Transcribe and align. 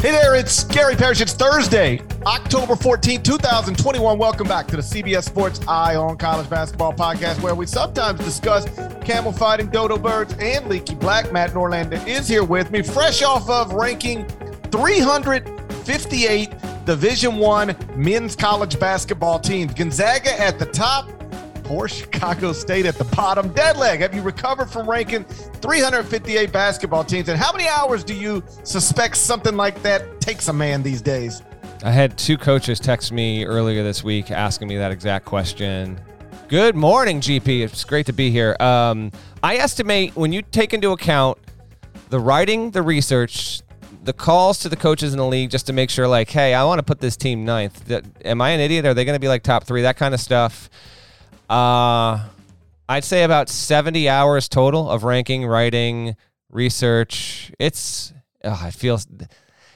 Hey 0.00 0.12
there, 0.12 0.34
it's 0.34 0.64
Gary 0.64 0.96
Parrish. 0.96 1.20
It's 1.20 1.34
Thursday, 1.34 2.00
October 2.24 2.74
14, 2.74 3.22
2021. 3.22 4.18
Welcome 4.18 4.48
back 4.48 4.66
to 4.68 4.76
the 4.76 4.82
CBS 4.82 5.24
Sports 5.24 5.60
Eye 5.68 5.94
on 5.94 6.16
College 6.16 6.48
Basketball 6.48 6.94
podcast, 6.94 7.42
where 7.42 7.54
we 7.54 7.66
sometimes 7.66 8.18
discuss 8.20 8.64
camel 9.04 9.30
fighting, 9.30 9.66
dodo 9.66 9.98
birds, 9.98 10.34
and 10.40 10.66
leaky 10.70 10.94
black. 10.94 11.30
Matt 11.32 11.50
Norlander 11.50 12.02
is 12.06 12.26
here 12.26 12.44
with 12.44 12.70
me, 12.70 12.80
fresh 12.80 13.22
off 13.22 13.50
of 13.50 13.74
ranking 13.74 14.24
358 14.70 16.54
Division 16.86 17.36
One 17.36 17.76
men's 17.94 18.34
college 18.34 18.80
basketball 18.80 19.38
teams. 19.38 19.74
Gonzaga 19.74 20.32
at 20.40 20.58
the 20.58 20.64
top, 20.64 21.10
poor 21.70 21.86
Chicago 21.86 22.52
State 22.52 22.84
at 22.84 22.96
the 22.96 23.04
bottom. 23.04 23.48
Deadleg, 23.54 24.00
have 24.00 24.12
you 24.12 24.22
recovered 24.22 24.68
from 24.68 24.90
ranking 24.90 25.22
358 25.22 26.50
basketball 26.50 27.04
teams? 27.04 27.28
And 27.28 27.38
how 27.38 27.52
many 27.52 27.68
hours 27.68 28.02
do 28.02 28.12
you 28.12 28.42
suspect 28.64 29.16
something 29.16 29.56
like 29.56 29.80
that 29.84 30.20
takes 30.20 30.48
a 30.48 30.52
man 30.52 30.82
these 30.82 31.00
days? 31.00 31.42
I 31.84 31.92
had 31.92 32.18
two 32.18 32.36
coaches 32.36 32.80
text 32.80 33.12
me 33.12 33.44
earlier 33.44 33.84
this 33.84 34.02
week 34.02 34.32
asking 34.32 34.66
me 34.66 34.78
that 34.78 34.90
exact 34.90 35.26
question. 35.26 36.00
Good 36.48 36.74
morning, 36.74 37.20
GP. 37.20 37.60
It's 37.60 37.84
great 37.84 38.06
to 38.06 38.12
be 38.12 38.32
here. 38.32 38.56
Um, 38.58 39.12
I 39.40 39.58
estimate 39.58 40.16
when 40.16 40.32
you 40.32 40.42
take 40.42 40.74
into 40.74 40.90
account 40.90 41.38
the 42.08 42.18
writing, 42.18 42.72
the 42.72 42.82
research, 42.82 43.62
the 44.02 44.12
calls 44.12 44.58
to 44.58 44.68
the 44.68 44.76
coaches 44.76 45.12
in 45.12 45.18
the 45.18 45.26
league 45.26 45.50
just 45.50 45.68
to 45.68 45.72
make 45.72 45.90
sure, 45.90 46.08
like, 46.08 46.30
hey, 46.30 46.52
I 46.52 46.64
want 46.64 46.80
to 46.80 46.82
put 46.82 46.98
this 46.98 47.16
team 47.16 47.44
ninth. 47.44 47.84
That, 47.84 48.04
am 48.24 48.40
I 48.40 48.50
an 48.50 48.58
idiot? 48.58 48.86
Are 48.86 48.94
they 48.94 49.04
going 49.04 49.14
to 49.14 49.20
be 49.20 49.28
like 49.28 49.44
top 49.44 49.62
three? 49.62 49.82
That 49.82 49.96
kind 49.96 50.14
of 50.14 50.20
stuff. 50.20 50.68
Uh, 51.50 52.28
I'd 52.88 53.04
say 53.04 53.24
about 53.24 53.48
70 53.48 54.08
hours 54.08 54.48
total 54.48 54.88
of 54.88 55.02
ranking, 55.02 55.44
writing, 55.44 56.14
research. 56.48 57.50
It's, 57.58 58.12
oh, 58.44 58.60
I 58.62 58.70
feel, 58.70 59.00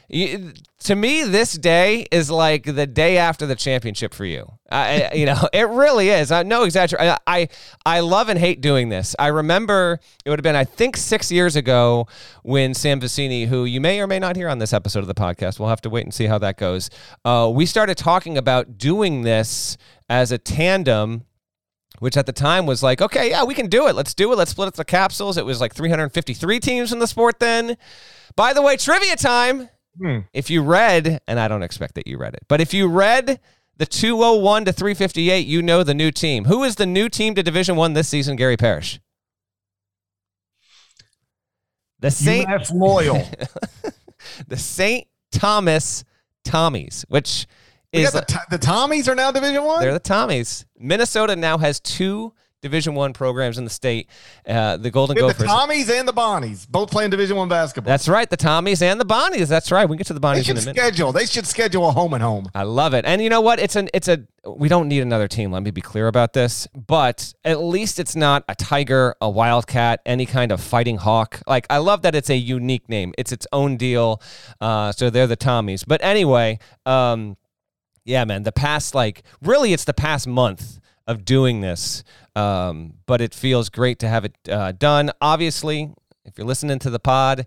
to 0.09 0.95
me, 0.95 1.25
this 1.25 1.55
day 1.55 2.07
is 2.13 2.31
like 2.31 2.63
the 2.63 2.87
day 2.87 3.19
after 3.19 3.45
the 3.45 3.57
championship 3.57 4.15
for 4.15 4.25
you. 4.25 4.53
I, 4.71 5.11
you 5.15 5.27
know, 5.27 5.49
it 5.53 5.69
really 5.69 6.11
is. 6.11 6.31
I 6.31 6.45
no 6.45 6.63
exaggeration. 6.63 7.17
I, 7.27 7.49
I, 7.85 8.01
love 8.01 8.29
and 8.29 8.39
hate 8.39 8.61
doing 8.61 8.89
this. 8.89 9.17
I 9.19 9.29
remember 9.29 9.99
it 10.25 10.31
would 10.31 10.39
have 10.39 10.45
been, 10.45 10.55
I 10.55 10.65
think, 10.65 10.97
six 10.97 11.33
years 11.33 11.57
ago 11.57 12.07
when 12.45 12.73
Sam 12.73 13.01
Vecenie, 13.01 13.49
who 13.49 13.65
you 13.65 13.81
may 13.81 14.01
or 14.01 14.07
may 14.07 14.21
not 14.21 14.37
hear 14.37 14.49
on 14.49 14.61
this 14.61 14.73
episode 14.73 15.01
of 15.01 15.09
the 15.09 15.15
podcast, 15.15 15.59
we'll 15.59 15.71
have 15.71 15.81
to 15.83 15.91
wait 15.91 16.05
and 16.05 16.15
see 16.15 16.27
how 16.27 16.39
that 16.39 16.57
goes. 16.57 16.89
Uh, 17.25 17.51
we 17.53 17.67
started 17.67 17.97
talking 17.97 18.39
about 18.39 18.79
doing 18.79 19.23
this 19.23 19.77
as 20.09 20.31
a 20.31 20.39
tandem 20.39 21.25
which 22.05 22.19
at 22.19 22.27
the 22.27 22.33
time 22.33 22.67
was 22.67 22.83
like, 22.83 23.01
okay, 23.01 23.31
yeah, 23.31 23.45
we 23.45 23.55
can 23.55 23.67
do 23.67 23.89
it. 23.89 23.95
Let's 23.95 24.13
do 24.13 24.31
it. 24.31 24.37
Let's 24.37 24.51
split 24.51 24.69
up 24.69 24.75
the 24.75 24.85
capsules. 24.85 25.39
It 25.39 25.47
was 25.47 25.59
like 25.59 25.73
353 25.73 26.61
teams 26.61 26.93
in 26.93 26.99
the 26.99 27.07
sport 27.07 27.39
then. 27.39 27.79
By 28.37 28.53
the 28.53 28.61
way, 28.61 28.77
trivia 28.77 29.17
time. 29.17 29.71
Hmm. 29.99 30.19
If 30.35 30.51
you 30.51 30.63
read, 30.63 31.23
and 31.27 31.41
I 31.41 31.49
don't 31.49 31.63
expect 31.63 31.95
that 31.95 32.07
you 32.07 32.19
read 32.19 32.35
it, 32.35 32.43
but 32.47 32.61
if 32.61 32.75
you 32.75 32.89
read 32.89 33.41
the 33.79 33.87
201 33.87 34.67
to 34.67 34.73
358, 34.75 35.47
you 35.47 35.63
know 35.63 35.83
the 35.83 35.95
new 35.95 36.11
team. 36.11 36.45
Who 36.45 36.63
is 36.63 36.75
the 36.77 36.85
new 36.85 37.09
team 37.09 37.35
to 37.37 37.43
Division 37.43 37.75
One 37.75 37.95
this 37.95 38.11
season? 38.11 38.37
Gary 38.37 38.59
Parrish. 38.59 39.01
The 42.01 42.11
Saint 42.11 42.51
UMass 42.51 42.71
Loyal. 42.71 43.27
the 44.49 44.59
Saint 44.59 45.07
Thomas 45.33 46.05
Tommies, 46.45 47.07
which 47.09 47.47
is 47.95 48.13
the, 48.13 48.41
the 48.51 48.59
Tommies 48.59 49.09
are 49.09 49.15
now 49.15 49.31
Division 49.31 49.65
One. 49.65 49.81
They're 49.81 49.93
the 49.93 50.01
Tommies. 50.01 50.65
Minnesota 50.79 51.37
now 51.37 51.59
has 51.59 51.81
two 51.81 52.33
Division 52.65 52.95
One 52.95 53.13
programs 53.13 53.59
in 53.59 53.65
the 53.65 53.71
state. 53.71 54.09
Uh, 54.49 54.79
the 54.79 54.91
Golden 54.91 55.19
Gophers, 55.19 55.37
the 55.37 55.45
Tommies 55.45 55.91
and 55.91 56.09
the 56.09 56.15
Bonnies, 56.15 56.67
both 56.67 56.91
playing 56.91 57.11
Division 57.11 57.37
One 57.37 57.47
basketball. 57.47 57.91
That's 57.91 58.09
right, 58.09 58.29
the 58.29 58.39
Tommies 58.39 58.81
and 58.81 58.99
the 58.99 59.05
Bonnies. 59.05 59.49
That's 59.49 59.71
right. 59.71 59.87
We 59.87 59.99
get 59.99 60.07
to 60.07 60.15
the 60.15 60.21
Bonnies 60.21 60.49
in 60.49 60.57
a 60.57 60.61
minute. 60.61 60.75
Schedule. 60.75 61.13
They 61.13 61.27
should 61.27 61.47
schedule 61.47 61.87
a 61.91 61.93
home 61.93 62.15
and 62.15 62.23
home. 62.23 62.49
I 62.55 62.63
love 62.63 62.95
it. 62.95 63.05
And 63.05 63.21
you 63.21 63.29
know 63.29 63.43
what? 63.43 63.59
It's 63.59 63.77
an 63.77 63.91
it's 63.93 64.09
a 64.09 64.25
we 64.47 64.71
don't 64.71 64.89
need 64.89 65.01
another 65.01 65.29
team. 65.29 65.53
Let 65.53 65.63
me 65.63 65.73
be 65.73 65.83
clear 65.83 66.09
about 66.09 66.33
this. 66.33 66.67
But 66.75 67.35
at 67.45 67.61
least 67.61 67.99
it's 67.99 68.17
not 68.17 68.45
a 68.49 68.55
tiger, 68.55 69.15
a 69.21 69.29
wildcat, 69.29 70.01
any 70.07 70.25
kind 70.25 70.51
of 70.51 70.63
fighting 70.63 70.97
hawk. 70.97 71.43
Like 71.47 71.67
I 71.69 71.77
love 71.79 72.01
that 72.01 72.15
it's 72.15 72.31
a 72.31 72.37
unique 72.37 72.89
name. 72.89 73.13
It's 73.19 73.31
its 73.31 73.47
own 73.53 73.77
deal. 73.77 74.23
Uh, 74.59 74.91
so 74.91 75.11
they're 75.11 75.27
the 75.27 75.37
Tommies. 75.37 75.85
But 75.87 76.03
anyway. 76.03 76.59
Um, 76.87 77.37
yeah, 78.05 78.25
man. 78.25 78.43
The 78.43 78.53
past, 78.53 78.95
like, 78.95 79.23
really, 79.43 79.73
it's 79.73 79.85
the 79.85 79.95
past 79.95 80.27
month 80.27 80.79
of 81.07 81.25
doing 81.25 81.61
this, 81.61 82.03
um, 82.35 82.95
but 83.07 83.21
it 83.21 83.35
feels 83.35 83.69
great 83.69 83.99
to 84.01 84.09
have 84.09 84.25
it 84.25 84.37
uh, 84.49 84.73
done. 84.73 85.11
Obviously, 85.21 85.93
if 86.25 86.39
you're 86.39 86.47
listening 86.47 86.79
to 86.81 86.91
the 86.91 86.99
pod, 86.99 87.47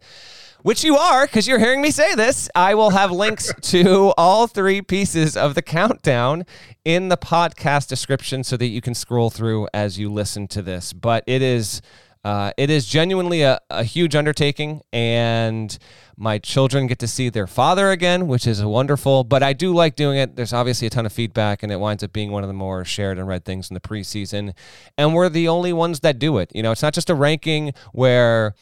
which 0.62 0.84
you 0.84 0.97
are 0.97 1.25
because 1.25 1.47
you're 1.47 1.59
hearing 1.59 1.81
me 1.81 1.91
say 1.91 2.13
this, 2.16 2.50
I 2.56 2.75
will 2.75 2.91
have 2.91 3.12
links 3.12 3.51
to 3.62 4.13
all 4.17 4.47
three 4.47 4.81
pieces 4.81 5.38
of 5.38 5.56
the 5.56 5.62
countdown 5.62 6.46
in 6.85 7.09
the 7.09 7.17
podcast 7.17 7.88
description 7.88 8.44
so 8.44 8.57
that 8.57 8.67
you 8.67 8.81
can 8.81 8.94
scroll 8.94 9.29
through 9.29 9.67
as 9.73 9.97
you 9.97 10.12
listen 10.12 10.47
to 10.50 10.62
this. 10.62 10.94
But 10.94 11.23
it 11.28 11.41
is. 11.41 11.81
Uh, 12.23 12.51
it 12.57 12.69
is 12.69 12.85
genuinely 12.85 13.41
a, 13.41 13.59
a 13.69 13.83
huge 13.83 14.16
undertaking, 14.16 14.81
and 14.91 15.78
my 16.17 16.38
children 16.39 16.88
get 16.88 17.00
to 17.00 17.07
see 17.07 17.29
their 17.29 17.47
father 17.47 17.91
again, 17.91 18.28
which 18.28 18.47
is 18.47 18.63
wonderful. 18.63 19.23
But 19.23 19.44
I 19.44 19.53
do 19.53 19.73
like 19.73 19.95
doing 19.95 20.17
it. 20.17 20.35
There's 20.35 20.53
obviously 20.53 20.88
a 20.88 20.89
ton 20.89 21.05
of 21.05 21.13
feedback, 21.13 21.63
and 21.63 21.72
it 21.72 21.79
winds 21.79 22.03
up 22.03 22.11
being 22.11 22.31
one 22.31 22.44
of 22.44 22.47
the 22.47 22.53
more 22.53 22.83
shared 22.83 23.17
and 23.17 23.28
read 23.28 23.45
things 23.45 23.69
in 23.69 23.75
the 23.75 23.79
preseason. 23.79 24.53
And 24.97 25.13
we're 25.13 25.29
the 25.29 25.47
only 25.47 25.73
ones 25.73 26.01
that 26.01 26.19
do 26.19 26.38
it. 26.38 26.51
You 26.53 26.63
know, 26.63 26.72
it's 26.72 26.81
not 26.81 26.94
just 26.94 27.09
a 27.09 27.16
ranking 27.16 27.73
where, 27.94 28.55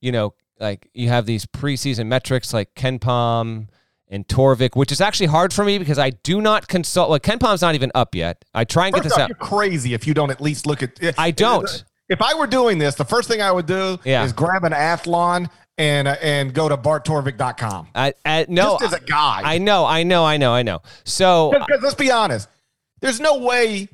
you 0.00 0.12
know, 0.12 0.34
like 0.60 0.88
you 0.94 1.08
have 1.08 1.26
these 1.26 1.46
preseason 1.46 2.06
metrics 2.06 2.54
like 2.54 2.74
KenPom 2.74 3.68
and 4.08 4.28
Torvik, 4.28 4.76
which 4.76 4.92
is 4.92 5.00
actually 5.00 5.26
hard 5.26 5.52
for 5.52 5.64
me 5.64 5.78
because 5.78 5.98
I 5.98 6.10
do 6.10 6.40
not 6.40 6.68
consult. 6.68 7.10
Well, 7.10 7.18
KenPom's 7.18 7.62
not 7.62 7.74
even 7.74 7.90
up 7.94 8.14
yet. 8.14 8.44
I 8.54 8.64
try 8.64 8.86
and 8.86 8.94
First 8.94 9.02
get 9.02 9.08
this 9.08 9.12
off, 9.14 9.20
out. 9.20 9.28
You're 9.30 9.36
crazy 9.36 9.94
if 9.94 10.06
you 10.06 10.14
don't 10.14 10.30
at 10.30 10.40
least 10.40 10.66
look 10.66 10.82
at. 10.82 11.00
I 11.18 11.32
don't. 11.32 11.84
If 12.08 12.20
I 12.20 12.34
were 12.34 12.46
doing 12.46 12.78
this, 12.78 12.94
the 12.94 13.04
first 13.04 13.28
thing 13.28 13.40
I 13.40 13.50
would 13.50 13.66
do 13.66 13.98
yeah. 14.04 14.24
is 14.24 14.32
grab 14.32 14.64
an 14.64 14.72
Athlon 14.72 15.48
and 15.78 16.06
uh, 16.08 16.16
and 16.22 16.52
go 16.52 16.68
to 16.68 16.76
barttorvik.com. 16.76 17.88
I, 17.94 18.14
I 18.24 18.46
no, 18.48 18.78
just 18.78 18.94
as 18.94 19.00
a 19.00 19.04
guy. 19.04 19.40
I 19.44 19.58
know, 19.58 19.84
I 19.84 20.02
know, 20.02 20.24
I 20.24 20.36
know, 20.36 20.52
I 20.52 20.62
know. 20.62 20.82
So 21.04 21.52
because 21.52 21.82
let's 21.82 21.94
be 21.94 22.10
honest, 22.10 22.48
there's 23.00 23.20
no 23.20 23.38
way. 23.38 23.88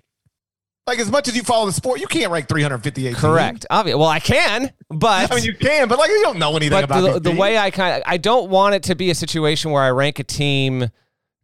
Like 0.87 0.99
as 0.99 1.11
much 1.11 1.29
as 1.29 1.37
you 1.37 1.43
follow 1.43 1.67
the 1.67 1.73
sport, 1.73 2.01
you 2.01 2.09
can't 2.09 2.33
rank 2.33 2.49
358. 2.49 3.15
Correct. 3.15 3.67
Obvious. 3.71 3.97
Well, 3.97 4.09
I 4.09 4.19
can, 4.19 4.73
but 4.89 5.31
I 5.31 5.35
mean 5.37 5.45
you 5.45 5.55
can, 5.55 5.87
but 5.87 5.99
like 5.99 6.11
you 6.11 6.21
don't 6.23 6.39
know 6.39 6.56
anything 6.56 6.83
about 6.83 7.23
the, 7.23 7.31
the 7.31 7.37
way 7.37 7.56
I 7.56 7.71
kind 7.71 7.97
of 7.97 8.03
I 8.06 8.17
don't 8.17 8.51
want 8.51 8.75
it 8.75 8.83
to 8.85 8.97
be 8.97 9.11
a 9.11 9.15
situation 9.15 9.71
where 9.71 9.83
I 9.83 9.91
rank 9.91 10.19
a 10.19 10.25
team 10.25 10.89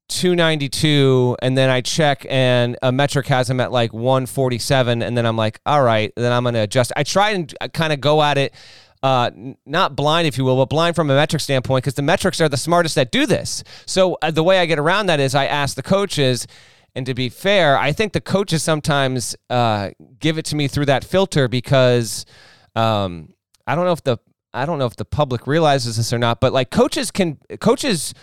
292 0.09 1.37
and 1.43 1.59
then 1.59 1.69
I 1.69 1.81
check 1.81 2.27
and 2.29 2.77
a 2.83 2.93
metric 2.93 3.27
has 3.27 3.49
them 3.49 3.61
at 3.61 3.73
like 3.73 3.93
147 3.93 5.03
and 5.03 5.17
then 5.17 5.27
I'm 5.27 5.37
like, 5.37 5.61
all 5.67 5.83
right, 5.83 6.13
then 6.17 6.33
I'm 6.33 6.45
going 6.45 6.55
to 6.55 6.61
adjust. 6.61 6.93
I 6.97 7.03
try 7.03 7.31
and 7.31 7.53
kind 7.73 7.93
of 7.93 8.01
go 8.01 8.23
at 8.23 8.39
it 8.39 8.55
uh, 9.03 9.31
not 9.65 9.95
blind, 9.95 10.27
if 10.27 10.37
you 10.37 10.45
will, 10.45 10.57
but 10.57 10.69
blind 10.69 10.97
from 10.97 11.11
a 11.11 11.15
metric 11.15 11.41
standpoint, 11.41 11.85
because 11.85 11.95
the 11.95 12.03
metrics 12.03 12.41
are 12.41 12.49
the 12.49 12.57
smartest 12.57 12.95
that 12.97 13.13
do 13.13 13.27
this. 13.27 13.63
So 13.87 14.19
uh, 14.23 14.31
the 14.31 14.43
way 14.43 14.59
I 14.59 14.67
get 14.67 14.79
around 14.79 15.07
that 15.07 15.21
is 15.21 15.35
I 15.35 15.47
ask 15.47 15.77
the 15.77 15.83
coaches, 15.83 16.47
and 16.95 17.07
to 17.07 17.15
be 17.15 17.29
fair, 17.29 17.79
I 17.79 17.93
think 17.93 18.15
the 18.15 18.21
coaches 18.21 18.63
sometimes 18.63 19.37
uh, 19.49 19.91
give 20.19 20.39
it 20.39 20.45
to 20.47 20.57
me 20.57 20.67
through 20.67 20.87
that 20.87 21.05
filter 21.05 21.47
because 21.47 22.27
um, 22.75 23.35
I 23.67 23.75
don't 23.75 23.85
know 23.85 23.93
if 23.93 24.03
the 24.03 24.19
I 24.53 24.65
don't 24.65 24.79
know 24.79 24.87
if 24.87 24.97
the 24.97 25.05
public 25.05 25.47
realizes 25.47 25.99
this 25.99 26.13
or 26.13 26.19
not, 26.19 26.41
but 26.41 26.53
like 26.53 26.71
coaches 26.71 27.11
can 27.11 27.39
coaches 27.61 28.15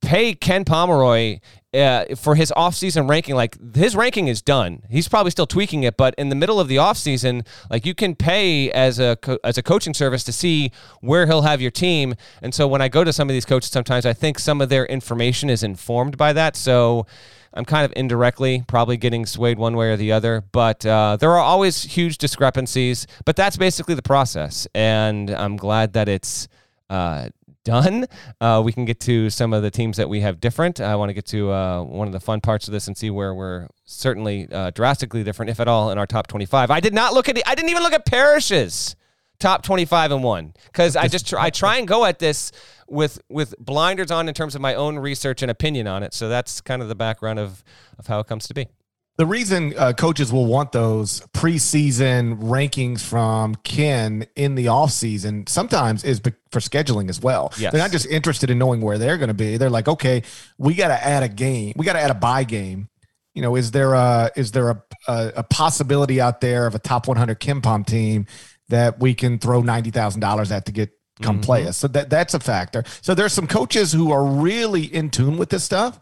pay 0.00 0.34
Ken 0.34 0.64
Pomeroy 0.64 1.40
uh, 1.74 2.14
for 2.16 2.34
his 2.34 2.52
offseason 2.56 3.08
ranking. 3.08 3.34
Like 3.34 3.56
his 3.74 3.94
ranking 3.94 4.28
is 4.28 4.40
done. 4.40 4.82
He's 4.88 5.08
probably 5.08 5.30
still 5.30 5.46
tweaking 5.46 5.82
it, 5.82 5.96
but 5.96 6.14
in 6.16 6.28
the 6.28 6.34
middle 6.34 6.60
of 6.60 6.68
the 6.68 6.76
offseason, 6.76 7.46
like 7.70 7.84
you 7.84 7.94
can 7.94 8.14
pay 8.14 8.70
as 8.70 8.98
a 8.98 9.16
co- 9.16 9.38
as 9.44 9.58
a 9.58 9.62
coaching 9.62 9.94
service 9.94 10.24
to 10.24 10.32
see 10.32 10.72
where 11.00 11.26
he'll 11.26 11.42
have 11.42 11.60
your 11.60 11.70
team. 11.70 12.14
And 12.42 12.54
so 12.54 12.66
when 12.66 12.80
I 12.80 12.88
go 12.88 13.04
to 13.04 13.12
some 13.12 13.28
of 13.28 13.34
these 13.34 13.44
coaches, 13.44 13.70
sometimes 13.70 14.06
I 14.06 14.12
think 14.12 14.38
some 14.38 14.60
of 14.60 14.68
their 14.68 14.86
information 14.86 15.50
is 15.50 15.62
informed 15.62 16.16
by 16.16 16.32
that. 16.32 16.56
So. 16.56 17.06
I'm 17.54 17.64
kind 17.64 17.86
of 17.86 17.94
indirectly 17.96 18.62
probably 18.68 18.98
getting 18.98 19.24
swayed 19.24 19.58
one 19.58 19.74
way 19.74 19.90
or 19.90 19.96
the 19.96 20.12
other, 20.12 20.44
but 20.52 20.84
uh, 20.84 21.16
there 21.18 21.30
are 21.30 21.40
always 21.40 21.82
huge 21.82 22.18
discrepancies. 22.18 23.06
But 23.24 23.36
that's 23.36 23.56
basically 23.56 23.94
the 23.94 24.02
process, 24.02 24.68
and 24.74 25.30
I'm 25.30 25.56
glad 25.56 25.94
that 25.94 26.10
it's 26.10 26.46
uh, 26.90 27.30
done. 27.64 28.06
Uh, 28.40 28.62
we 28.64 28.72
can 28.72 28.84
get 28.84 29.00
to 29.00 29.30
some 29.30 29.52
of 29.52 29.62
the 29.62 29.70
teams 29.70 29.96
that 29.96 30.08
we 30.08 30.20
have 30.20 30.40
different. 30.40 30.80
I 30.80 30.96
want 30.96 31.10
to 31.10 31.14
get 31.14 31.26
to 31.26 31.50
uh, 31.52 31.82
one 31.82 32.06
of 32.06 32.12
the 32.12 32.20
fun 32.20 32.40
parts 32.40 32.68
of 32.68 32.72
this 32.72 32.86
and 32.86 32.96
see 32.96 33.10
where 33.10 33.34
we're 33.34 33.68
certainly 33.84 34.48
uh, 34.50 34.70
drastically 34.70 35.24
different, 35.24 35.50
if 35.50 35.60
at 35.60 35.68
all, 35.68 35.90
in 35.90 35.98
our 35.98 36.06
top 36.06 36.26
25. 36.26 36.70
I 36.70 36.80
did 36.80 36.94
not 36.94 37.14
look 37.14 37.28
at 37.28 37.38
I 37.46 37.54
didn't 37.54 37.70
even 37.70 37.82
look 37.82 37.92
at 37.92 38.06
Parrish's 38.06 38.96
top 39.38 39.62
25 39.62 40.12
and 40.12 40.22
one 40.22 40.52
because 40.66 40.96
I 40.96 41.08
just 41.08 41.32
I 41.34 41.50
try 41.50 41.76
and 41.76 41.86
go 41.86 42.04
at 42.04 42.18
this 42.18 42.50
with 42.88 43.20
with 43.28 43.54
blinders 43.58 44.10
on 44.10 44.28
in 44.28 44.34
terms 44.34 44.54
of 44.54 44.60
my 44.60 44.74
own 44.74 44.98
research 44.98 45.42
and 45.42 45.50
opinion 45.50 45.86
on 45.86 46.02
it. 46.02 46.14
So 46.14 46.28
that's 46.28 46.60
kind 46.60 46.82
of 46.82 46.88
the 46.88 46.94
background 46.94 47.38
of 47.38 47.62
of 47.98 48.06
how 48.06 48.20
it 48.20 48.26
comes 48.26 48.48
to 48.48 48.54
be. 48.54 48.68
The 49.18 49.26
reason 49.26 49.74
uh, 49.76 49.94
coaches 49.94 50.32
will 50.32 50.46
want 50.46 50.70
those 50.70 51.22
preseason 51.34 52.40
rankings 52.40 53.00
from 53.04 53.56
Ken 53.56 54.24
in 54.36 54.54
the 54.54 54.66
offseason 54.66 55.48
sometimes 55.48 56.04
is 56.04 56.20
for 56.20 56.60
scheduling 56.60 57.10
as 57.10 57.20
well. 57.20 57.52
Yes. 57.58 57.72
They're 57.72 57.82
not 57.82 57.90
just 57.90 58.06
interested 58.06 58.48
in 58.48 58.58
knowing 58.58 58.80
where 58.80 58.96
they're 58.96 59.18
going 59.18 59.26
to 59.26 59.34
be. 59.34 59.56
They're 59.56 59.70
like, 59.70 59.88
okay, 59.88 60.22
we 60.56 60.74
got 60.74 60.88
to 60.88 61.04
add 61.04 61.24
a 61.24 61.28
game. 61.28 61.72
We 61.74 61.84
got 61.84 61.94
to 61.94 62.00
add 62.00 62.12
a 62.12 62.14
buy 62.14 62.44
game. 62.44 62.88
You 63.34 63.42
know, 63.42 63.56
is 63.56 63.72
there 63.72 63.92
a 63.94 64.30
is 64.36 64.52
there 64.52 64.70
a, 64.70 64.82
a, 65.08 65.32
a 65.38 65.42
possibility 65.42 66.20
out 66.20 66.40
there 66.40 66.68
of 66.68 66.76
a 66.76 66.78
top 66.78 67.08
100 67.08 67.40
KenPom 67.40 67.86
team 67.86 68.26
that 68.68 69.00
we 69.00 69.14
can 69.14 69.40
throw 69.40 69.62
ninety 69.62 69.90
thousand 69.90 70.20
dollars 70.20 70.52
at 70.52 70.66
to 70.66 70.72
get 70.72 70.90
come 71.22 71.36
mm-hmm. 71.36 71.42
play 71.42 71.66
us? 71.66 71.76
So 71.76 71.88
that 71.88 72.08
that's 72.08 72.34
a 72.34 72.40
factor. 72.40 72.84
So 73.00 73.16
there's 73.16 73.32
some 73.32 73.48
coaches 73.48 73.92
who 73.92 74.12
are 74.12 74.24
really 74.24 74.84
in 74.84 75.10
tune 75.10 75.38
with 75.38 75.50
this 75.50 75.64
stuff, 75.64 75.98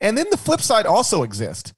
and 0.00 0.16
then 0.16 0.26
the 0.30 0.38
flip 0.38 0.62
side 0.62 0.86
also 0.86 1.22
exists 1.22 1.74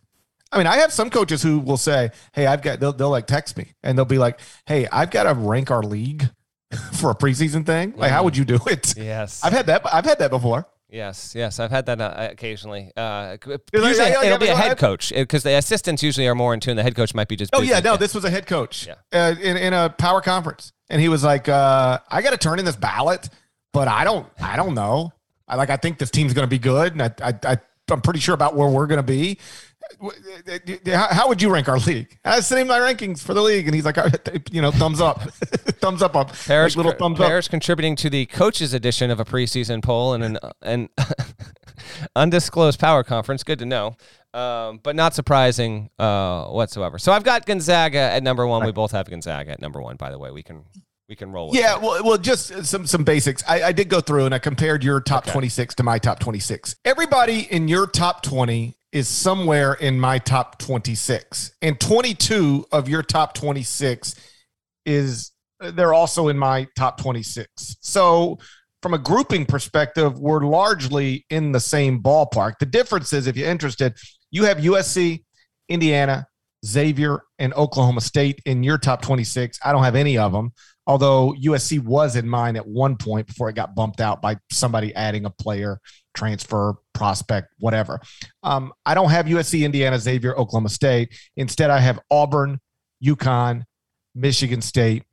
I 0.50 0.58
mean, 0.58 0.66
I 0.66 0.76
have 0.78 0.92
some 0.92 1.10
coaches 1.10 1.42
who 1.42 1.58
will 1.58 1.76
say, 1.76 2.10
"Hey, 2.32 2.46
I've 2.46 2.62
got," 2.62 2.80
they'll, 2.80 2.92
they'll 2.92 3.10
like 3.10 3.26
text 3.26 3.56
me 3.56 3.74
and 3.82 3.96
they'll 3.96 4.04
be 4.04 4.18
like, 4.18 4.40
"Hey, 4.66 4.86
I've 4.90 5.10
got 5.10 5.24
to 5.24 5.34
rank 5.34 5.70
our 5.70 5.82
league 5.82 6.28
for 6.94 7.10
a 7.10 7.14
preseason 7.14 7.66
thing. 7.66 7.94
Like, 7.96 8.10
how 8.10 8.24
would 8.24 8.36
you 8.36 8.44
do 8.44 8.58
it?" 8.66 8.96
Yes, 8.96 9.42
I've 9.44 9.52
had 9.52 9.66
that. 9.66 9.82
I've 9.92 10.06
had 10.06 10.18
that 10.20 10.30
before. 10.30 10.66
Yes, 10.90 11.34
yes, 11.34 11.60
I've 11.60 11.70
had 11.70 11.84
that 11.86 12.00
uh, 12.00 12.28
occasionally. 12.30 12.90
Uh, 12.96 13.36
usually, 13.74 13.98
like, 13.98 14.24
it'll 14.24 14.38
be 14.38 14.48
a 14.48 14.56
head 14.56 14.78
coach 14.78 15.12
because 15.14 15.42
the 15.42 15.54
assistants 15.54 16.02
usually 16.02 16.26
are 16.26 16.34
more 16.34 16.54
in 16.54 16.60
tune. 16.60 16.76
The 16.76 16.82
head 16.82 16.94
coach 16.94 17.14
might 17.14 17.28
be 17.28 17.36
just. 17.36 17.54
Oh 17.54 17.60
yeah, 17.60 17.80
no, 17.80 17.92
yeah. 17.92 17.96
this 17.98 18.14
was 18.14 18.24
a 18.24 18.30
head 18.30 18.46
coach 18.46 18.86
yeah. 18.86 18.94
uh, 19.12 19.34
in 19.38 19.58
in 19.58 19.74
a 19.74 19.90
power 19.90 20.22
conference, 20.22 20.72
and 20.88 20.98
he 21.00 21.10
was 21.10 21.22
like, 21.22 21.46
uh, 21.46 21.98
"I 22.08 22.22
got 22.22 22.30
to 22.30 22.38
turn 22.38 22.58
in 22.58 22.64
this 22.64 22.76
ballot, 22.76 23.28
but 23.74 23.86
I 23.86 24.04
don't, 24.04 24.26
I 24.40 24.56
don't 24.56 24.74
know. 24.74 25.12
I 25.46 25.56
like, 25.56 25.68
I 25.68 25.76
think 25.76 25.98
this 25.98 26.10
team's 26.10 26.32
going 26.32 26.46
to 26.46 26.50
be 26.50 26.58
good, 26.58 26.92
and 26.92 27.02
I, 27.02 27.12
I, 27.22 27.52
I, 27.52 27.58
I'm 27.90 28.00
pretty 28.00 28.20
sure 28.20 28.34
about 28.34 28.56
where 28.56 28.68
we're 28.68 28.86
going 28.86 28.98
to 28.98 29.02
be." 29.02 29.38
How 30.92 31.28
would 31.28 31.42
you 31.42 31.50
rank 31.50 31.68
our 31.68 31.78
league? 31.78 32.18
I 32.24 32.40
sent 32.40 32.60
him 32.60 32.68
my 32.68 32.78
rankings 32.78 33.22
for 33.22 33.34
the 33.34 33.42
league, 33.42 33.66
and 33.66 33.74
he's 33.74 33.84
like, 33.84 33.96
you 34.52 34.62
know, 34.62 34.70
thumbs 34.70 35.00
up, 35.00 35.20
thumbs 35.80 36.02
up, 36.02 36.14
up, 36.14 36.32
Paris, 36.46 36.76
like 36.76 36.84
little 36.84 36.98
thumbs 36.98 37.18
Paris 37.18 37.46
up. 37.46 37.50
contributing 37.50 37.96
to 37.96 38.10
the 38.10 38.26
coaches 38.26 38.74
edition 38.74 39.10
of 39.10 39.18
a 39.18 39.24
preseason 39.24 39.82
poll 39.82 40.14
and 40.14 40.24
an 40.24 40.38
an 40.62 40.88
undisclosed 42.16 42.78
power 42.78 43.02
conference. 43.02 43.42
Good 43.42 43.58
to 43.58 43.66
know, 43.66 43.96
um, 44.34 44.78
but 44.82 44.94
not 44.94 45.14
surprising 45.14 45.90
uh, 45.98 46.44
whatsoever. 46.46 46.98
So 46.98 47.12
I've 47.12 47.24
got 47.24 47.44
Gonzaga 47.44 47.98
at 47.98 48.22
number 48.22 48.46
one. 48.46 48.64
We 48.64 48.72
both 48.72 48.92
have 48.92 49.10
Gonzaga 49.10 49.52
at 49.52 49.60
number 49.60 49.82
one. 49.82 49.96
By 49.96 50.10
the 50.10 50.18
way, 50.18 50.30
we 50.30 50.44
can 50.44 50.64
we 51.08 51.16
can 51.16 51.32
roll. 51.32 51.50
yeah, 51.54 51.74
that. 51.74 51.82
well, 51.82 52.04
well, 52.04 52.18
just 52.18 52.66
some 52.66 52.86
some 52.86 53.02
basics. 53.02 53.42
I, 53.48 53.64
I, 53.64 53.72
did 53.72 53.88
go 53.88 54.00
through 54.00 54.26
and 54.26 54.34
I 54.34 54.38
compared 54.38 54.84
your 54.84 55.00
top 55.00 55.24
okay. 55.24 55.32
twenty 55.32 55.48
six 55.48 55.74
to 55.76 55.82
my 55.82 55.98
top 55.98 56.20
twenty 56.20 56.38
six. 56.38 56.76
Everybody 56.84 57.40
in 57.50 57.66
your 57.66 57.86
top 57.86 58.22
twenty 58.22 58.77
is 58.92 59.08
somewhere 59.08 59.74
in 59.74 59.98
my 60.00 60.18
top 60.18 60.58
26 60.58 61.52
and 61.60 61.78
22 61.78 62.66
of 62.72 62.88
your 62.88 63.02
top 63.02 63.34
26 63.34 64.14
is 64.86 65.32
they're 65.60 65.92
also 65.92 66.28
in 66.28 66.38
my 66.38 66.66
top 66.76 66.98
26 67.00 67.76
so 67.80 68.38
from 68.82 68.94
a 68.94 68.98
grouping 68.98 69.44
perspective 69.44 70.18
we're 70.18 70.44
largely 70.44 71.26
in 71.30 71.52
the 71.52 71.60
same 71.60 72.00
ballpark. 72.02 72.54
The 72.60 72.66
difference 72.66 73.12
is 73.12 73.26
if 73.26 73.36
you're 73.36 73.50
interested 73.50 73.94
you 74.30 74.44
have 74.44 74.58
usc 74.58 75.22
indiana 75.68 76.26
xavier 76.64 77.22
and 77.38 77.52
oklahoma 77.54 78.00
state 78.00 78.40
in 78.46 78.62
your 78.62 78.78
top 78.78 79.02
26 79.02 79.58
i 79.64 79.72
don't 79.72 79.84
have 79.84 79.96
any 79.96 80.16
of 80.16 80.32
them 80.32 80.50
although 80.86 81.34
usc 81.44 81.78
was 81.80 82.16
in 82.16 82.26
mine 82.26 82.56
at 82.56 82.66
one 82.66 82.96
point 82.96 83.26
before 83.26 83.50
it 83.50 83.54
got 83.54 83.74
bumped 83.74 84.00
out 84.00 84.22
by 84.22 84.36
somebody 84.50 84.94
adding 84.94 85.26
a 85.26 85.30
player 85.30 85.78
transfer, 86.18 86.74
prospect, 86.98 87.48
whatever. 87.58 88.00
Um, 88.42 88.72
I 88.84 88.94
don't 88.94 89.10
have 89.10 89.26
USC, 89.26 89.64
Indiana, 89.64 89.98
Xavier, 89.98 90.36
Oklahoma 90.36 90.68
State. 90.68 91.14
Instead, 91.36 91.70
I 91.70 91.78
have 91.78 92.00
Auburn, 92.10 92.58
UConn, 93.02 93.62
Michigan 94.14 94.60
State, 94.60 95.04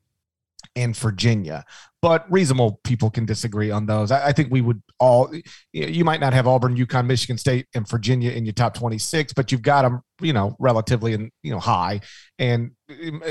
and 0.75 0.95
Virginia. 0.95 1.63
But 2.01 2.31
reasonable 2.31 2.79
people 2.83 3.09
can 3.09 3.25
disagree 3.25 3.71
on 3.71 3.87
those. 3.87 4.11
I, 4.11 4.27
I, 4.27 4.31
think 4.31 4.51
we 4.51 4.61
would 4.61 4.81
all, 4.99 5.31
you 5.73 6.05
might 6.05 6.19
not 6.19 6.33
have 6.33 6.47
Auburn, 6.47 6.77
UConn, 6.77 7.07
Michigan 7.07 7.37
State, 7.37 7.67
and 7.73 7.87
Virginia 7.89 8.31
in 8.31 8.45
your 8.45 8.53
top 8.53 8.75
26, 8.75 9.33
but 9.33 9.51
you've 9.51 9.63
got 9.63 9.81
them, 9.81 10.01
you 10.21 10.31
know, 10.31 10.55
relatively 10.59 11.13
and, 11.13 11.31
you 11.41 11.51
know, 11.51 11.59
high. 11.59 12.01
And 12.37 12.71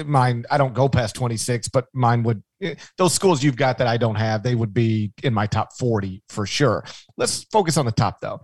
mine, 0.04 0.44
I 0.50 0.58
don't 0.58 0.74
go 0.74 0.88
past 0.88 1.14
26, 1.14 1.68
but 1.68 1.86
mine 1.92 2.24
would 2.24 2.42
those 2.96 3.14
schools 3.14 3.42
you've 3.42 3.56
got 3.56 3.78
that 3.78 3.86
I 3.86 3.96
don't 3.96 4.14
have, 4.14 4.42
they 4.42 4.54
would 4.54 4.72
be 4.74 5.12
in 5.22 5.34
my 5.34 5.46
top 5.46 5.76
40 5.78 6.22
for 6.28 6.46
sure. 6.46 6.84
Let's 7.16 7.44
focus 7.52 7.76
on 7.76 7.86
the 7.86 7.92
top 7.92 8.20
though. 8.20 8.40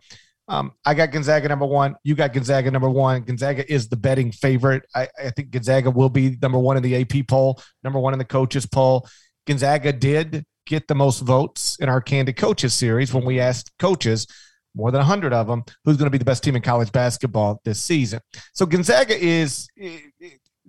Um, 0.51 0.73
I 0.85 0.95
got 0.95 1.13
Gonzaga 1.13 1.49
number 1.49 1.65
one. 1.65 1.95
You 2.03 2.17
got 2.17 2.33
Gonzaga 2.33 2.73
number 2.73 2.91
one. 2.91 3.23
Gonzaga 3.23 3.73
is 3.73 3.89
the 3.89 3.97
betting 3.97 4.33
favorite. 4.33 4.83
I, 4.97 5.07
I 5.17 5.31
think 5.31 5.51
Gonzaga 5.51 5.93
will 5.93 6.09
be 6.09 6.37
number 6.43 6.59
one 6.59 6.77
in 6.77 6.83
the 6.83 6.97
AP 6.97 7.29
poll, 7.29 7.63
number 7.85 8.01
one 8.01 8.15
in 8.15 8.19
the 8.19 8.25
coaches 8.25 8.67
poll. 8.67 9.09
Gonzaga 9.47 9.93
did 9.93 10.45
get 10.67 10.89
the 10.89 10.95
most 10.97 11.21
votes 11.21 11.77
in 11.79 11.89
our 11.89 12.01
Candid 12.01 12.37
Coaches 12.37 12.75
series 12.75 13.15
when 13.15 13.25
we 13.25 13.39
asked 13.39 13.71
coaches, 13.79 14.27
more 14.75 14.91
than 14.91 14.99
100 14.99 15.33
of 15.33 15.47
them, 15.47 15.63
who's 15.85 15.97
going 15.97 16.07
to 16.07 16.11
be 16.11 16.19
the 16.19 16.25
best 16.25 16.43
team 16.43 16.57
in 16.57 16.63
college 16.63 16.91
basketball 16.91 17.61
this 17.65 17.81
season. 17.81 18.19
So 18.53 18.67
Gonzaga 18.67 19.17
is 19.17 19.69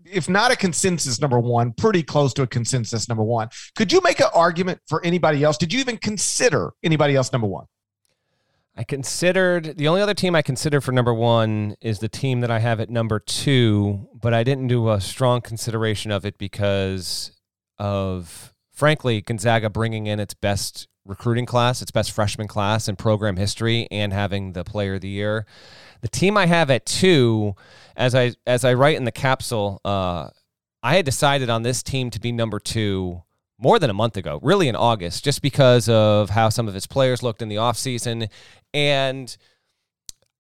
if 0.06 0.30
not 0.30 0.52
a 0.52 0.56
consensus 0.56 1.20
number 1.20 1.40
one, 1.40 1.74
pretty 1.74 2.04
close 2.04 2.36
to 2.36 2.44
a 2.44 2.48
consensus 2.48 3.10
number 3.10 3.24
one. 3.24 3.50
Could 3.76 3.92
you 3.92 4.02
make 4.04 4.20
an 4.20 4.30
argument 4.36 4.80
for 4.88 5.04
anybody 5.04 5.44
else? 5.44 5.58
Did 5.58 5.74
you 5.74 5.80
even 5.80 5.98
consider 5.98 6.72
anybody 6.84 7.16
else 7.16 7.32
number 7.32 7.48
one? 7.48 7.66
I 8.76 8.84
considered 8.84 9.78
the 9.78 9.88
only 9.88 10.02
other 10.02 10.14
team 10.14 10.34
I 10.34 10.42
considered 10.42 10.82
for 10.82 10.94
number 10.94 11.14
one 11.14 11.76
is 11.82 12.00
the 12.00 12.08
team 12.08 12.40
that 12.40 12.50
I 12.50 12.60
have 12.60 12.80
at 12.80 12.90
number 12.90 13.20
two, 13.20 14.08
but 14.14 14.34
I 14.34 14.44
didn't 14.44 14.68
do 14.68 14.90
a 14.90 15.02
strong 15.02 15.42
consideration 15.42 16.10
of 16.10 16.26
it 16.26 16.38
because 16.38 17.34
of, 17.78 18.54
frankly, 18.72 19.22
Gonzaga 19.22 19.70
bringing 19.70 20.08
in 20.08 20.20
its 20.20 20.34
best 20.34 20.88
recruiting 21.06 21.46
class, 21.46 21.82
its 21.82 21.92
best 21.92 22.12
freshman 22.12 22.48
class 22.48 22.88
in 22.88 22.96
program 22.96 23.36
history, 23.36 23.88
and 23.92 24.14
having 24.14 24.54
the 24.54 24.64
player 24.64 24.96
of 24.96 25.02
the 25.02 25.10
year. 25.10 25.46
The 26.00 26.08
team 26.08 26.38
I 26.38 26.46
have 26.46 26.70
at 26.70 26.86
two, 26.86 27.56
as 27.98 28.16
I 28.16 28.34
as 28.48 28.64
I 28.64 28.74
write 28.74 28.98
in 28.98 29.04
the 29.04 29.12
capsule, 29.12 29.82
uh, 29.84 30.30
I 30.82 30.96
had 30.96 31.06
decided 31.06 31.50
on 31.50 31.64
this 31.64 31.84
team 31.84 32.10
to 32.12 32.20
be 32.20 32.32
number 32.32 32.60
two 32.60 33.24
more 33.62 33.80
than 33.80 33.90
a 33.90 33.94
month 33.94 34.18
ago, 34.18 34.40
really 34.42 34.68
in 34.68 34.76
August, 34.76 35.24
just 35.24 35.42
because 35.42 35.88
of 35.88 36.32
how 36.32 36.50
some 36.50 36.68
of 36.68 36.76
its 36.76 36.88
players 36.88 37.22
looked 37.22 37.42
in 37.42 37.48
the 37.48 37.56
offseason. 37.56 38.30
And 38.74 39.36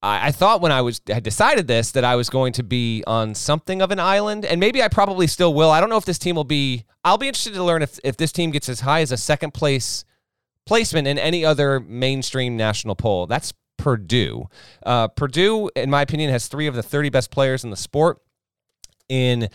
I, 0.01 0.27
I 0.27 0.31
thought 0.31 0.61
when 0.61 0.71
I 0.71 0.81
was 0.81 1.01
had 1.07 1.23
decided 1.23 1.67
this 1.67 1.91
that 1.91 2.03
I 2.03 2.15
was 2.15 2.29
going 2.29 2.53
to 2.53 2.63
be 2.63 3.03
on 3.05 3.35
something 3.35 3.81
of 3.81 3.91
an 3.91 3.99
island, 3.99 4.45
and 4.45 4.59
maybe 4.59 4.81
I 4.81 4.87
probably 4.87 5.27
still 5.27 5.53
will. 5.53 5.69
I 5.69 5.79
don't 5.79 5.89
know 5.89 5.97
if 5.97 6.05
this 6.05 6.19
team 6.19 6.35
will 6.35 6.43
be. 6.43 6.85
I'll 7.03 7.17
be 7.17 7.27
interested 7.27 7.53
to 7.53 7.63
learn 7.63 7.81
if 7.81 7.99
if 8.03 8.17
this 8.17 8.31
team 8.31 8.51
gets 8.51 8.67
as 8.67 8.81
high 8.81 9.01
as 9.01 9.11
a 9.11 9.17
second 9.17 9.53
place 9.53 10.03
placement 10.65 11.07
in 11.07 11.17
any 11.17 11.45
other 11.45 11.79
mainstream 11.79 12.57
national 12.57 12.95
poll. 12.95 13.27
That's 13.27 13.53
Purdue. 13.77 14.47
Uh, 14.85 15.07
Purdue, 15.07 15.69
in 15.75 15.89
my 15.89 16.01
opinion, 16.01 16.29
has 16.29 16.47
three 16.47 16.67
of 16.67 16.75
the 16.75 16.83
30 16.83 17.09
best 17.09 17.31
players 17.31 17.63
in 17.63 17.71
the 17.71 17.75
sport 17.75 18.19
in 19.09 19.49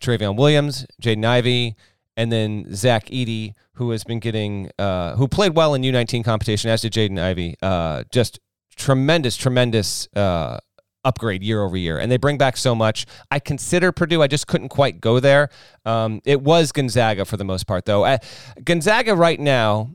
Trevion 0.00 0.36
Williams, 0.36 0.86
Jaden 1.02 1.24
Ivey, 1.24 1.74
and 2.16 2.30
then 2.30 2.72
Zach 2.74 3.06
Edey, 3.06 3.54
who 3.74 3.90
has 3.90 4.04
been 4.04 4.20
getting, 4.20 4.70
uh, 4.78 5.16
who 5.16 5.28
played 5.28 5.54
well 5.54 5.74
in 5.74 5.82
U19 5.82 6.24
competition, 6.24 6.70
as 6.70 6.82
did 6.82 6.92
Jaden 6.92 7.18
Ivey. 7.18 7.56
Uh, 7.62 8.04
just 8.10 8.40
tremendous, 8.76 9.36
tremendous 9.36 10.08
uh, 10.14 10.58
upgrade 11.04 11.42
year 11.42 11.62
over 11.62 11.76
year. 11.76 11.98
And 11.98 12.10
they 12.10 12.16
bring 12.16 12.38
back 12.38 12.56
so 12.56 12.74
much. 12.74 13.06
I 13.30 13.38
consider 13.38 13.92
Purdue. 13.92 14.22
I 14.22 14.26
just 14.26 14.46
couldn't 14.46 14.68
quite 14.68 15.00
go 15.00 15.20
there. 15.20 15.50
Um, 15.84 16.20
it 16.24 16.40
was 16.40 16.72
Gonzaga 16.72 17.24
for 17.24 17.36
the 17.36 17.44
most 17.44 17.66
part, 17.66 17.84
though. 17.84 18.04
Uh, 18.04 18.18
Gonzaga 18.64 19.14
right 19.14 19.38
now 19.38 19.90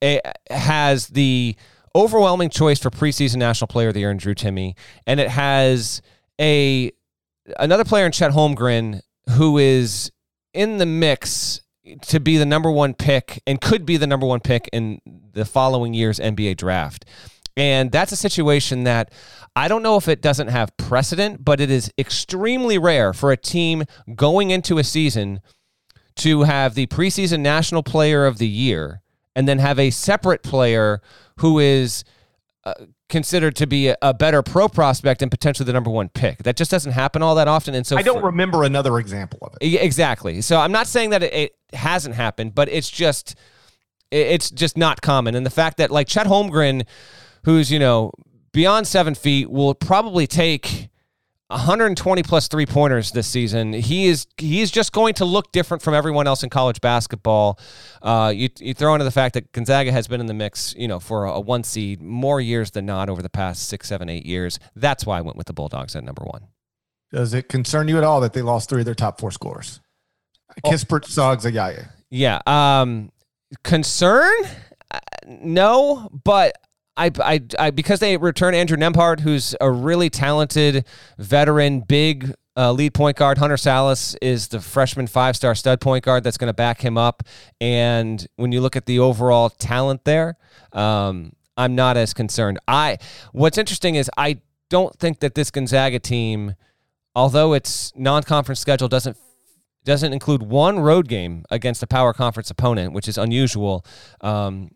eh, 0.00 0.20
has 0.50 1.08
the 1.08 1.56
overwhelming 1.94 2.50
choice 2.50 2.78
for 2.78 2.90
preseason 2.90 3.36
National 3.36 3.68
Player 3.68 3.88
of 3.88 3.94
the 3.94 4.00
Year 4.00 4.10
in 4.10 4.16
Drew 4.16 4.34
Timme, 4.34 4.74
and 5.06 5.20
it 5.20 5.28
has 5.28 6.00
a 6.40 6.90
another 7.58 7.84
player 7.84 8.06
in 8.06 8.12
Chet 8.12 8.32
Holmgren 8.32 9.00
who 9.30 9.58
is 9.58 10.10
in 10.54 10.78
the 10.78 10.86
mix 10.86 11.60
to 12.02 12.20
be 12.20 12.36
the 12.36 12.46
number 12.46 12.70
one 12.70 12.94
pick 12.94 13.42
and 13.46 13.60
could 13.60 13.84
be 13.84 13.96
the 13.96 14.06
number 14.06 14.26
one 14.26 14.40
pick 14.40 14.68
in 14.72 15.00
the 15.32 15.44
following 15.44 15.94
year's 15.94 16.18
NBA 16.18 16.56
draft. 16.56 17.04
And 17.56 17.92
that's 17.92 18.12
a 18.12 18.16
situation 18.16 18.84
that 18.84 19.12
I 19.54 19.68
don't 19.68 19.82
know 19.82 19.96
if 19.96 20.08
it 20.08 20.22
doesn't 20.22 20.48
have 20.48 20.76
precedent, 20.76 21.44
but 21.44 21.60
it 21.60 21.70
is 21.70 21.92
extremely 21.98 22.78
rare 22.78 23.12
for 23.12 23.30
a 23.30 23.36
team 23.36 23.84
going 24.14 24.50
into 24.50 24.78
a 24.78 24.84
season 24.84 25.40
to 26.16 26.42
have 26.42 26.74
the 26.74 26.86
preseason 26.86 27.40
national 27.40 27.82
player 27.82 28.26
of 28.26 28.38
the 28.38 28.48
year 28.48 29.02
and 29.34 29.48
then 29.48 29.58
have 29.58 29.78
a 29.78 29.90
separate 29.90 30.42
player 30.42 31.00
who 31.38 31.58
is 31.58 32.04
uh, 32.64 32.74
considered 33.12 33.54
to 33.56 33.66
be 33.66 33.88
a, 33.88 33.96
a, 34.00 34.14
better 34.14 34.42
pro 34.42 34.66
prospect 34.68 35.20
and 35.22 35.30
potentially 35.30 35.66
the 35.66 35.72
number 35.72 35.90
one 35.90 36.08
pick. 36.08 36.42
That 36.42 36.56
just 36.56 36.70
doesn't 36.70 36.92
happen 36.92 37.22
all 37.22 37.36
that 37.36 37.46
often. 37.46 37.74
And 37.74 37.86
so 37.86 37.96
I 37.96 38.02
don't 38.02 38.20
for, 38.20 38.26
remember 38.26 38.64
another 38.64 38.98
example 38.98 39.38
of 39.42 39.54
it. 39.60 39.74
Exactly. 39.80 40.40
So 40.40 40.58
I'm 40.58 40.72
not 40.72 40.86
saying 40.88 41.10
that 41.10 41.22
it, 41.22 41.32
it 41.32 41.56
hasn't 41.76 42.14
happened, 42.16 42.54
but 42.54 42.68
it's 42.70 42.90
just 42.90 43.36
it's 44.10 44.50
just 44.50 44.76
not 44.76 45.02
common. 45.02 45.34
And 45.34 45.46
the 45.46 45.50
fact 45.50 45.76
that 45.76 45.90
like 45.90 46.08
Chet 46.08 46.26
Holmgren, 46.26 46.86
who's 47.44 47.70
you 47.70 47.78
know 47.78 48.12
beyond 48.52 48.88
seven 48.88 49.14
feet, 49.14 49.50
will 49.50 49.74
probably 49.74 50.26
take 50.26 50.81
120 51.52 52.22
plus 52.22 52.48
three 52.48 52.66
pointers 52.66 53.12
this 53.12 53.26
season. 53.26 53.72
He 53.72 54.06
is 54.06 54.26
he 54.38 54.60
is 54.60 54.70
just 54.70 54.92
going 54.92 55.14
to 55.14 55.24
look 55.24 55.52
different 55.52 55.82
from 55.82 55.94
everyone 55.94 56.26
else 56.26 56.42
in 56.42 56.50
college 56.50 56.80
basketball. 56.80 57.58
Uh, 58.00 58.32
you, 58.34 58.48
you 58.58 58.74
throw 58.74 58.94
into 58.94 59.04
the 59.04 59.10
fact 59.10 59.34
that 59.34 59.52
Gonzaga 59.52 59.92
has 59.92 60.08
been 60.08 60.20
in 60.20 60.26
the 60.26 60.34
mix, 60.34 60.74
you 60.76 60.88
know, 60.88 60.98
for 60.98 61.26
a, 61.26 61.32
a, 61.32 61.40
one 61.40 61.62
seed 61.62 62.02
more 62.02 62.40
years 62.40 62.70
than 62.70 62.86
not 62.86 63.08
over 63.08 63.22
the 63.22 63.28
past 63.28 63.68
six, 63.68 63.88
seven, 63.88 64.08
eight 64.08 64.26
years. 64.26 64.58
That's 64.74 65.04
why 65.06 65.18
I 65.18 65.20
went 65.20 65.36
with 65.36 65.46
the 65.46 65.52
Bulldogs 65.52 65.94
at 65.94 66.02
number 66.02 66.24
one. 66.24 66.48
Does 67.12 67.34
it 67.34 67.48
concern 67.48 67.88
you 67.88 67.98
at 67.98 68.04
all 68.04 68.20
that 68.22 68.32
they 68.32 68.42
lost 68.42 68.70
three 68.70 68.80
of 68.80 68.86
their 68.86 68.94
top 68.94 69.20
four 69.20 69.30
scores? 69.30 69.80
Oh. 70.64 70.70
Kispert, 70.70 71.04
Suggs, 71.04 71.44
Ayayi. 71.44 71.88
Yeah. 72.10 72.40
Um, 72.46 73.12
concern? 73.62 74.32
Uh, 74.90 74.98
no, 75.26 76.08
but 76.24 76.56
I, 77.02 77.10
I, 77.20 77.40
I, 77.58 77.70
because 77.70 77.98
they 77.98 78.16
return 78.16 78.54
Andrew 78.54 78.76
Nembhard, 78.76 79.20
who's 79.20 79.56
a 79.60 79.70
really 79.70 80.08
talented 80.08 80.84
veteran, 81.18 81.80
big 81.80 82.32
uh, 82.56 82.70
lead 82.70 82.94
point 82.94 83.16
guard. 83.16 83.38
Hunter 83.38 83.56
Sallis 83.56 84.14
is 84.22 84.48
the 84.48 84.60
freshman 84.60 85.08
five 85.08 85.34
star 85.34 85.54
stud 85.54 85.80
point 85.80 86.04
guard 86.04 86.22
that's 86.22 86.36
going 86.36 86.48
to 86.48 86.54
back 86.54 86.80
him 86.80 86.96
up. 86.96 87.24
And 87.60 88.24
when 88.36 88.52
you 88.52 88.60
look 88.60 88.76
at 88.76 88.86
the 88.86 89.00
overall 89.00 89.50
talent 89.50 90.04
there, 90.04 90.36
um, 90.72 91.32
I'm 91.56 91.74
not 91.74 91.96
as 91.96 92.14
concerned. 92.14 92.58
I 92.68 92.98
what's 93.32 93.58
interesting 93.58 93.96
is 93.96 94.10
I 94.16 94.40
don't 94.70 94.96
think 94.98 95.20
that 95.20 95.34
this 95.34 95.50
Gonzaga 95.50 95.98
team, 95.98 96.54
although 97.16 97.52
its 97.52 97.92
non 97.96 98.22
conference 98.22 98.60
schedule 98.60 98.88
doesn't 98.88 99.16
doesn't 99.84 100.12
include 100.12 100.42
one 100.42 100.78
road 100.78 101.08
game 101.08 101.44
against 101.50 101.82
a 101.82 101.86
power 101.88 102.12
conference 102.12 102.50
opponent, 102.50 102.92
which 102.92 103.08
is 103.08 103.18
unusual. 103.18 103.84
Um, 104.20 104.70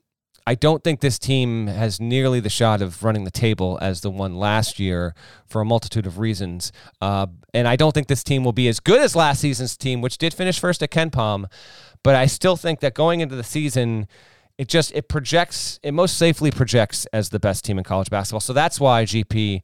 I 0.49 0.55
don't 0.55 0.85
think 0.85 1.01
this 1.01 1.19
team 1.19 1.67
has 1.67 2.01
nearly 2.01 2.39
the 2.39 2.49
shot 2.49 2.81
of 2.81 3.03
running 3.03 3.25
the 3.25 3.33
table 3.33 3.79
as 3.83 4.03
the 4.03 4.11
one 4.11 4.37
last 4.37 4.79
year 4.79 5.13
for 5.45 5.61
a 5.61 5.65
multitude 5.65 6.07
of 6.07 6.19
reasons. 6.19 6.71
Uh, 7.01 7.27
and 7.53 7.67
I 7.67 7.75
don't 7.75 7.93
think 7.93 8.07
this 8.07 8.23
team 8.23 8.45
will 8.45 8.53
be 8.53 8.69
as 8.69 8.79
good 8.79 9.03
as 9.03 9.17
last 9.17 9.41
season's 9.41 9.77
team, 9.77 10.01
which 10.01 10.19
did 10.19 10.33
finish 10.33 10.61
first 10.61 10.85
at 10.85 10.91
KenPom. 10.91 11.47
But 12.05 12.15
I 12.15 12.27
still 12.27 12.57
think 12.57 12.79
that 12.81 12.95
going 12.95 13.21
into 13.21 13.35
the 13.35 13.43
season, 13.43 14.07
it 14.57 14.69
just 14.69 14.93
it 14.93 15.09
projects 15.09 15.81
it 15.83 15.93
most 15.93 16.17
safely 16.17 16.53
projects 16.53 17.07
as 17.07 17.31
the 17.31 17.41
best 17.41 17.65
team 17.65 17.77
in 17.77 17.85
college 17.85 18.09
basketball. 18.09 18.41
So 18.41 18.53
that's 18.53 18.79
why 18.79 19.05
GP 19.05 19.63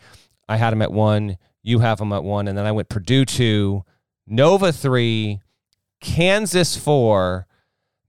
I 0.48 0.56
had 0.56 0.70
them 0.70 0.82
at 0.82 0.92
one, 0.92 1.38
you 1.62 1.78
have 1.78 1.98
them 1.98 2.12
at 2.12 2.24
one, 2.24 2.48
and 2.48 2.58
then 2.58 2.66
I 2.66 2.72
went 2.72 2.88
Purdue 2.88 3.24
two, 3.24 3.84
Nova 4.26 4.72
three, 4.72 5.40
Kansas 6.00 6.76
four. 6.76 7.46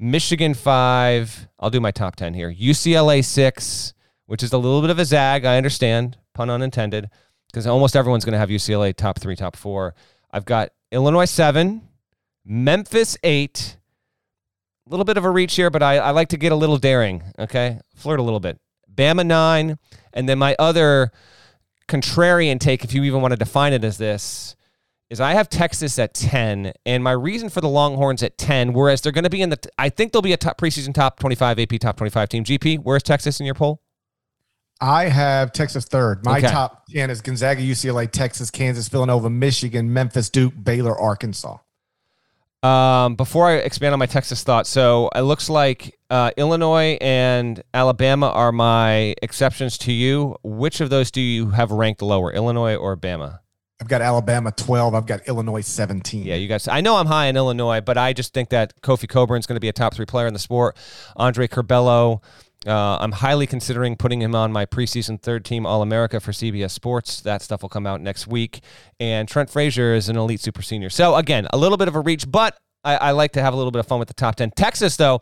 Michigan 0.04 0.54
five. 0.54 1.48
I'll 1.58 1.70
do 1.70 1.80
my 1.80 1.92
top 1.92 2.18
10 2.18 2.34
here. 2.34 2.54
UCLA 2.54 3.24
six, 3.24 3.94
which 4.26 4.44
is 4.44 4.52
a 4.52 4.58
little 4.58 4.82
bit 4.82 4.90
of 4.90 5.00
a 5.00 5.06
zag. 5.06 5.46
I 5.46 5.56
understand, 5.56 6.18
pun 6.34 6.50
unintended, 6.50 7.10
because 7.48 7.66
almost 7.66 7.96
everyone's 7.96 8.26
going 8.26 8.34
to 8.34 8.38
have 8.38 8.50
UCLA 8.50 8.94
top 8.94 9.18
three, 9.20 9.38
top 9.38 9.56
four. 9.56 9.96
I've 10.30 10.44
got 10.44 10.72
Illinois 10.92 11.24
seven, 11.24 11.88
Memphis 12.44 13.18
eight. 13.24 13.78
A 14.86 14.90
little 14.90 15.06
bit 15.06 15.16
of 15.16 15.24
a 15.24 15.30
reach 15.30 15.56
here, 15.56 15.70
but 15.70 15.82
I, 15.82 16.00
I 16.00 16.12
like 16.12 16.28
to 16.30 16.38
get 16.38 16.52
a 16.52 16.56
little 16.56 16.78
daring, 16.78 17.24
okay? 17.40 17.80
Flirt 17.96 18.20
a 18.20 18.24
little 18.24 18.42
bit. 18.42 18.60
Bama 18.94 19.26
nine. 19.26 19.80
And 20.12 20.28
then 20.28 20.38
my 20.38 20.54
other 20.60 21.14
contrarian 21.88 22.60
take, 22.60 22.84
if 22.84 22.94
you 22.94 23.04
even 23.04 23.22
want 23.22 23.32
to 23.32 23.38
define 23.38 23.72
it 23.72 23.86
as 23.86 23.98
this, 23.98 24.58
is 25.14 25.22
I 25.22 25.34
have 25.34 25.48
Texas 25.48 25.98
at 26.00 26.14
10, 26.14 26.74
and 26.86 27.04
my 27.04 27.12
reason 27.12 27.50
for 27.50 27.62
the 27.62 27.70
Longhorns 27.70 28.24
at 28.24 28.38
10, 28.38 28.74
whereas 28.74 29.00
they're 29.00 29.12
going 29.12 29.24
to 29.24 29.30
be 29.30 29.42
in 29.42 29.50
the, 29.50 29.60
I 29.78 29.90
think 29.90 30.12
they'll 30.12 30.22
be 30.22 30.34
a 30.34 30.38
top 30.38 30.58
preseason 30.58 30.94
top 30.94 31.20
25 31.20 31.60
AP 31.60 31.80
top 31.80 31.96
25 31.96 32.30
team. 32.30 32.44
GP, 32.44 32.80
where's 32.80 33.04
Texas 33.04 33.40
in 33.40 33.46
your 33.46 33.56
poll? 33.56 33.82
I 34.82 35.06
have 35.06 35.54
Texas 35.54 35.86
third. 35.86 36.26
My 36.26 36.40
okay. 36.40 36.48
top 36.48 36.88
10 36.90 37.10
is 37.10 37.22
Gonzaga, 37.22 37.62
UCLA, 37.62 38.12
Texas, 38.12 38.52
Kansas, 38.52 38.90
Villanova, 38.90 39.30
Michigan, 39.30 39.94
Memphis, 39.94 40.30
Duke, 40.30 40.54
Baylor, 40.62 41.00
Arkansas. 41.00 41.58
Um, 42.64 43.16
before 43.16 43.48
I 43.48 43.56
expand 43.56 43.94
on 43.94 44.00
my 44.00 44.06
Texas 44.08 44.44
thought, 44.44 44.66
so 44.68 45.10
it 45.14 45.22
looks 45.22 45.50
like 45.50 46.00
uh, 46.10 46.32
Illinois 46.38 46.98
and 47.02 47.62
Alabama 47.74 48.30
are 48.30 48.52
my 48.52 49.14
exceptions 49.22 49.78
to 49.80 49.92
you. 49.92 50.38
Which 50.44 50.82
of 50.82 50.90
those 50.90 51.12
do 51.12 51.22
you 51.22 51.50
have 51.52 51.72
ranked 51.72 52.02
lower, 52.02 52.32
Illinois 52.32 52.76
or 52.76 52.98
Bama? 52.98 53.40
I've 53.84 53.90
got 53.90 54.02
Alabama 54.02 54.54
12. 54.54 54.96
I've 54.96 55.06
got 55.06 55.28
Illinois 55.28 55.60
17. 55.60 56.24
Yeah, 56.24 56.36
you 56.36 56.48
guys. 56.48 56.70
I 56.70 56.80
know 56.80 56.96
I'm 56.96 57.06
high 57.06 57.26
in 57.26 57.36
Illinois, 57.36 57.82
but 57.82 57.98
I 57.98 58.14
just 58.14 58.34
think 58.34 58.48
that 58.48 58.80
Kofi 58.80 59.10
Cockburn's 59.10 59.46
going 59.46 59.58
to 59.58 59.60
be 59.60 59.68
a 59.68 59.74
top 59.74 59.94
three 59.94 60.06
player 60.06 60.26
in 60.26 60.32
the 60.32 60.40
sport. 60.40 60.78
Andre 61.18 61.50
Curbelo. 61.50 62.24
Uh, 62.66 62.98
I'm 63.02 63.12
highly 63.12 63.46
considering 63.46 63.98
putting 63.98 64.22
him 64.22 64.36
on 64.36 64.54
my 64.54 64.66
preseason 64.66 65.22
third 65.22 65.44
team 65.44 65.66
All 65.66 65.82
America 65.82 66.22
for 66.22 66.32
CBS 66.32 66.72
Sports. 66.72 67.20
That 67.20 67.42
stuff 67.42 67.62
will 67.62 67.68
come 67.68 67.86
out 67.86 68.00
next 68.00 68.26
week. 68.26 68.62
And 69.02 69.28
Trent 69.28 69.50
Frazier 69.50 69.94
is 69.94 70.08
an 70.08 70.16
elite 70.16 70.40
super 70.40 70.62
senior. 70.62 70.90
So, 70.90 71.16
again, 71.16 71.46
a 71.52 71.58
little 71.58 71.78
bit 71.78 71.90
of 71.90 71.96
a 71.98 72.00
reach, 72.00 72.32
but 72.32 72.58
I, 72.84 72.96
I, 72.96 73.12
like 73.12 73.32
to 73.34 73.42
have 73.42 73.54
a 73.54 73.58
little 73.58 73.72
bit 73.72 73.80
of 73.80 73.88
fun 73.88 74.00
with 74.00 74.08
the 74.08 74.14
top 74.14 74.36
10. 74.36 74.52
Texas, 74.52 74.98
though, 74.98 75.22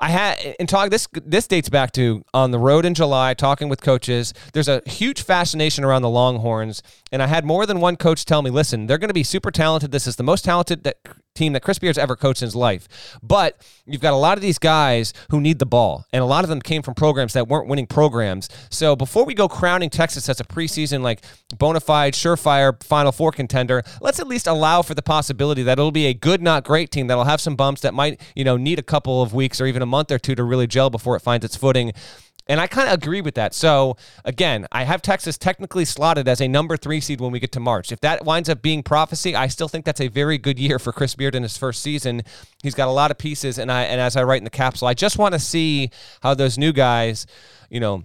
I 0.00 0.08
had 0.08 0.56
and 0.58 0.68
talk 0.68 0.90
this 0.90 1.06
this 1.14 1.46
dates 1.46 1.68
back 1.68 1.92
to 1.92 2.24
on 2.32 2.50
the 2.50 2.58
road 2.58 2.84
in 2.84 2.94
July, 2.94 3.34
talking 3.34 3.68
with 3.68 3.80
coaches. 3.80 4.34
There's 4.52 4.68
a 4.68 4.82
huge 4.86 5.22
fascination 5.22 5.84
around 5.84 6.02
the 6.02 6.08
Longhorns, 6.08 6.82
and 7.12 7.22
I 7.22 7.26
had 7.26 7.44
more 7.44 7.66
than 7.66 7.80
one 7.80 7.96
coach 7.96 8.24
tell 8.24 8.42
me, 8.42 8.50
listen, 8.50 8.86
they're 8.86 8.98
going 8.98 9.08
to 9.08 9.14
be 9.14 9.22
super 9.22 9.50
talented. 9.50 9.92
This 9.92 10.06
is 10.06 10.16
the 10.16 10.22
most 10.22 10.44
talented 10.44 10.84
that 10.84 10.98
team 11.34 11.52
that 11.52 11.62
Chris 11.62 11.80
Beard's 11.80 11.98
ever 11.98 12.14
coached 12.14 12.42
in 12.42 12.46
his 12.46 12.54
life. 12.54 13.18
But 13.22 13.60
you've 13.86 14.00
got 14.00 14.12
a 14.12 14.16
lot 14.16 14.38
of 14.38 14.42
these 14.42 14.58
guys 14.58 15.12
who 15.30 15.40
need 15.40 15.58
the 15.58 15.66
ball, 15.66 16.06
and 16.12 16.22
a 16.22 16.26
lot 16.26 16.44
of 16.44 16.48
them 16.48 16.60
came 16.60 16.80
from 16.80 16.94
programs 16.94 17.32
that 17.32 17.48
weren't 17.48 17.66
winning 17.66 17.88
programs. 17.88 18.48
So 18.70 18.94
before 18.94 19.24
we 19.24 19.34
go 19.34 19.48
crowning 19.48 19.90
Texas 19.90 20.28
as 20.28 20.38
a 20.38 20.44
preseason 20.44 21.02
like 21.02 21.24
bona 21.58 21.80
fide, 21.80 22.14
surefire 22.14 22.80
Final 22.84 23.10
Four 23.10 23.32
contender, 23.32 23.82
let's 24.00 24.20
at 24.20 24.28
least 24.28 24.46
allow 24.46 24.82
for 24.82 24.94
the 24.94 25.02
possibility 25.02 25.64
that 25.64 25.72
it'll 25.72 25.90
be 25.90 26.06
a 26.06 26.14
good, 26.14 26.40
not 26.40 26.62
great 26.62 26.92
team 26.92 27.08
that'll 27.08 27.24
have 27.24 27.40
some 27.40 27.56
bumps 27.56 27.80
that 27.80 27.94
might, 27.94 28.20
you 28.36 28.44
know, 28.44 28.56
need 28.56 28.78
a 28.78 28.82
couple 28.82 29.20
of 29.20 29.34
weeks 29.34 29.60
or 29.60 29.66
even 29.66 29.82
a 29.82 29.86
month 29.86 30.12
or 30.12 30.20
two 30.20 30.36
to 30.36 30.44
really 30.44 30.68
gel 30.68 30.88
before 30.88 31.16
it 31.16 31.20
finds 31.20 31.44
its 31.44 31.56
footing. 31.56 31.92
And 32.46 32.60
I 32.60 32.66
kind 32.66 32.88
of 32.88 32.94
agree 32.94 33.22
with 33.22 33.36
that. 33.36 33.54
So, 33.54 33.96
again, 34.24 34.66
I 34.70 34.84
have 34.84 35.00
Texas 35.00 35.38
technically 35.38 35.86
slotted 35.86 36.28
as 36.28 36.42
a 36.42 36.48
number 36.48 36.76
three 36.76 37.00
seed 37.00 37.20
when 37.20 37.32
we 37.32 37.40
get 37.40 37.52
to 37.52 37.60
March. 37.60 37.90
If 37.90 38.00
that 38.00 38.24
winds 38.26 38.50
up 38.50 38.60
being 38.60 38.82
prophecy, 38.82 39.34
I 39.34 39.46
still 39.46 39.68
think 39.68 39.86
that's 39.86 40.00
a 40.00 40.08
very 40.08 40.36
good 40.36 40.58
year 40.58 40.78
for 40.78 40.92
Chris 40.92 41.14
Beard 41.14 41.34
in 41.34 41.42
his 41.42 41.56
first 41.56 41.82
season. 41.82 42.22
He's 42.62 42.74
got 42.74 42.88
a 42.88 42.92
lot 42.92 43.10
of 43.10 43.16
pieces. 43.16 43.56
And, 43.56 43.72
I, 43.72 43.84
and 43.84 43.98
as 43.98 44.14
I 44.14 44.24
write 44.24 44.38
in 44.38 44.44
the 44.44 44.50
capsule, 44.50 44.88
I 44.88 44.92
just 44.92 45.16
want 45.16 45.32
to 45.32 45.38
see 45.38 45.90
how 46.22 46.34
those 46.34 46.58
new 46.58 46.72
guys, 46.72 47.26
you 47.70 47.80
know, 47.80 48.04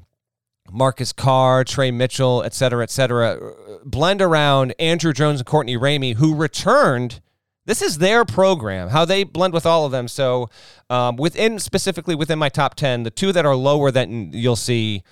Marcus 0.71 1.11
Carr, 1.11 1.65
Tre 1.65 1.91
Mitchell, 1.91 2.43
et 2.43 2.53
cetera, 2.53 2.83
et 2.83 2.91
cetera, 2.91 3.53
blend 3.83 4.21
around 4.21 4.73
Andrew 4.79 5.11
Jones 5.11 5.41
and 5.41 5.47
Courtney 5.47 5.75
Ramey, 5.75 6.15
who 6.15 6.33
returned 6.33 7.21
this 7.69 7.83
is 7.83 7.99
their 7.99 8.25
program, 8.25 8.89
how 8.89 9.05
they 9.05 9.23
blend 9.23 9.53
with 9.53 9.63
all 9.63 9.85
of 9.85 9.91
them. 9.91 10.07
So, 10.07 10.49
um, 10.89 11.17
within 11.17 11.59
specifically 11.59 12.15
within 12.15 12.39
my 12.39 12.49
top 12.49 12.73
10, 12.73 13.03
the 13.03 13.11
two 13.11 13.31
that 13.31 13.45
are 13.45 13.55
lower 13.55 13.91
that 13.91 14.09
you'll 14.09 14.55
see, 14.55 15.03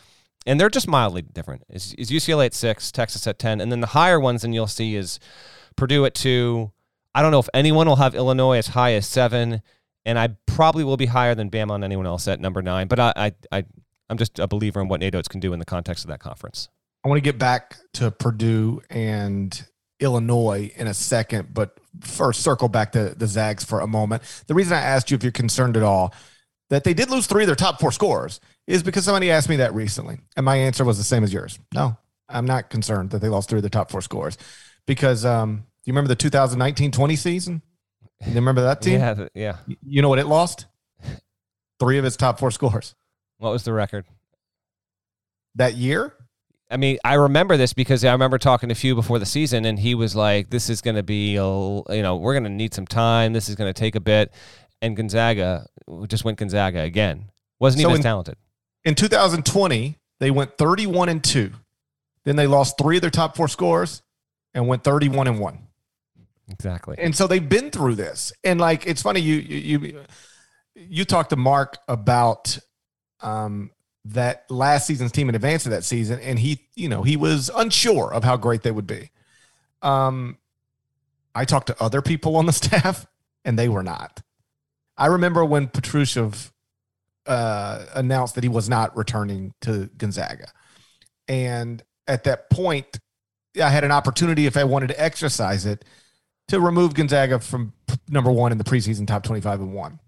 and 0.47 0.59
they're 0.59 0.71
just 0.71 0.87
mildly 0.87 1.21
different, 1.21 1.65
is, 1.69 1.93
is 1.99 2.09
UCLA 2.09 2.47
at 2.47 2.55
six, 2.55 2.91
Texas 2.91 3.27
at 3.27 3.37
10. 3.37 3.61
And 3.61 3.71
then 3.71 3.81
the 3.81 3.87
higher 3.87 4.19
ones, 4.19 4.43
and 4.43 4.55
you'll 4.55 4.65
see, 4.65 4.95
is 4.95 5.19
Purdue 5.75 6.03
at 6.05 6.15
two. 6.15 6.71
I 7.13 7.21
don't 7.21 7.29
know 7.29 7.37
if 7.37 7.49
anyone 7.53 7.87
will 7.87 7.97
have 7.97 8.15
Illinois 8.15 8.57
as 8.57 8.69
high 8.69 8.93
as 8.93 9.05
seven, 9.05 9.61
and 10.03 10.17
I 10.17 10.29
probably 10.47 10.83
will 10.83 10.97
be 10.97 11.05
higher 11.05 11.35
than 11.35 11.51
Bama 11.51 11.71
on 11.71 11.83
anyone 11.83 12.07
else 12.07 12.27
at 12.27 12.39
number 12.39 12.63
nine. 12.63 12.87
But 12.87 12.99
I, 12.99 13.13
I, 13.15 13.31
I 13.51 13.65
I'm 14.09 14.17
just 14.17 14.39
a 14.39 14.47
believer 14.47 14.81
in 14.81 14.87
what 14.87 14.99
Nate 14.99 15.29
can 15.29 15.39
do 15.39 15.53
in 15.53 15.59
the 15.59 15.65
context 15.65 16.05
of 16.05 16.09
that 16.09 16.21
conference. 16.21 16.69
I 17.05 17.07
want 17.07 17.17
to 17.17 17.21
get 17.21 17.37
back 17.37 17.77
to 17.93 18.09
Purdue 18.09 18.81
and 18.89 19.63
Illinois 19.99 20.71
in 20.75 20.87
a 20.87 20.93
second, 20.93 21.53
but 21.53 21.79
first 22.01 22.41
circle 22.41 22.67
back 22.67 22.91
to 22.93 23.13
the 23.15 23.27
Zags 23.27 23.63
for 23.63 23.79
a 23.79 23.87
moment. 23.87 24.23
The 24.47 24.53
reason 24.53 24.73
I 24.73 24.81
asked 24.81 25.11
you 25.11 25.15
if 25.15 25.23
you're 25.23 25.31
concerned 25.31 25.77
at 25.77 25.83
all 25.83 26.13
that 26.69 26.83
they 26.83 26.93
did 26.93 27.09
lose 27.09 27.27
three 27.27 27.43
of 27.43 27.47
their 27.47 27.55
top 27.55 27.79
four 27.79 27.91
scores, 27.91 28.39
is 28.67 28.83
because 28.83 29.05
somebody 29.05 29.31
asked 29.31 29.49
me 29.49 29.55
that 29.57 29.73
recently, 29.73 30.19
and 30.35 30.45
my 30.45 30.57
answer 30.57 30.83
was 30.83 30.97
the 30.97 31.03
same 31.03 31.23
as 31.23 31.33
yours. 31.33 31.57
No, 31.73 31.97
I'm 32.27 32.45
not 32.45 32.69
concerned 32.69 33.11
that 33.11 33.21
they 33.21 33.29
lost 33.29 33.49
three 33.49 33.59
of 33.59 33.63
their 33.63 33.69
top 33.69 33.89
four 33.89 34.01
scores 34.01 34.37
because 34.85 35.25
um, 35.25 35.55
do 35.57 35.61
you 35.85 35.93
remember 35.93 36.13
the 36.13 36.15
2019-20 36.17 37.17
season? 37.17 37.61
You 38.25 38.33
remember 38.35 38.63
that 38.63 38.81
team? 38.81 38.99
Yeah, 38.99 39.27
yeah. 39.33 39.57
You 39.85 40.01
know 40.01 40.09
what 40.09 40.19
it 40.19 40.27
lost? 40.27 40.65
Three 41.79 41.97
of 41.97 42.05
its 42.05 42.17
top 42.17 42.39
four 42.39 42.51
scores. 42.51 42.95
What 43.37 43.51
was 43.51 43.63
the 43.63 43.71
record 43.71 44.05
that 45.55 45.75
year? 45.75 46.13
I 46.69 46.77
mean, 46.77 46.97
I 47.05 47.13
remember 47.13 47.55
this 47.55 47.73
because 47.73 48.03
I 48.03 48.11
remember 48.11 48.37
talking 48.37 48.69
to 48.69 48.75
Few 48.75 48.93
before 48.93 49.19
the 49.19 49.25
season, 49.25 49.65
and 49.65 49.79
he 49.79 49.95
was 49.95 50.15
like, 50.15 50.49
"This 50.49 50.69
is 50.69 50.81
going 50.81 50.97
to 50.97 51.03
be, 51.03 51.37
a, 51.37 51.43
you 51.43 52.01
know, 52.01 52.17
we're 52.17 52.33
going 52.33 52.43
to 52.43 52.49
need 52.49 52.73
some 52.73 52.85
time. 52.85 53.33
This 53.33 53.47
is 53.47 53.55
going 53.55 53.73
to 53.73 53.79
take 53.79 53.95
a 53.95 53.99
bit." 54.01 54.33
And 54.81 54.95
Gonzaga 54.95 55.67
just 56.07 56.25
went 56.25 56.37
Gonzaga 56.37 56.81
again. 56.81 57.31
Wasn't 57.59 57.81
so 57.81 57.87
even 57.87 57.95
in, 57.95 57.99
as 57.99 58.03
talented. 58.03 58.35
In 58.83 58.95
2020, 58.95 59.97
they 60.19 60.31
went 60.31 60.57
31 60.57 61.09
and 61.09 61.23
two. 61.23 61.51
Then 62.25 62.35
they 62.35 62.47
lost 62.47 62.77
three 62.77 62.97
of 62.97 63.01
their 63.01 63.09
top 63.09 63.37
four 63.37 63.47
scores 63.47 64.03
and 64.53 64.67
went 64.67 64.83
31 64.83 65.27
and 65.27 65.39
one. 65.39 65.67
Exactly. 66.49 66.95
And 66.99 67.15
so 67.15 67.27
they've 67.27 67.47
been 67.47 67.71
through 67.71 67.95
this. 67.95 68.33
And 68.43 68.59
like, 68.59 68.85
it's 68.85 69.01
funny 69.01 69.21
you 69.21 69.35
you 69.35 69.79
you, 69.79 70.03
you 70.75 71.05
talked 71.05 71.29
to 71.31 71.35
Mark 71.35 71.77
about 71.87 72.59
um, 73.21 73.71
that 74.13 74.49
last 74.49 74.87
season's 74.87 75.11
team 75.11 75.29
in 75.29 75.35
advance 75.35 75.65
of 75.65 75.71
that 75.71 75.83
season, 75.83 76.19
and 76.19 76.39
he, 76.39 76.67
you 76.75 76.89
know, 76.89 77.03
he 77.03 77.17
was 77.17 77.49
unsure 77.55 78.13
of 78.13 78.23
how 78.23 78.37
great 78.37 78.63
they 78.63 78.71
would 78.71 78.87
be. 78.87 79.11
Um, 79.81 80.37
I 81.35 81.45
talked 81.45 81.67
to 81.67 81.81
other 81.81 82.01
people 82.01 82.35
on 82.35 82.45
the 82.45 82.53
staff, 82.53 83.05
and 83.43 83.57
they 83.57 83.69
were 83.69 83.83
not. 83.83 84.21
I 84.97 85.07
remember 85.07 85.45
when 85.45 85.67
Petrusev 85.67 86.51
uh, 87.25 87.85
announced 87.93 88.35
that 88.35 88.43
he 88.43 88.49
was 88.49 88.69
not 88.69 88.95
returning 88.95 89.53
to 89.61 89.89
Gonzaga, 89.97 90.47
and 91.27 91.83
at 92.07 92.23
that 92.23 92.49
point, 92.49 92.99
I 93.61 93.69
had 93.69 93.83
an 93.83 93.91
opportunity 93.91 94.45
if 94.45 94.55
I 94.55 94.63
wanted 94.63 94.87
to 94.87 95.01
exercise 95.01 95.65
it 95.65 95.83
to 96.47 96.59
remove 96.59 96.93
Gonzaga 96.93 97.39
from 97.39 97.73
number 98.07 98.31
one 98.31 98.51
in 98.51 98.57
the 98.57 98.63
preseason 98.63 99.05
top 99.05 99.23
twenty-five 99.23 99.59
and 99.59 99.73
one. 99.73 99.99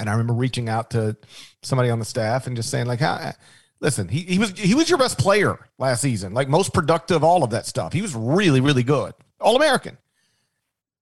And 0.00 0.08
I 0.08 0.12
remember 0.12 0.34
reaching 0.34 0.68
out 0.68 0.90
to 0.90 1.16
somebody 1.62 1.90
on 1.90 1.98
the 1.98 2.04
staff 2.04 2.46
and 2.46 2.56
just 2.56 2.70
saying, 2.70 2.86
like, 2.86 3.00
how, 3.00 3.32
listen, 3.80 4.08
he, 4.08 4.20
he 4.20 4.38
was 4.38 4.58
he 4.58 4.74
was 4.74 4.88
your 4.88 4.98
best 4.98 5.18
player 5.18 5.58
last 5.78 6.00
season, 6.00 6.32
like 6.32 6.48
most 6.48 6.72
productive, 6.72 7.22
all 7.22 7.44
of 7.44 7.50
that 7.50 7.66
stuff. 7.66 7.92
He 7.92 8.02
was 8.02 8.14
really, 8.14 8.60
really 8.60 8.82
good. 8.82 9.12
All 9.40 9.56
American. 9.56 9.98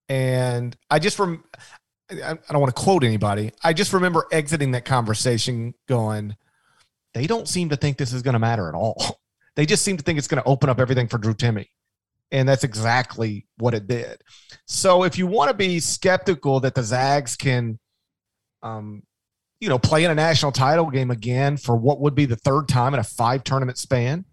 And 0.09 0.77
I 0.91 0.99
just 0.99 1.17
from 1.17 1.45
I 2.11 2.35
don't 2.51 2.61
want 2.61 2.75
to 2.75 2.83
quote 2.83 3.05
anybody. 3.05 3.53
I 3.63 3.73
just 3.73 3.93
remember 3.93 4.27
exiting 4.33 4.73
that 4.73 4.85
conversation 4.85 5.75
going, 5.87 6.37
they 7.15 7.27
don't 7.27 7.47
seem 7.47 7.69
to 7.69 7.77
think 7.77 7.97
this 7.97 8.13
is 8.13 8.23
going 8.23 8.33
to 8.33 8.41
matter 8.41 8.69
at 8.69 8.75
all. 8.75 9.19
They 9.57 9.67
just 9.67 9.85
seem 9.85 9.97
to 9.97 10.03
think 10.03 10.17
it's 10.17 10.29
going 10.29 10.41
to 10.43 10.49
open 10.49 10.71
up 10.71 10.79
everything 10.79 11.09
for 11.09 11.19
Drew 11.19 11.35
Timme. 11.35 11.67
And 12.31 12.49
that's 12.49 12.63
exactly 12.63 13.47
what 13.59 13.75
it 13.75 13.89
did. 13.89 14.23
So 14.65 15.03
if 15.03 15.19
you 15.19 15.27
want 15.27 15.51
to 15.51 15.57
be 15.57 15.81
skeptical 15.81 16.61
that 16.61 16.77
the 16.77 16.85
Zags 16.85 17.37
can 17.37 17.81
um, 18.63 19.03
you 19.61 19.69
know, 19.69 19.79
play 19.79 20.05
in 20.05 20.11
a 20.11 20.15
national 20.15 20.53
title 20.53 20.91
game 20.91 21.11
again 21.11 21.57
for 21.57 21.77
what 21.77 22.01
would 22.01 22.15
be 22.15 22.25
the 22.25 22.37
third 22.37 22.69
time 22.69 22.95
in 22.95 23.01
a 23.01 23.05
five 23.05 23.45
tournament 23.45 23.79
span 23.79 24.25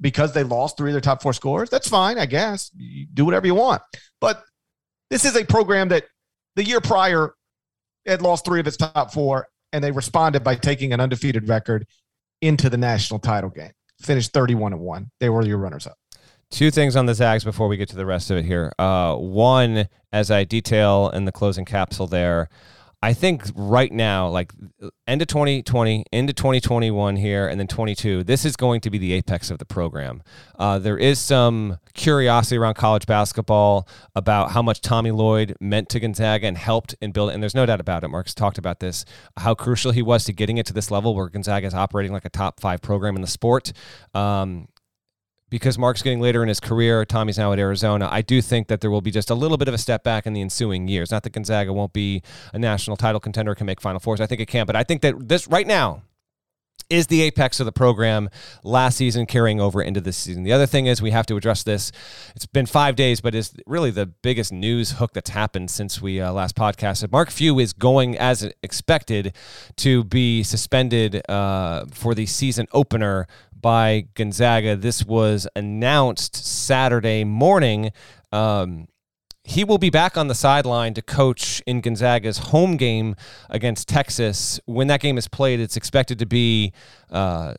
because 0.00 0.32
they 0.32 0.42
lost 0.42 0.76
three 0.76 0.90
of 0.90 0.94
their 0.94 1.00
top 1.00 1.22
four 1.22 1.32
scores. 1.32 1.70
That's 1.70 1.88
fine, 1.88 2.18
I 2.18 2.26
guess. 2.26 2.70
You 2.76 3.06
do 3.12 3.24
whatever 3.24 3.46
you 3.46 3.54
want. 3.54 3.82
But 4.20 4.42
this 5.10 5.24
is 5.24 5.36
a 5.36 5.44
program 5.44 5.88
that 5.88 6.04
the 6.56 6.64
year 6.64 6.80
prior 6.80 7.34
had 8.06 8.22
lost 8.22 8.44
three 8.44 8.60
of 8.60 8.66
its 8.66 8.76
top 8.76 9.12
four, 9.12 9.48
and 9.72 9.82
they 9.82 9.90
responded 9.90 10.44
by 10.44 10.54
taking 10.54 10.92
an 10.92 11.00
undefeated 11.00 11.48
record 11.48 11.86
into 12.40 12.68
the 12.68 12.76
national 12.76 13.18
title 13.18 13.50
game. 13.50 13.72
Finished 14.00 14.32
31 14.32 14.72
and 14.72 14.82
1. 14.82 15.10
They 15.20 15.30
were 15.30 15.44
your 15.44 15.58
runners 15.58 15.86
up. 15.86 15.96
Two 16.50 16.70
things 16.70 16.94
on 16.94 17.06
the 17.06 17.14
Zags 17.14 17.42
before 17.42 17.66
we 17.66 17.76
get 17.76 17.88
to 17.88 17.96
the 17.96 18.06
rest 18.06 18.30
of 18.30 18.36
it 18.36 18.44
here. 18.44 18.72
Uh, 18.78 19.16
one, 19.16 19.88
as 20.12 20.30
I 20.30 20.44
detail 20.44 21.10
in 21.10 21.24
the 21.24 21.32
closing 21.32 21.64
capsule 21.64 22.06
there, 22.06 22.48
I 23.04 23.12
think 23.12 23.42
right 23.54 23.92
now, 23.92 24.28
like 24.28 24.54
end 25.06 25.20
of 25.20 25.28
2020, 25.28 26.06
into 26.10 26.32
2021 26.32 27.16
here, 27.16 27.46
and 27.46 27.60
then 27.60 27.66
22, 27.66 28.24
this 28.24 28.46
is 28.46 28.56
going 28.56 28.80
to 28.80 28.88
be 28.88 28.96
the 28.96 29.12
apex 29.12 29.50
of 29.50 29.58
the 29.58 29.66
program. 29.66 30.22
Uh, 30.58 30.78
there 30.78 30.96
is 30.96 31.18
some 31.18 31.78
curiosity 31.92 32.56
around 32.56 32.76
college 32.76 33.04
basketball 33.04 33.86
about 34.14 34.52
how 34.52 34.62
much 34.62 34.80
Tommy 34.80 35.10
Lloyd 35.10 35.54
meant 35.60 35.90
to 35.90 36.00
Gonzaga 36.00 36.46
and 36.46 36.56
helped 36.56 36.94
in 37.02 37.12
building. 37.12 37.34
And 37.34 37.42
there's 37.42 37.54
no 37.54 37.66
doubt 37.66 37.78
about 37.78 38.04
it. 38.04 38.08
Mark's 38.08 38.32
talked 38.32 38.56
about 38.56 38.80
this, 38.80 39.04
how 39.36 39.54
crucial 39.54 39.92
he 39.92 40.00
was 40.00 40.24
to 40.24 40.32
getting 40.32 40.56
it 40.56 40.64
to 40.64 40.72
this 40.72 40.90
level 40.90 41.14
where 41.14 41.28
Gonzaga 41.28 41.66
is 41.66 41.74
operating 41.74 42.10
like 42.10 42.24
a 42.24 42.30
top 42.30 42.58
five 42.58 42.80
program 42.80 43.16
in 43.16 43.20
the 43.20 43.28
sport. 43.28 43.74
Um, 44.14 44.68
because 45.54 45.78
Mark's 45.78 46.02
getting 46.02 46.18
later 46.18 46.42
in 46.42 46.48
his 46.48 46.58
career. 46.58 47.04
Tommy's 47.04 47.38
now 47.38 47.52
at 47.52 47.60
Arizona. 47.60 48.08
I 48.10 48.22
do 48.22 48.42
think 48.42 48.66
that 48.66 48.80
there 48.80 48.90
will 48.90 49.00
be 49.00 49.12
just 49.12 49.30
a 49.30 49.36
little 49.36 49.56
bit 49.56 49.68
of 49.68 49.74
a 49.74 49.78
step 49.78 50.02
back 50.02 50.26
in 50.26 50.32
the 50.32 50.40
ensuing 50.40 50.88
years. 50.88 51.12
Not 51.12 51.22
that 51.22 51.30
Gonzaga 51.30 51.72
won't 51.72 51.92
be 51.92 52.22
a 52.52 52.58
national 52.58 52.96
title 52.96 53.20
contender, 53.20 53.54
can 53.54 53.64
make 53.64 53.80
Final 53.80 54.00
Fours. 54.00 54.20
I 54.20 54.26
think 54.26 54.40
it 54.40 54.46
can, 54.46 54.66
but 54.66 54.74
I 54.74 54.82
think 54.82 55.02
that 55.02 55.28
this 55.28 55.46
right 55.46 55.64
now 55.64 56.02
is 56.90 57.06
the 57.06 57.22
apex 57.22 57.60
of 57.60 57.66
the 57.66 57.72
program 57.72 58.28
last 58.64 58.96
season 58.96 59.26
carrying 59.26 59.60
over 59.60 59.80
into 59.80 60.00
this 60.00 60.16
season. 60.16 60.42
The 60.42 60.52
other 60.52 60.66
thing 60.66 60.86
is 60.86 61.00
we 61.00 61.12
have 61.12 61.26
to 61.26 61.36
address 61.36 61.62
this. 61.62 61.92
It's 62.34 62.46
been 62.46 62.66
five 62.66 62.96
days, 62.96 63.20
but 63.20 63.32
it's 63.32 63.54
really 63.64 63.92
the 63.92 64.06
biggest 64.06 64.52
news 64.52 64.90
hook 64.90 65.12
that's 65.12 65.30
happened 65.30 65.70
since 65.70 66.02
we 66.02 66.20
uh, 66.20 66.32
last 66.32 66.56
podcasted. 66.56 67.12
Mark 67.12 67.30
Few 67.30 67.60
is 67.60 67.72
going 67.72 68.18
as 68.18 68.50
expected 68.64 69.34
to 69.76 70.02
be 70.02 70.42
suspended 70.42 71.22
uh, 71.30 71.84
for 71.92 72.12
the 72.12 72.26
season 72.26 72.66
opener 72.72 73.28
by 73.64 74.04
Gonzaga. 74.12 74.76
This 74.76 75.06
was 75.06 75.48
announced 75.56 76.36
Saturday 76.36 77.24
morning. 77.24 77.92
Um, 78.30 78.88
he 79.42 79.64
will 79.64 79.78
be 79.78 79.88
back 79.88 80.18
on 80.18 80.28
the 80.28 80.34
sideline 80.34 80.92
to 80.92 81.00
coach 81.00 81.62
in 81.66 81.80
Gonzaga's 81.80 82.36
home 82.36 82.76
game 82.76 83.16
against 83.48 83.88
Texas. 83.88 84.60
When 84.66 84.88
that 84.88 85.00
game 85.00 85.16
is 85.16 85.28
played, 85.28 85.60
it's 85.60 85.78
expected 85.78 86.18
to 86.18 86.26
be 86.26 86.74
uh, 87.10 87.54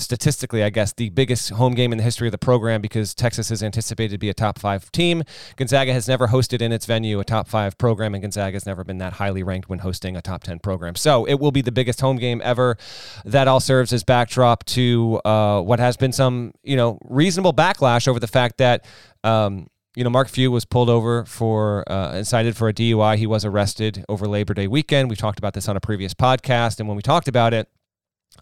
statistically, 0.00 0.62
I 0.62 0.70
guess, 0.70 0.92
the 0.92 1.10
biggest 1.10 1.50
home 1.50 1.74
game 1.74 1.92
in 1.92 1.98
the 1.98 2.04
history 2.04 2.28
of 2.28 2.32
the 2.32 2.38
program 2.38 2.80
because 2.80 3.14
Texas 3.14 3.50
is 3.50 3.62
anticipated 3.62 4.14
to 4.14 4.18
be 4.18 4.28
a 4.28 4.34
top 4.34 4.58
five 4.58 4.90
team. 4.92 5.22
Gonzaga 5.56 5.92
has 5.92 6.08
never 6.08 6.28
hosted 6.28 6.60
in 6.60 6.72
its 6.72 6.86
venue 6.86 7.20
a 7.20 7.24
top 7.24 7.48
five 7.48 7.78
program, 7.78 8.14
and 8.14 8.22
Gonzaga 8.22 8.54
has 8.54 8.66
never 8.66 8.84
been 8.84 8.98
that 8.98 9.14
highly 9.14 9.42
ranked 9.42 9.68
when 9.68 9.80
hosting 9.80 10.16
a 10.16 10.22
top 10.22 10.42
10 10.44 10.58
program. 10.60 10.94
So 10.94 11.24
it 11.24 11.34
will 11.34 11.52
be 11.52 11.62
the 11.62 11.72
biggest 11.72 12.00
home 12.00 12.16
game 12.16 12.40
ever. 12.44 12.76
That 13.24 13.48
all 13.48 13.60
serves 13.60 13.92
as 13.92 14.04
backdrop 14.04 14.64
to 14.66 15.20
uh, 15.24 15.60
what 15.60 15.78
has 15.78 15.96
been 15.96 16.12
some, 16.12 16.52
you 16.62 16.76
know, 16.76 16.98
reasonable 17.04 17.52
backlash 17.52 18.08
over 18.08 18.20
the 18.20 18.28
fact 18.28 18.58
that. 18.58 18.84
Um, 19.22 19.68
you 19.96 20.04
know, 20.04 20.10
Mark 20.10 20.28
Few 20.28 20.52
was 20.52 20.64
pulled 20.64 20.88
over 20.88 21.24
for 21.24 21.84
uh, 21.90 22.12
and 22.14 22.26
cited 22.26 22.56
for 22.56 22.68
a 22.68 22.72
DUI. 22.72 23.16
He 23.16 23.26
was 23.26 23.44
arrested 23.44 24.04
over 24.08 24.28
Labor 24.28 24.54
Day 24.54 24.68
weekend. 24.68 25.10
We 25.10 25.16
talked 25.16 25.40
about 25.40 25.52
this 25.52 25.68
on 25.68 25.76
a 25.76 25.80
previous 25.80 26.14
podcast, 26.14 26.78
and 26.78 26.88
when 26.88 26.96
we 26.96 27.02
talked 27.02 27.26
about 27.26 27.52
it, 27.52 27.68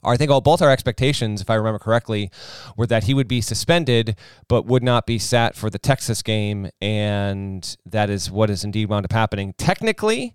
I 0.04 0.16
think 0.16 0.30
all 0.30 0.40
both 0.40 0.62
our 0.62 0.70
expectations, 0.70 1.40
if 1.40 1.50
I 1.50 1.54
remember 1.54 1.78
correctly, 1.78 2.30
were 2.76 2.86
that 2.86 3.04
he 3.04 3.14
would 3.14 3.28
be 3.28 3.40
suspended 3.40 4.16
but 4.48 4.66
would 4.66 4.82
not 4.82 5.06
be 5.06 5.18
sat 5.18 5.54
for 5.54 5.70
the 5.70 5.78
Texas 5.78 6.22
game, 6.22 6.70
and 6.80 7.76
that 7.84 8.10
is 8.10 8.30
what 8.30 8.50
is 8.50 8.64
indeed 8.64 8.88
wound 8.88 9.04
up 9.04 9.12
happening. 9.12 9.54
Technically, 9.58 10.34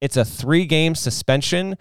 it's 0.00 0.16
a 0.16 0.24
three-game 0.24 0.94
suspension. 0.94 1.76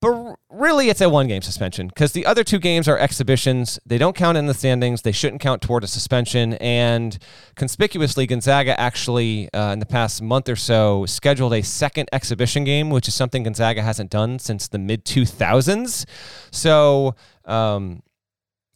But 0.00 0.36
really, 0.48 0.88
it's 0.88 1.02
a 1.02 1.10
one 1.10 1.28
game 1.28 1.42
suspension 1.42 1.88
because 1.88 2.12
the 2.12 2.24
other 2.24 2.42
two 2.42 2.58
games 2.58 2.88
are 2.88 2.96
exhibitions. 2.96 3.78
They 3.84 3.98
don't 3.98 4.16
count 4.16 4.38
in 4.38 4.46
the 4.46 4.54
standings. 4.54 5.02
They 5.02 5.12
shouldn't 5.12 5.42
count 5.42 5.60
toward 5.60 5.84
a 5.84 5.86
suspension. 5.86 6.54
And 6.54 7.18
conspicuously, 7.54 8.26
Gonzaga 8.26 8.78
actually, 8.80 9.52
uh, 9.52 9.72
in 9.72 9.78
the 9.78 9.86
past 9.86 10.22
month 10.22 10.48
or 10.48 10.56
so, 10.56 11.04
scheduled 11.04 11.52
a 11.52 11.62
second 11.62 12.08
exhibition 12.12 12.64
game, 12.64 12.88
which 12.88 13.08
is 13.08 13.14
something 13.14 13.42
Gonzaga 13.42 13.82
hasn't 13.82 14.10
done 14.10 14.38
since 14.38 14.68
the 14.68 14.78
mid 14.78 15.04
2000s. 15.04 16.06
So, 16.50 17.14
um, 17.44 18.02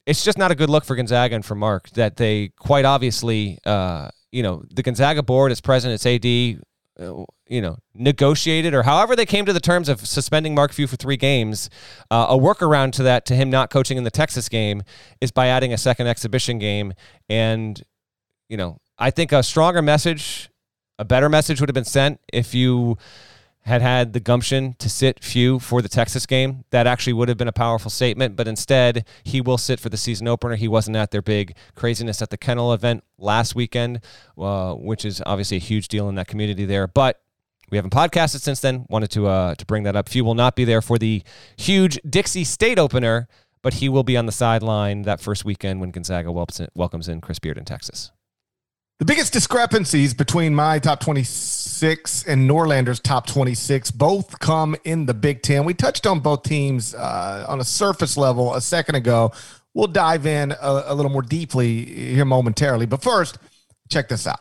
it's 0.05 0.23
just 0.23 0.37
not 0.37 0.51
a 0.51 0.55
good 0.55 0.69
look 0.69 0.85
for 0.85 0.95
Gonzaga 0.95 1.35
and 1.35 1.45
for 1.45 1.55
Mark 1.55 1.89
that 1.91 2.17
they 2.17 2.51
quite 2.59 2.85
obviously, 2.85 3.59
uh, 3.65 4.11
you 4.31 4.43
know, 4.43 4.63
the 4.71 4.83
Gonzaga 4.83 5.23
board, 5.23 5.53
is 5.53 5.63
president, 5.63 5.95
its 5.95 6.07
AD, 6.07 6.63
you 6.99 7.61
know, 7.61 7.77
negotiated 7.95 8.73
or 8.75 8.85
however 8.85 9.17
they 9.17 9.27
came 9.27 9.45
to 9.47 9.53
the 9.53 9.61
terms 9.61 9.89
of 9.89 10.07
suspending 10.07 10.55
Mark 10.55 10.73
Few 10.73 10.87
for 10.87 10.97
three 10.97 11.17
games, 11.17 11.69
uh, 12.11 12.27
a 12.29 12.39
workaround 12.39 12.93
to 12.93 13.03
that, 13.03 13.27
to 13.27 13.35
him 13.35 13.51
not 13.51 13.71
coaching 13.71 13.99
in 13.99 14.05
the 14.05 14.11
Texas 14.11 14.49
game, 14.49 14.83
is 15.21 15.31
by 15.31 15.49
adding 15.49 15.73
a 15.73 15.79
second 15.79 16.07
exhibition 16.07 16.59
game. 16.59 16.93
And, 17.29 17.83
you 18.49 18.57
know, 18.57 18.79
I 18.99 19.11
think 19.11 19.33
a 19.33 19.43
stronger 19.43 19.83
message, 19.83 20.51
a 20.99 21.05
better 21.05 21.29
message 21.29 21.61
would 21.61 21.69
have 21.69 21.75
been 21.75 21.85
sent 21.85 22.21
if 22.33 22.55
you 22.55 22.97
had 23.64 23.81
had 23.81 24.12
the 24.12 24.20
gumption 24.20 24.74
to 24.79 24.90
sit 24.90 25.24
Few 25.24 25.59
for 25.59 25.81
the 25.81 25.88
Texas 25.88 26.27
game, 26.27 26.64
that 26.70 26.87
actually 26.87 27.14
would 27.14 27.29
have 27.29 27.38
been 27.38 27.48
a 27.48 27.53
powerful 27.53 27.90
statement. 27.90 28.37
But 28.37 28.46
instead, 28.46 29.07
he 29.22 29.40
will 29.40 29.57
sit 29.57 29.81
for 29.81 29.88
the 29.88 29.96
season 29.96 30.29
opener. 30.29 30.57
He 30.57 30.68
wasn't 30.68 30.96
at 30.96 31.11
their 31.11 31.22
big 31.22 31.57
craziness 31.74 32.20
at 32.20 32.31
the 32.31 32.37
Kennel 32.37 32.72
event 32.72 33.05
last 33.18 33.55
weekend, 33.55 34.00
uh, 34.37 34.74
which 34.74 35.05
is 35.05 35.22
obviously 35.24 35.57
a 35.57 35.61
huge 35.61 35.88
deal 35.88 36.09
in 36.09 36.14
that 36.16 36.29
community 36.29 36.66
there. 36.66 36.87
But 36.87 37.22
we 37.70 37.79
haven't 37.79 37.92
podcasted 37.92 38.40
since 38.40 38.61
then. 38.61 38.85
Wanted 38.90 39.11
to 39.12 39.27
uh, 39.27 39.55
to 39.55 39.64
bring 39.64 39.85
that 39.85 39.96
up. 39.96 40.11
Few 40.11 40.24
will 40.24 40.35
not 40.35 40.57
be 40.57 40.64
there 40.64 40.83
for 40.83 40.98
the 40.98 41.22
huge 41.57 41.98
Dixie 42.09 42.44
State 42.44 42.79
opener, 42.79 43.29
but 43.62 43.74
he 43.74 43.88
will 43.88 44.05
be 44.05 44.16
on 44.18 44.27
the 44.27 44.33
sideline 44.33 45.03
that 45.03 45.20
first 45.20 45.46
weekend 45.46 45.81
when 45.81 45.90
Gonzaga 45.90 46.31
welcomes 46.31 47.09
in 47.09 47.20
Chris 47.22 47.38
Beard 47.38 47.57
in 47.57 47.64
Texas. 47.64 48.12
The 48.98 49.07
biggest 49.07 49.33
discrepancies 49.33 50.14
between 50.14 50.55
my 50.55 50.79
top 50.79 51.00
26 51.00 51.31
and 52.27 52.47
Norlander's 52.47 53.01
top 53.01 53.27
26 53.27 53.90
both 53.90 54.38
come 54.38 54.77
in 54.85 55.07
the 55.07 55.14
Big 55.14 55.42
Ten. 55.42 55.64
We 55.64 55.75
touched 55.75 56.07
on 56.07 56.20
both 56.20 56.42
teams 56.42 56.94
uh, 56.94 57.44
on 57.49 57.61
a 57.61 57.64
surface 57.64 58.16
level 58.16 58.55
a 58.55 58.61
second 58.61 58.94
ago. 58.94 59.33
We'll 59.75 59.88
dive 59.88 60.27
in 60.27 60.53
a, 60.53 60.85
a 60.87 60.94
little 60.94 61.11
more 61.11 61.23
deeply 61.23 61.85
here 61.85 62.25
momentarily. 62.25 62.87
But 62.87 63.03
first, 63.03 63.38
check 63.90 64.09
this 64.09 64.27
out. 64.27 64.40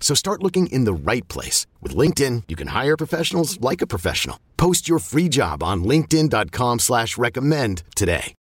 So 0.00 0.16
start 0.16 0.42
looking 0.42 0.66
in 0.66 0.84
the 0.86 0.92
right 0.92 1.26
place. 1.28 1.68
With 1.80 1.94
LinkedIn, 1.94 2.44
you 2.48 2.56
can 2.56 2.68
hire 2.68 2.96
professionals 2.96 3.60
like 3.60 3.80
a 3.80 3.86
professional. 3.86 4.40
Post 4.56 4.88
your 4.88 4.98
free 4.98 5.28
job 5.28 5.62
on 5.62 5.84
linkedin.com 5.84 6.80
slash 6.80 7.16
recommend 7.16 7.84
today. 7.94 8.34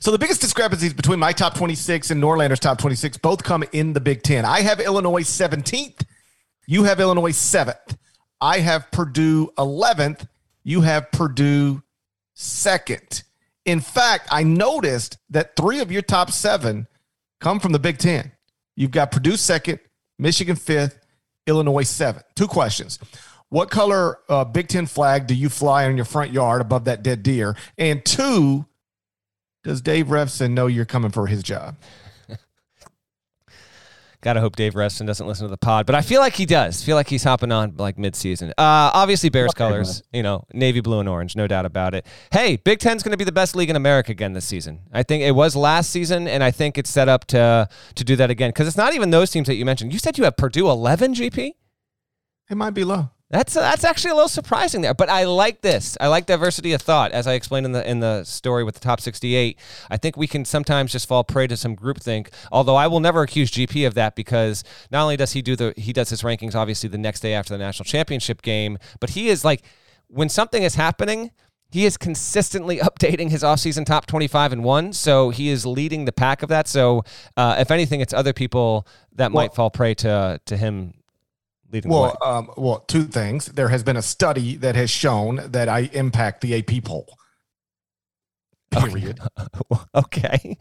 So 0.00 0.12
the 0.12 0.18
biggest 0.18 0.40
discrepancies 0.40 0.94
between 0.94 1.18
my 1.18 1.32
top 1.32 1.54
26 1.54 2.10
and 2.10 2.20
Norlander's 2.20 2.60
top 2.60 2.78
26 2.78 3.18
both 3.18 3.42
come 3.42 3.64
in 3.72 3.92
the 3.92 4.00
Big 4.00 4.22
Ten. 4.22 4.44
I 4.44 4.60
have 4.60 4.80
Illinois 4.80 5.24
17th. 5.24 6.02
You 6.66 6.84
have 6.84 7.00
Illinois 7.00 7.32
7th. 7.32 7.96
I 8.40 8.60
have 8.60 8.90
Purdue 8.92 9.50
11th. 9.58 10.28
You 10.62 10.82
have 10.82 11.10
Purdue 11.10 11.82
2nd. 12.36 13.24
In 13.64 13.80
fact, 13.80 14.28
I 14.30 14.44
noticed 14.44 15.18
that 15.30 15.56
three 15.56 15.80
of 15.80 15.90
your 15.90 16.02
top 16.02 16.30
seven 16.30 16.86
come 17.40 17.58
from 17.58 17.72
the 17.72 17.78
Big 17.78 17.98
Ten. 17.98 18.32
You've 18.76 18.92
got 18.92 19.10
Purdue 19.10 19.36
second, 19.36 19.80
Michigan 20.18 20.56
fifth, 20.56 20.98
Illinois 21.46 21.88
seventh. 21.88 22.24
Two 22.34 22.48
questions. 22.48 22.98
What 23.50 23.70
color 23.70 24.18
uh, 24.28 24.44
Big 24.44 24.68
Ten 24.68 24.86
flag 24.86 25.26
do 25.26 25.34
you 25.34 25.48
fly 25.48 25.84
in 25.84 25.96
your 25.96 26.04
front 26.04 26.32
yard 26.32 26.60
above 26.60 26.84
that 26.84 27.02
dead 27.02 27.22
deer? 27.22 27.56
And 27.78 28.04
two, 28.04 28.66
does 29.64 29.80
Dave 29.80 30.08
Revsine 30.08 30.52
know 30.52 30.66
you're 30.66 30.84
coming 30.84 31.10
for 31.10 31.26
his 31.26 31.42
job? 31.42 31.76
Gotta 34.20 34.40
hope 34.40 34.56
Dave 34.56 34.74
Revsine 34.74 35.06
doesn't 35.06 35.26
listen 35.28 35.46
to 35.46 35.50
the 35.50 35.56
pod, 35.56 35.86
but 35.86 35.94
I 35.94 36.00
feel 36.00 36.20
like 36.20 36.34
he 36.34 36.44
does. 36.44 36.82
feel 36.82 36.96
like 36.96 37.08
he's 37.08 37.22
hopping 37.22 37.52
on 37.52 37.76
like 37.76 37.98
mid-season. 37.98 38.50
Uh, 38.50 38.90
obviously, 38.92 39.28
Bears 39.28 39.50
okay, 39.50 39.58
colors, 39.58 40.02
man. 40.12 40.18
you 40.18 40.22
know, 40.24 40.44
navy 40.52 40.80
blue 40.80 40.98
and 40.98 41.08
orange, 41.08 41.36
no 41.36 41.46
doubt 41.46 41.64
about 41.64 41.94
it. 41.94 42.04
Hey, 42.32 42.56
Big 42.56 42.80
Ten's 42.80 43.04
going 43.04 43.12
to 43.12 43.16
be 43.16 43.22
the 43.24 43.30
best 43.30 43.54
league 43.54 43.70
in 43.70 43.76
America 43.76 44.10
again 44.10 44.32
this 44.32 44.44
season. 44.44 44.80
I 44.92 45.04
think 45.04 45.22
it 45.22 45.36
was 45.36 45.54
last 45.54 45.90
season, 45.90 46.26
and 46.26 46.42
I 46.42 46.50
think 46.50 46.76
it's 46.78 46.90
set 46.90 47.08
up 47.08 47.26
to 47.26 47.68
to 47.94 48.04
do 48.04 48.16
that 48.16 48.28
again 48.30 48.50
because 48.50 48.66
it's 48.66 48.76
not 48.76 48.92
even 48.92 49.10
those 49.10 49.30
teams 49.30 49.46
that 49.46 49.54
you 49.54 49.64
mentioned. 49.64 49.92
You 49.92 50.00
said 50.00 50.18
you 50.18 50.24
have 50.24 50.36
Purdue 50.36 50.68
11, 50.68 51.14
GP. 51.14 51.52
It 52.50 52.56
might 52.56 52.70
be 52.70 52.82
low. 52.82 53.10
That's 53.30 53.52
that's 53.52 53.84
actually 53.84 54.12
a 54.12 54.14
little 54.14 54.28
surprising 54.28 54.80
there, 54.80 54.94
but 54.94 55.10
I 55.10 55.24
like 55.24 55.60
this. 55.60 55.98
I 56.00 56.06
like 56.08 56.24
diversity 56.24 56.72
of 56.72 56.80
thought, 56.80 57.12
as 57.12 57.26
I 57.26 57.34
explained 57.34 57.66
in 57.66 57.72
the 57.72 57.88
in 57.88 58.00
the 58.00 58.24
story 58.24 58.64
with 58.64 58.74
the 58.74 58.80
top 58.80 59.02
68. 59.02 59.58
I 59.90 59.96
think 59.98 60.16
we 60.16 60.26
can 60.26 60.46
sometimes 60.46 60.92
just 60.92 61.06
fall 61.06 61.24
prey 61.24 61.46
to 61.48 61.56
some 61.56 61.76
groupthink. 61.76 62.28
Although 62.50 62.76
I 62.76 62.86
will 62.86 63.00
never 63.00 63.20
accuse 63.20 63.50
GP 63.50 63.86
of 63.86 63.92
that 63.94 64.16
because 64.16 64.64
not 64.90 65.02
only 65.02 65.18
does 65.18 65.32
he 65.32 65.42
do 65.42 65.56
the 65.56 65.74
he 65.76 65.92
does 65.92 66.08
his 66.08 66.22
rankings 66.22 66.54
obviously 66.54 66.88
the 66.88 66.96
next 66.96 67.20
day 67.20 67.34
after 67.34 67.52
the 67.52 67.58
national 67.58 67.84
championship 67.84 68.40
game, 68.40 68.78
but 68.98 69.10
he 69.10 69.28
is 69.28 69.44
like 69.44 69.62
when 70.06 70.30
something 70.30 70.62
is 70.62 70.76
happening, 70.76 71.30
he 71.70 71.84
is 71.84 71.98
consistently 71.98 72.78
updating 72.78 73.30
his 73.30 73.42
offseason 73.42 73.84
top 73.84 74.06
25 74.06 74.54
and 74.54 74.64
one. 74.64 74.94
So 74.94 75.28
he 75.28 75.50
is 75.50 75.66
leading 75.66 76.06
the 76.06 76.12
pack 76.12 76.42
of 76.42 76.48
that. 76.48 76.66
So 76.66 77.04
uh, 77.36 77.56
if 77.58 77.70
anything, 77.70 78.00
it's 78.00 78.14
other 78.14 78.32
people 78.32 78.86
that 79.16 79.32
well, 79.32 79.44
might 79.44 79.54
fall 79.54 79.68
prey 79.68 79.92
to 79.96 80.40
to 80.46 80.56
him 80.56 80.94
leading 81.70 81.90
well, 81.90 82.16
um, 82.24 82.50
well, 82.56 82.80
two 82.80 83.04
things. 83.04 83.46
There 83.46 83.68
has 83.68 83.82
been 83.82 83.96
a 83.96 84.02
study 84.02 84.56
that 84.56 84.76
has 84.76 84.90
shown 84.90 85.40
that 85.52 85.68
I 85.68 85.90
impact 85.92 86.40
the 86.40 86.56
AP 86.58 86.84
poll. 86.84 87.06
Period. 88.70 89.18
okay. 89.94 90.58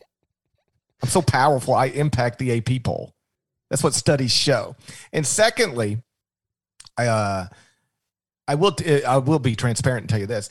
I'm 1.01 1.09
so 1.09 1.21
powerful. 1.21 1.73
I 1.73 1.85
impact 1.87 2.39
the 2.39 2.57
AP 2.57 2.83
poll. 2.83 3.13
That's 3.69 3.83
what 3.83 3.93
studies 3.93 4.31
show. 4.31 4.75
And 5.11 5.25
secondly, 5.25 6.01
I 6.97 7.07
uh, 7.07 7.47
I 8.47 8.55
will 8.55 8.71
t- 8.71 9.03
I 9.03 9.17
will 9.17 9.39
be 9.39 9.55
transparent 9.55 10.03
and 10.03 10.09
tell 10.09 10.19
you 10.19 10.25
this. 10.25 10.49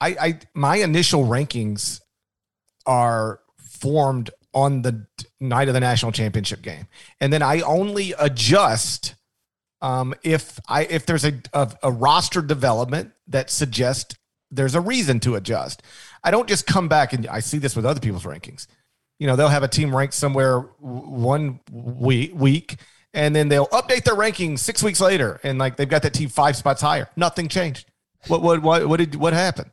I, 0.00 0.16
I 0.20 0.38
my 0.54 0.76
initial 0.76 1.24
rankings 1.24 2.00
are 2.86 3.40
formed 3.58 4.30
on 4.52 4.82
the 4.82 5.06
night 5.38 5.68
of 5.68 5.74
the 5.74 5.80
national 5.80 6.12
championship 6.12 6.62
game, 6.62 6.86
and 7.20 7.32
then 7.32 7.42
I 7.42 7.60
only 7.60 8.14
adjust 8.18 9.14
um, 9.82 10.14
if 10.22 10.58
I 10.68 10.84
if 10.84 11.06
there's 11.06 11.24
a, 11.24 11.32
a, 11.52 11.72
a 11.82 11.92
roster 11.92 12.42
development 12.42 13.12
that 13.28 13.50
suggests 13.50 14.14
there's 14.50 14.74
a 14.74 14.80
reason 14.80 15.20
to 15.20 15.36
adjust. 15.36 15.82
I 16.24 16.30
don't 16.30 16.48
just 16.48 16.66
come 16.66 16.88
back 16.88 17.12
and 17.12 17.26
I 17.26 17.40
see 17.40 17.58
this 17.58 17.76
with 17.76 17.86
other 17.86 18.00
people's 18.00 18.24
rankings. 18.24 18.66
You 19.18 19.26
know, 19.26 19.36
they'll 19.36 19.48
have 19.48 19.62
a 19.62 19.68
team 19.68 19.94
ranked 19.94 20.14
somewhere 20.14 20.60
one 20.80 21.60
week 21.70 22.32
week 22.34 22.76
and 23.14 23.34
then 23.34 23.48
they'll 23.48 23.68
update 23.68 24.04
their 24.04 24.14
rankings 24.14 24.60
six 24.60 24.82
weeks 24.82 25.00
later 25.00 25.40
and 25.42 25.58
like 25.58 25.76
they've 25.76 25.88
got 25.88 26.02
that 26.02 26.14
team 26.14 26.28
five 26.28 26.56
spots 26.56 26.82
higher. 26.82 27.08
Nothing 27.16 27.48
changed. 27.48 27.86
What 28.26 28.42
what 28.42 28.62
what 28.62 28.86
what 28.86 28.96
did 28.98 29.14
what 29.14 29.32
happened? 29.32 29.70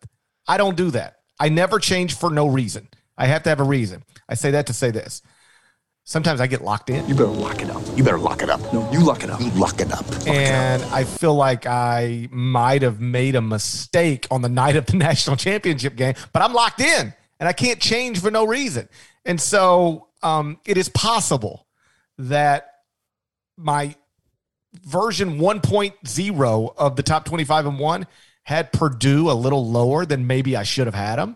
I 0.48 0.58
don't 0.58 0.78
do 0.78 0.92
that. 0.92 1.18
I 1.40 1.50
never 1.50 1.80
change 1.80 2.16
for 2.16 2.30
no 2.30 2.48
reason. 2.48 2.88
I 3.18 3.26
have 3.26 3.44
to 3.44 3.50
have 3.50 3.60
a 3.60 3.64
reason. 3.64 4.04
I 4.30 4.36
say 4.36 4.52
that 4.52 4.68
to 4.68 4.74
say 4.74 4.92
this. 4.92 5.22
Sometimes 6.08 6.40
I 6.40 6.48
get 6.48 6.62
locked 6.62 6.90
in. 6.90 7.06
You 7.06 7.16
better 7.16 7.28
lock 7.28 7.62
it 7.62 7.70
up. 7.70 7.84
You 7.98 8.02
better 8.02 8.18
lock 8.18 8.42
it 8.42 8.50
up. 8.50 8.62
No, 8.72 8.90
you 8.94 9.04
lock 9.04 9.26
it 9.26 9.30
up. 9.30 9.42
You 9.42 9.50
lock 9.50 9.82
it 9.82 9.92
up. 9.92 10.10
Lock 10.10 10.26
and 10.26 10.82
it 10.82 10.88
up. 10.88 10.94
I 10.94 11.04
feel 11.04 11.36
like 11.36 11.66
I 11.66 12.30
might 12.32 12.82
have 12.82 13.02
made 13.02 13.36
a 13.36 13.42
mistake 13.42 14.26
on 14.32 14.42
the 14.42 14.48
night 14.48 14.78
of 14.78 14.86
the 14.86 14.96
national 14.98 15.36
championship 15.36 15.98
game, 15.98 16.14
but 16.32 16.42
I'm 16.42 16.54
locked 16.54 16.80
in 16.80 17.14
and 17.42 17.50
I 17.50 17.52
can't 17.52 17.82
change 17.82 18.22
for 18.22 18.32
no 18.32 18.48
reason. 18.48 18.88
And 19.26 19.40
so 19.40 20.08
um, 20.24 20.62
it 20.66 20.78
is 20.78 20.88
possible 20.88 21.68
that 22.20 22.76
my 23.58 23.94
version 24.86 25.40
1.0 25.40 26.74
of 26.78 26.96
the 26.96 27.04
top 27.04 27.26
25 27.26 27.66
and 27.66 27.80
one 27.80 28.08
had 28.44 28.72
Purdue 28.72 29.30
a 29.30 29.34
little 29.34 29.70
lower 29.70 30.06
than 30.06 30.26
maybe 30.26 30.56
I 30.56 30.64
should 30.64 30.88
have 30.88 30.96
had 30.96 31.18
them 31.18 31.36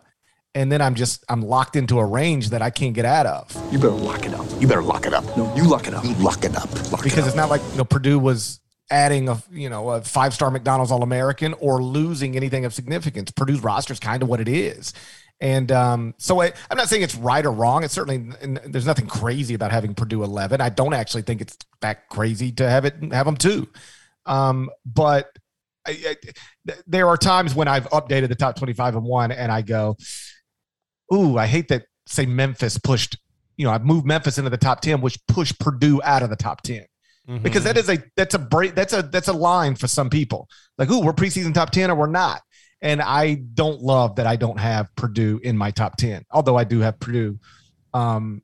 and 0.54 0.72
then 0.72 0.82
I'm 0.82 0.96
just 0.96 1.24
I'm 1.30 1.42
locked 1.42 1.76
into 1.76 2.00
a 2.00 2.06
range 2.06 2.50
that 2.50 2.62
I 2.62 2.70
can't 2.70 2.94
get 2.94 3.06
out 3.06 3.26
of. 3.26 3.74
You 3.74 3.80
better 3.80 3.92
lock 3.92 4.26
it 4.26 4.34
up. 4.34 4.46
You 4.60 4.68
better 4.68 4.82
lock 4.82 5.06
it 5.06 5.14
up. 5.14 5.26
No, 5.38 5.54
you 5.56 5.64
lock 5.64 5.88
it 5.88 5.94
up. 5.94 6.04
You 6.04 6.14
lock 6.16 6.44
it 6.44 6.56
up. 6.56 6.70
Lock 6.92 7.04
because 7.04 7.20
it 7.20 7.22
up. 7.22 7.28
it's 7.28 7.36
not 7.36 7.50
like 7.50 7.62
you 7.72 7.78
know 7.78 7.86
Purdue 7.86 8.20
was 8.20 8.60
adding 8.90 9.30
a 9.30 9.42
you 9.52 9.70
know 9.70 9.90
a 9.92 10.02
five 10.02 10.34
star 10.34 10.52
McDonald's 10.52 10.92
All 10.92 11.04
American 11.04 11.54
or 11.56 11.82
losing 11.82 12.36
anything 12.36 12.66
of 12.66 12.74
significance. 12.74 13.32
Purdue's 13.32 13.62
roster 13.62 13.94
is 13.94 14.00
kind 14.00 14.22
of 14.22 14.30
what 14.30 14.42
it 14.42 14.48
is. 14.48 14.94
And 15.40 15.72
um, 15.72 16.14
so 16.20 16.40
I, 16.40 16.54
am 16.70 16.78
not 16.78 16.88
saying 16.88 17.02
it's 17.02 17.16
right 17.16 17.44
or 17.44 17.52
wrong. 17.52 17.84
It's 17.84 17.94
certainly 17.96 18.32
there's 18.68 18.86
nothing 18.86 19.08
crazy 19.08 19.56
about 19.56 19.72
having 19.72 19.96
Purdue 19.96 20.24
11. 20.24 20.62
I 20.62 20.70
don't 20.70 20.94
actually 20.94 21.24
think 21.24 21.42
it's 21.42 21.58
that 21.82 22.08
crazy 22.10 22.52
to 22.54 22.70
have 22.70 22.86
it 22.86 22.96
have 23.12 23.26
them 23.26 23.38
too. 23.38 23.68
Um, 24.28 24.70
but 24.86 25.36
I, 25.88 25.98
I, 26.10 26.74
there 26.86 27.08
are 27.08 27.18
times 27.18 27.56
when 27.56 27.68
I've 27.68 27.90
updated 27.90 28.30
the 28.30 28.36
top 28.36 28.56
25 28.56 28.98
and 28.98 29.04
one, 29.04 29.32
and 29.32 29.52
I 29.52 29.64
go, 29.64 29.98
ooh, 31.14 31.38
I 31.38 31.48
hate 31.48 31.68
that, 31.70 31.84
say, 32.08 32.26
Memphis 32.26 32.78
pushed, 32.78 33.18
you 33.58 33.66
know, 33.66 33.72
I've 33.72 33.86
moved 33.86 34.06
Memphis 34.06 34.38
into 34.38 34.50
the 34.50 34.58
top 34.58 34.82
10, 34.82 35.02
which 35.02 35.18
pushed 35.28 35.60
Purdue 35.60 36.02
out 36.04 36.24
of 36.24 36.30
the 36.30 36.36
top 36.36 36.62
10. 36.62 36.86
Mm-hmm. 37.28 37.44
Because 37.44 37.64
that 37.66 37.78
is 37.78 37.88
a 37.88 38.00
that's 38.18 38.34
a 38.34 38.40
break 38.40 38.74
that's 38.74 38.94
a 38.94 39.04
that's 39.04 39.28
a 39.28 39.34
line 39.34 39.76
for 39.76 39.88
some 39.88 40.10
people. 40.10 40.50
Like, 40.80 40.90
ooh, 40.90 41.02
we're 41.02 41.14
preseason 41.14 41.54
top 41.54 41.70
10 41.70 41.92
or 41.92 41.96
we're 41.96 42.08
not. 42.08 42.42
And 42.82 43.00
I 43.00 43.36
don't 43.36 43.80
love 43.80 44.16
that 44.16 44.26
I 44.26 44.38
don't 44.38 44.60
have 44.60 44.94
Purdue 44.96 45.40
in 45.44 45.56
my 45.56 45.70
top 45.70 45.98
10, 45.98 46.26
although 46.32 46.58
I 46.58 46.64
do 46.64 46.80
have 46.80 47.00
Purdue 47.00 47.40
um, 47.94 48.42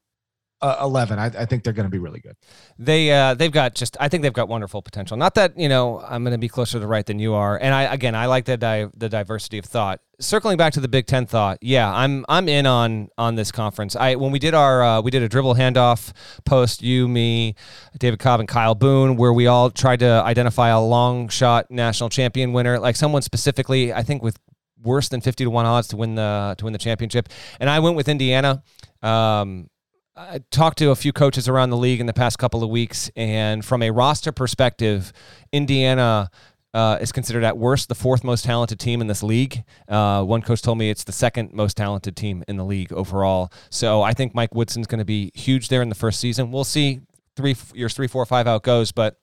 uh, 0.61 0.77
11. 0.81 1.17
I, 1.17 1.25
I, 1.25 1.45
think 1.45 1.63
they're 1.63 1.73
going 1.73 1.85
to 1.85 1.91
be 1.91 1.97
really 1.97 2.19
good. 2.19 2.35
They 2.77 3.11
uh, 3.11 3.33
they've 3.33 3.51
got 3.51 3.75
just 3.75 3.97
I 3.99 4.09
think 4.09 4.23
they've 4.23 4.33
got 4.33 4.47
wonderful 4.47 4.81
potential. 4.81 5.17
Not 5.17 5.35
that 5.35 5.57
you 5.57 5.69
know 5.69 5.99
I'm 5.99 6.23
going 6.23 6.33
to 6.33 6.37
be 6.37 6.49
closer 6.49 6.73
to 6.73 6.79
the 6.79 6.87
right 6.87 7.05
than 7.05 7.19
you 7.19 7.33
are, 7.33 7.57
and 7.57 7.73
I 7.73 7.93
again 7.93 8.15
I 8.15 8.25
like 8.27 8.45
the 8.45 8.57
di- 8.57 8.87
the 8.95 9.09
diversity 9.09 9.57
of 9.57 9.65
thought. 9.65 10.01
Circling 10.19 10.57
back 10.57 10.73
to 10.73 10.79
the 10.79 10.87
Big 10.87 11.05
Ten 11.05 11.27
thought, 11.27 11.59
yeah, 11.61 11.93
I'm 11.93 12.25
I'm 12.27 12.49
in 12.49 12.65
on 12.65 13.09
on 13.17 13.35
this 13.35 13.51
conference. 13.51 13.95
I 13.95 14.15
when 14.15 14.31
we 14.31 14.39
did 14.39 14.55
our 14.55 14.83
uh, 14.83 15.01
we 15.01 15.11
did 15.11 15.21
a 15.21 15.29
dribble 15.29 15.55
handoff 15.55 16.11
post, 16.43 16.81
you, 16.81 17.07
me, 17.07 17.53
David 17.99 18.17
Cobb, 18.17 18.39
and 18.39 18.49
Kyle 18.49 18.73
Boone, 18.73 19.15
where 19.15 19.31
we 19.31 19.45
all 19.45 19.69
tried 19.69 19.99
to 19.99 20.23
identify 20.25 20.69
a 20.69 20.81
long 20.81 21.29
shot 21.29 21.69
national 21.69 22.09
champion 22.09 22.51
winner, 22.51 22.79
like 22.79 22.95
someone 22.95 23.21
specifically. 23.21 23.93
I 23.93 24.01
think 24.01 24.23
with 24.23 24.39
worse 24.81 25.09
than 25.09 25.21
50 25.21 25.43
to 25.43 25.49
1 25.49 25.65
odds 25.65 25.87
to 25.89 25.97
win 25.97 26.15
the 26.15 26.55
to 26.57 26.65
win 26.65 26.71
the 26.71 26.79
championship 26.79 27.29
and 27.59 27.67
I 27.67 27.79
went 27.79 27.95
with 27.95 28.07
Indiana 28.07 28.61
um, 29.01 29.69
I 30.17 30.39
talked 30.49 30.79
to 30.79 30.89
a 30.89 30.95
few 30.95 31.13
coaches 31.13 31.47
around 31.47 31.69
the 31.69 31.77
league 31.77 31.99
in 31.99 32.07
the 32.07 32.13
past 32.13 32.39
couple 32.39 32.63
of 32.63 32.71
weeks, 32.71 33.11
and 33.15 33.63
from 33.63 33.83
a 33.83 33.91
roster 33.91 34.31
perspective, 34.31 35.13
Indiana 35.51 36.31
uh, 36.73 36.97
is 37.01 37.11
considered 37.11 37.43
at 37.43 37.57
worst 37.57 37.89
the 37.89 37.95
fourth 37.95 38.23
most 38.23 38.45
talented 38.45 38.79
team 38.79 39.01
in 39.01 39.07
this 39.07 39.23
league. 39.23 39.63
Uh, 39.87 40.23
one 40.23 40.41
coach 40.41 40.61
told 40.61 40.77
me 40.77 40.89
it's 40.89 41.03
the 41.03 41.11
second 41.11 41.53
most 41.53 41.77
talented 41.77 42.15
team 42.15 42.43
in 42.47 42.57
the 42.57 42.65
league 42.65 42.91
overall. 42.93 43.51
So 43.69 44.01
I 44.01 44.13
think 44.13 44.35
Mike 44.35 44.53
Woodson's 44.53 44.87
going 44.87 44.99
to 44.99 45.05
be 45.05 45.31
huge 45.33 45.69
there 45.69 45.81
in 45.81 45.89
the 45.89 45.95
first 45.95 46.19
season. 46.19 46.51
We'll 46.51 46.63
see 46.63 47.01
three 47.35 47.55
years 47.73 47.93
three, 47.93 48.07
four, 48.07 48.25
five 48.25 48.47
it 48.47 48.63
goes, 48.63 48.91
but 48.91 49.19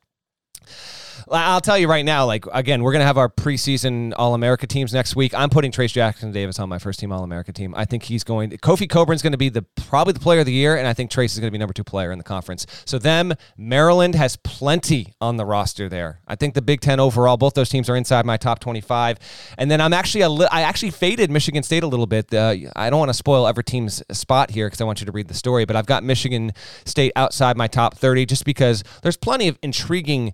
I'll 1.31 1.61
tell 1.61 1.79
you 1.79 1.89
right 1.89 2.05
now, 2.05 2.27
like 2.27 2.45
again, 2.53 2.83
we're 2.83 2.93
gonna 2.93 3.05
have 3.05 3.19
our 3.19 3.29
preseason 3.29 4.13
All 4.17 4.35
America 4.35 4.67
teams 4.67 4.93
next 4.93 5.17
week. 5.17 5.35
I'm 5.35 5.51
putting 5.51 5.73
Trayce 5.73 5.93
Jackson 5.93 6.33
Davis 6.33 6.59
on 6.59 6.69
my 6.69 6.79
first 6.79 7.01
team 7.01 7.13
All 7.13 7.23
America 7.23 7.53
team. 7.53 7.75
I 7.77 7.85
think 7.85 8.05
he's 8.05 8.25
going. 8.25 8.51
To, 8.51 8.59
Kofi 8.59 8.89
Cockburn's 8.89 9.23
going 9.23 9.33
to 9.33 9.39
be 9.39 9.49
the 9.49 9.63
probably 9.63 10.13
the 10.13 10.21
player 10.21 10.41
of 10.41 10.47
the 10.47 10.53
year, 10.53 10.77
and 10.77 10.87
I 10.87 10.93
think 10.93 11.11
Trayce 11.11 11.27
is 11.27 11.39
going 11.39 11.49
to 11.49 11.53
be 11.53 11.59
number 11.59 11.73
two 11.73 11.85
player 11.85 12.13
in 12.13 12.19
the 12.19 12.25
conference. 12.25 12.67
So 12.85 12.99
them, 12.99 13.35
Maryland 13.57 14.15
has 14.15 14.37
plenty 14.37 15.15
on 15.21 15.37
the 15.37 15.45
roster 15.45 15.89
there. 15.89 16.21
I 16.27 16.37
think 16.37 16.55
the 16.55 16.63
Big 16.63 16.81
Ten 16.81 17.01
overall, 17.01 17.37
both 17.37 17.55
those 17.55 17.69
teams 17.69 17.89
are 17.89 17.97
inside 17.97 18.27
my 18.27 18.37
top 18.37 18.61
25. 18.61 19.19
And 19.59 19.71
then 19.71 19.81
I'm 19.81 19.93
actually 19.93 20.23
a 20.23 20.29
li- 20.29 20.49
I 20.51 20.63
actually 20.63 20.91
faded 20.91 21.31
Michigan 21.31 21.63
State 21.63 21.83
a 21.83 21.87
little 21.87 22.07
bit. 22.07 22.33
Uh, 22.33 22.55
I 22.77 22.91
don't 22.91 22.99
want 22.99 23.11
to 23.11 23.15
spoil 23.15 23.47
every 23.47 23.65
team's 23.65 24.03
spot 24.13 24.51
here 24.51 24.67
because 24.67 24.81
I 24.81 24.85
want 24.85 25.01
you 25.01 25.07
to 25.07 25.13
read 25.13 25.29
the 25.29 25.35
story, 25.35 25.65
but 25.65 25.77
I've 25.77 25.87
got 25.87 26.05
Michigan 26.05 26.53
State 26.85 27.13
outside 27.17 27.57
my 27.57 27.67
top 27.67 27.97
30 27.97 28.27
just 28.27 28.45
because 28.45 28.85
there's 29.03 29.17
plenty 29.17 29.49
of 29.49 29.59
intriguing 29.63 30.33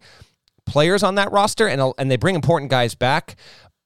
players 0.70 1.02
on 1.02 1.16
that 1.16 1.33
roster, 1.33 1.66
and 1.66 1.92
and 1.98 2.11
they 2.11 2.16
bring 2.16 2.35
important 2.35 2.70
guys 2.70 2.94
back. 2.94 3.37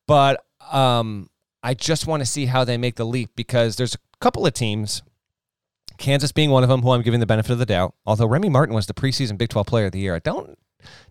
But 0.06 0.44
um, 0.70 1.30
I 1.62 1.74
just 1.74 2.06
want 2.06 2.20
to 2.20 2.26
see 2.26 2.46
how 2.46 2.64
they 2.64 2.76
make 2.76 2.96
the 2.96 3.06
leap 3.06 3.30
because 3.34 3.76
there's 3.76 3.94
a 3.94 3.98
couple 4.20 4.46
of 4.46 4.52
teams. 4.52 5.02
Kansas 5.96 6.32
being 6.32 6.50
one 6.50 6.64
of 6.64 6.68
them, 6.68 6.82
who 6.82 6.90
I'm 6.90 7.02
giving 7.02 7.20
the 7.20 7.26
benefit 7.26 7.52
of 7.52 7.58
the 7.58 7.66
doubt. 7.66 7.94
Although 8.04 8.26
Remy 8.26 8.48
Martin 8.48 8.74
was 8.74 8.86
the 8.86 8.94
preseason 8.94 9.38
Big 9.38 9.48
12 9.48 9.66
Player 9.66 9.86
of 9.86 9.92
the 9.92 10.00
Year, 10.00 10.16
I 10.16 10.18
don't 10.18 10.58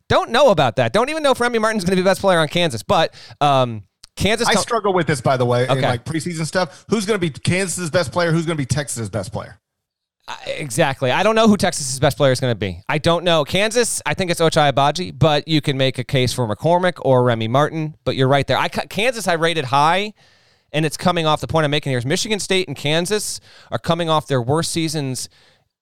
don't 0.10 0.30
know 0.30 0.50
about 0.50 0.76
that. 0.76 0.94
Don't 0.94 1.10
even 1.10 1.24
know 1.24 1.32
if 1.32 1.40
Remy 1.40 1.60
Martin's 1.60 1.84
going 1.84 1.92
to 1.92 1.96
be 1.96 2.02
the 2.02 2.10
best 2.10 2.22
player 2.22 2.40
on 2.40 2.48
Kansas. 2.48 2.84
But 2.84 3.16
um, 3.42 3.84
Kansas. 4.16 4.48
I 4.48 4.56
struggle 4.56 4.94
with 4.94 5.08
this, 5.08 5.22
by 5.22 5.38
the 5.38 5.46
way, 5.46 5.64
okay. 5.64 5.76
in 5.76 5.82
like 5.82 6.06
preseason 6.06 6.46
stuff. 6.46 6.86
Who's 6.90 7.06
going 7.06 7.20
to 7.20 7.22
be 7.22 7.30
Kansas's 7.32 7.90
best 7.90 8.12
player? 8.12 8.32
Who's 8.32 8.46
going 8.46 8.58
to 8.58 8.62
be 8.62 8.68
Texas's 8.68 9.10
best 9.10 9.32
player? 9.32 9.60
Exactly. 10.48 11.12
I 11.12 11.22
don't 11.22 11.36
know 11.36 11.48
who 11.48 11.58
Texas's 11.58 12.00
best 12.00 12.16
player 12.16 12.32
is 12.32 12.40
going 12.40 12.52
to 12.52 12.60
be. 12.60 12.82
I 12.88 12.98
don't 12.98 13.26
know. 13.26 13.44
Kansas, 13.44 14.02
I 14.06 14.14
think 14.14 14.32
it's 14.32 14.40
Ochai 14.40 14.72
Agbaji, 14.72 15.18
but 15.18 15.48
you 15.48 15.60
can 15.60 15.78
make 15.78 15.98
a 15.98 16.04
case 16.04 16.32
for 16.32 16.48
McCormack 16.48 16.94
or 17.02 17.24
Remy 17.24 17.50
Martin. 17.50 17.96
But 18.06 18.16
you're 18.16 18.30
right 18.30 18.48
there. 18.48 18.58
I 18.58 18.70
Kansas, 18.70 19.28
I 19.28 19.34
rated 19.34 19.66
high, 19.66 20.14
and 20.72 20.86
it's 20.86 20.96
coming 20.96 21.26
off 21.26 21.42
the 21.42 21.48
point 21.48 21.66
I'm 21.66 21.72
making 21.72 21.92
here 21.92 22.00
is 22.00 22.06
Michigan 22.06 22.40
State 22.40 22.68
and 22.68 22.78
Kansas 22.78 23.42
are 23.70 23.80
coming 23.80 24.10
off 24.10 24.28
their 24.28 24.42
worst 24.42 24.72
seasons 24.72 25.28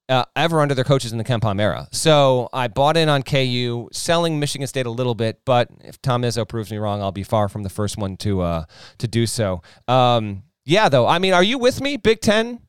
uh, 0.09 0.25
ever 0.35 0.59
under 0.59 0.73
their 0.73 0.83
coaches 0.83 1.11
in 1.11 1.19
the 1.19 1.23
KenPom 1.23 1.61
era. 1.61 1.87
So 1.91 2.49
I 2.51 2.67
bought 2.67 2.97
in 2.97 3.09
on 3.09 3.21
KU, 3.21 3.89
selling 3.93 4.39
Michigan 4.39 4.67
State 4.67 4.87
a 4.87 4.91
little 4.91 5.15
bit, 5.15 5.39
but 5.45 5.69
if 5.81 6.01
Tom 6.01 6.23
Izzo 6.23 6.47
proves 6.47 6.71
me 6.71 6.77
wrong, 6.77 7.01
I'll 7.01 7.11
be 7.11 7.23
far 7.23 7.47
from 7.47 7.61
the 7.61 7.69
first 7.69 7.97
one 7.97 8.17
to 8.17 8.41
uh, 8.41 8.65
to 8.97 9.07
do 9.07 9.27
so. 9.27 9.61
Um, 9.87 10.43
yeah, 10.65 10.89
though. 10.89 11.07
I 11.07 11.19
mean, 11.19 11.33
are 11.33 11.43
you 11.43 11.59
with 11.59 11.79
me? 11.79 11.97
Big 11.97 12.21
Ten 12.21 12.59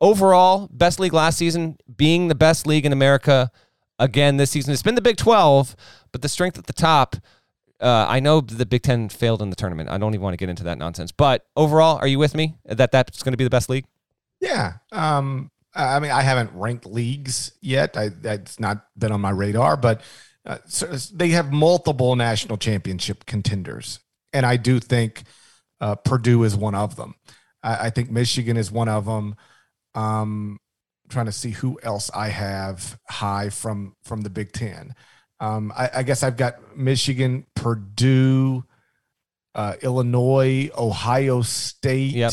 overall, 0.00 0.68
best 0.72 1.00
league 1.00 1.12
last 1.12 1.38
season, 1.38 1.78
being 1.96 2.28
the 2.28 2.34
best 2.34 2.66
league 2.66 2.86
in 2.86 2.92
America 2.92 3.50
again 3.98 4.36
this 4.36 4.50
season. 4.50 4.72
It's 4.72 4.82
been 4.82 4.94
the 4.94 5.02
Big 5.02 5.16
12, 5.16 5.76
but 6.12 6.22
the 6.22 6.28
strength 6.28 6.58
at 6.58 6.66
the 6.66 6.72
top. 6.72 7.16
Uh, 7.80 8.06
I 8.08 8.18
know 8.20 8.40
the 8.40 8.66
Big 8.66 8.82
Ten 8.82 9.08
failed 9.08 9.40
in 9.40 9.50
the 9.50 9.56
tournament. 9.56 9.88
I 9.88 9.98
don't 9.98 10.12
even 10.14 10.22
want 10.22 10.34
to 10.34 10.38
get 10.38 10.48
into 10.48 10.64
that 10.64 10.78
nonsense. 10.78 11.12
But 11.12 11.46
overall, 11.56 11.98
are 11.98 12.08
you 12.08 12.18
with 12.18 12.34
me 12.34 12.56
that 12.64 12.90
that's 12.90 13.22
going 13.22 13.32
to 13.32 13.36
be 13.36 13.44
the 13.44 13.50
best 13.50 13.68
league? 13.68 13.84
Yeah. 14.40 14.74
Um, 14.90 15.50
I 15.74 16.00
mean, 16.00 16.10
I 16.10 16.22
haven't 16.22 16.50
ranked 16.54 16.86
leagues 16.86 17.52
yet. 17.60 17.96
I, 17.96 18.08
that's 18.08 18.58
not 18.58 18.86
been 18.98 19.12
on 19.12 19.20
my 19.20 19.30
radar, 19.30 19.76
but 19.76 20.00
uh, 20.44 20.58
so 20.66 20.86
they 20.86 21.28
have 21.28 21.52
multiple 21.52 22.16
national 22.16 22.56
championship 22.56 23.26
contenders, 23.26 24.00
and 24.32 24.46
I 24.46 24.56
do 24.56 24.80
think 24.80 25.22
uh, 25.80 25.94
Purdue 25.94 26.42
is 26.44 26.56
one 26.56 26.74
of 26.74 26.96
them. 26.96 27.14
I, 27.62 27.86
I 27.86 27.90
think 27.90 28.10
Michigan 28.10 28.56
is 28.56 28.72
one 28.72 28.88
of 28.88 29.04
them. 29.04 29.36
Um, 29.98 30.60
trying 31.08 31.26
to 31.26 31.32
see 31.32 31.50
who 31.50 31.78
else 31.82 32.10
I 32.14 32.28
have 32.28 32.98
high 33.08 33.48
from 33.48 33.96
from 34.04 34.20
the 34.20 34.30
Big 34.30 34.52
Ten. 34.52 34.94
Um, 35.40 35.72
I, 35.76 35.90
I, 35.96 36.02
guess 36.02 36.22
I've 36.22 36.36
got 36.36 36.76
Michigan, 36.76 37.46
Purdue, 37.54 38.64
uh, 39.54 39.74
Illinois, 39.82 40.70
Ohio 40.76 41.42
State. 41.42 42.14
Yep. 42.14 42.32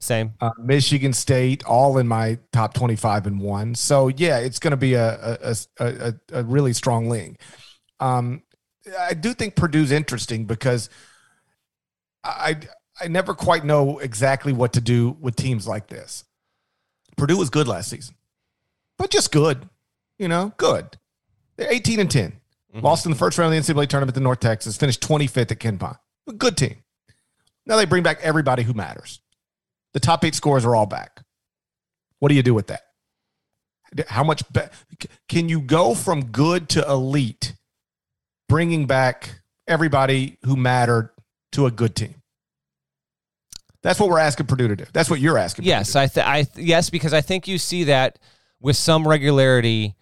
Same. 0.00 0.34
Uh, 0.40 0.50
Michigan 0.58 1.12
State, 1.12 1.64
all 1.64 1.98
in 1.98 2.06
my 2.06 2.38
top 2.52 2.74
25 2.74 3.26
and 3.26 3.40
one. 3.40 3.74
So, 3.74 4.08
yeah, 4.08 4.38
it's 4.38 4.58
going 4.58 4.70
to 4.72 4.76
be 4.76 4.94
a, 4.94 5.38
a, 5.42 5.56
a, 5.80 6.14
a, 6.32 6.44
really 6.44 6.74
strong 6.74 7.08
league. 7.08 7.40
Um, 8.00 8.42
I 9.00 9.14
do 9.14 9.34
think 9.34 9.56
Purdue's 9.56 9.90
interesting 9.90 10.44
because 10.44 10.90
I, 12.22 12.58
I 13.00 13.08
never 13.08 13.34
quite 13.34 13.64
know 13.64 13.98
exactly 13.98 14.52
what 14.52 14.74
to 14.74 14.80
do 14.80 15.16
with 15.20 15.36
teams 15.36 15.66
like 15.66 15.88
this. 15.88 16.24
Purdue 17.16 17.36
was 17.36 17.50
good 17.50 17.68
last 17.68 17.90
season, 17.90 18.14
but 18.98 19.10
just 19.10 19.32
good. 19.32 19.68
You 20.18 20.28
know, 20.28 20.52
good. 20.56 20.96
They're 21.56 21.72
18 21.72 22.00
and 22.00 22.10
10. 22.10 22.30
Mm-hmm. 22.30 22.84
Lost 22.84 23.06
in 23.06 23.12
the 23.12 23.18
first 23.18 23.38
round 23.38 23.54
of 23.54 23.66
the 23.66 23.72
NCAA 23.72 23.88
tournament 23.88 24.14
to 24.14 24.20
North 24.20 24.40
Texas, 24.40 24.76
finished 24.76 25.00
25th 25.00 25.52
at 25.52 25.58
KenPom. 25.58 25.96
A 26.28 26.32
good 26.32 26.56
team. 26.56 26.76
Now 27.66 27.76
they 27.76 27.84
bring 27.84 28.02
back 28.02 28.18
everybody 28.22 28.62
who 28.62 28.74
matters. 28.74 29.20
The 29.92 30.00
top 30.00 30.24
eight 30.24 30.34
scores 30.34 30.64
are 30.64 30.74
all 30.74 30.86
back. 30.86 31.20
What 32.18 32.28
do 32.28 32.34
you 32.34 32.42
do 32.42 32.54
with 32.54 32.66
that? 32.68 32.82
How 34.08 34.24
much 34.24 34.42
be- 34.52 35.08
can 35.28 35.48
you 35.48 35.60
go 35.60 35.94
from 35.94 36.26
good 36.26 36.68
to 36.70 36.84
elite, 36.88 37.54
bringing 38.48 38.86
back 38.86 39.40
everybody 39.68 40.38
who 40.44 40.56
mattered 40.56 41.10
to 41.52 41.66
a 41.66 41.70
good 41.70 41.94
team? 41.94 42.16
That's 43.84 44.00
what 44.00 44.08
we're 44.08 44.18
asking 44.18 44.46
Purdue 44.46 44.66
to 44.68 44.76
do. 44.76 44.84
That's 44.94 45.10
what 45.10 45.20
you're 45.20 45.36
asking. 45.36 45.66
Yes, 45.66 45.94
I, 45.94 46.06
th- 46.06 46.26
I 46.26 46.44
th- 46.44 46.66
yes, 46.66 46.88
because 46.88 47.12
I 47.12 47.20
think 47.20 47.46
you 47.46 47.58
see 47.58 47.84
that 47.84 48.18
with 48.58 48.76
some 48.76 49.06
regularity 49.06 49.94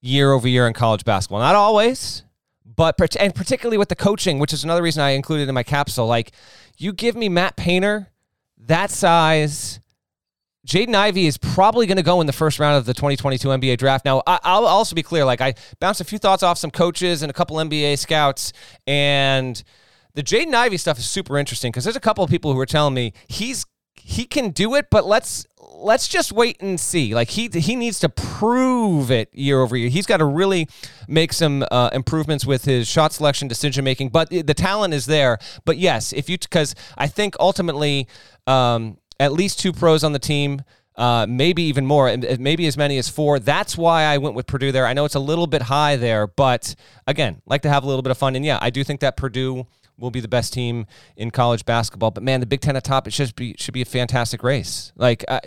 year 0.00 0.32
over 0.32 0.48
year 0.48 0.66
in 0.66 0.72
college 0.72 1.04
basketball. 1.04 1.40
Not 1.40 1.54
always, 1.54 2.22
but 2.64 2.96
and 3.20 3.34
particularly 3.34 3.76
with 3.76 3.90
the 3.90 3.94
coaching, 3.94 4.38
which 4.38 4.54
is 4.54 4.64
another 4.64 4.82
reason 4.82 5.02
I 5.02 5.10
included 5.10 5.50
in 5.50 5.54
my 5.54 5.62
capsule. 5.62 6.06
Like, 6.06 6.32
you 6.78 6.94
give 6.94 7.14
me 7.14 7.28
Matt 7.28 7.56
Painter, 7.56 8.08
that 8.56 8.90
size. 8.90 9.80
Jaden 10.66 10.94
Ivey 10.94 11.26
is 11.26 11.36
probably 11.36 11.86
going 11.86 11.98
to 11.98 12.02
go 12.02 12.22
in 12.22 12.26
the 12.26 12.32
first 12.32 12.58
round 12.58 12.78
of 12.78 12.86
the 12.86 12.94
2022 12.94 13.48
NBA 13.48 13.76
draft. 13.76 14.06
Now, 14.06 14.22
I, 14.26 14.58
will 14.58 14.66
also 14.66 14.94
be 14.94 15.02
clear. 15.02 15.24
Like, 15.26 15.42
I 15.42 15.54
bounced 15.78 16.00
a 16.00 16.04
few 16.04 16.18
thoughts 16.18 16.42
off 16.42 16.56
some 16.56 16.70
coaches 16.70 17.22
and 17.22 17.28
a 17.30 17.32
couple 17.34 17.56
NBA 17.56 17.98
scouts, 17.98 18.52
and 18.86 19.62
the 20.14 20.22
Jaden 20.22 20.54
Ivey 20.54 20.76
stuff 20.76 20.98
is 20.98 21.08
super 21.08 21.38
interesting 21.38 21.70
because 21.70 21.84
there's 21.84 21.96
a 21.96 22.00
couple 22.00 22.24
of 22.24 22.30
people 22.30 22.52
who 22.52 22.60
are 22.60 22.66
telling 22.66 22.94
me 22.94 23.12
he's 23.28 23.66
he 24.02 24.24
can 24.24 24.50
do 24.50 24.74
it, 24.74 24.88
but 24.90 25.06
let's 25.06 25.46
let's 25.58 26.08
just 26.08 26.32
wait 26.32 26.60
and 26.60 26.78
see. 26.80 27.14
Like 27.14 27.30
he 27.30 27.48
he 27.48 27.76
needs 27.76 28.00
to 28.00 28.08
prove 28.08 29.10
it 29.10 29.28
year 29.32 29.60
over 29.60 29.76
year. 29.76 29.88
He's 29.88 30.06
got 30.06 30.18
to 30.18 30.24
really 30.24 30.68
make 31.08 31.32
some 31.32 31.64
uh, 31.70 31.90
improvements 31.92 32.46
with 32.46 32.64
his 32.64 32.88
shot 32.88 33.12
selection, 33.12 33.48
decision 33.48 33.84
making. 33.84 34.10
But 34.10 34.30
the 34.30 34.54
talent 34.54 34.94
is 34.94 35.06
there. 35.06 35.38
But 35.64 35.78
yes, 35.78 36.12
if 36.12 36.28
you 36.28 36.38
because 36.38 36.74
I 36.96 37.06
think 37.06 37.36
ultimately 37.38 38.08
um, 38.46 38.98
at 39.18 39.32
least 39.32 39.60
two 39.60 39.72
pros 39.72 40.04
on 40.04 40.12
the 40.12 40.18
team. 40.18 40.62
Uh, 40.96 41.24
maybe 41.26 41.62
even 41.62 41.86
more, 41.86 42.14
maybe 42.38 42.66
as 42.66 42.76
many 42.76 42.98
as 42.98 43.08
four. 43.08 43.38
That's 43.38 43.78
why 43.78 44.02
I 44.02 44.18
went 44.18 44.34
with 44.34 44.46
Purdue 44.46 44.70
there. 44.70 44.84
I 44.84 44.92
know 44.92 45.06
it's 45.06 45.14
a 45.14 45.20
little 45.20 45.46
bit 45.46 45.62
high 45.62 45.96
there, 45.96 46.26
but 46.26 46.74
again, 47.06 47.40
like 47.46 47.62
to 47.62 47.70
have 47.70 47.84
a 47.84 47.86
little 47.86 48.02
bit 48.02 48.10
of 48.10 48.18
fun. 48.18 48.36
And 48.36 48.44
yeah, 48.44 48.58
I 48.60 48.68
do 48.68 48.84
think 48.84 49.00
that 49.00 49.16
Purdue 49.16 49.66
will 50.00 50.10
be 50.10 50.20
the 50.20 50.28
best 50.28 50.52
team 50.52 50.86
in 51.16 51.30
college 51.30 51.64
basketball. 51.64 52.10
But 52.10 52.22
man, 52.22 52.40
the 52.40 52.46
Big 52.46 52.60
Ten 52.60 52.76
at 52.76 52.84
top, 52.84 53.06
it 53.06 53.12
should 53.12 53.34
be 53.36 53.54
should 53.58 53.74
be 53.74 53.82
a 53.82 53.86
fantastic 53.86 54.42
race. 54.42 54.92
Like. 54.96 55.24
Uh, 55.28 55.40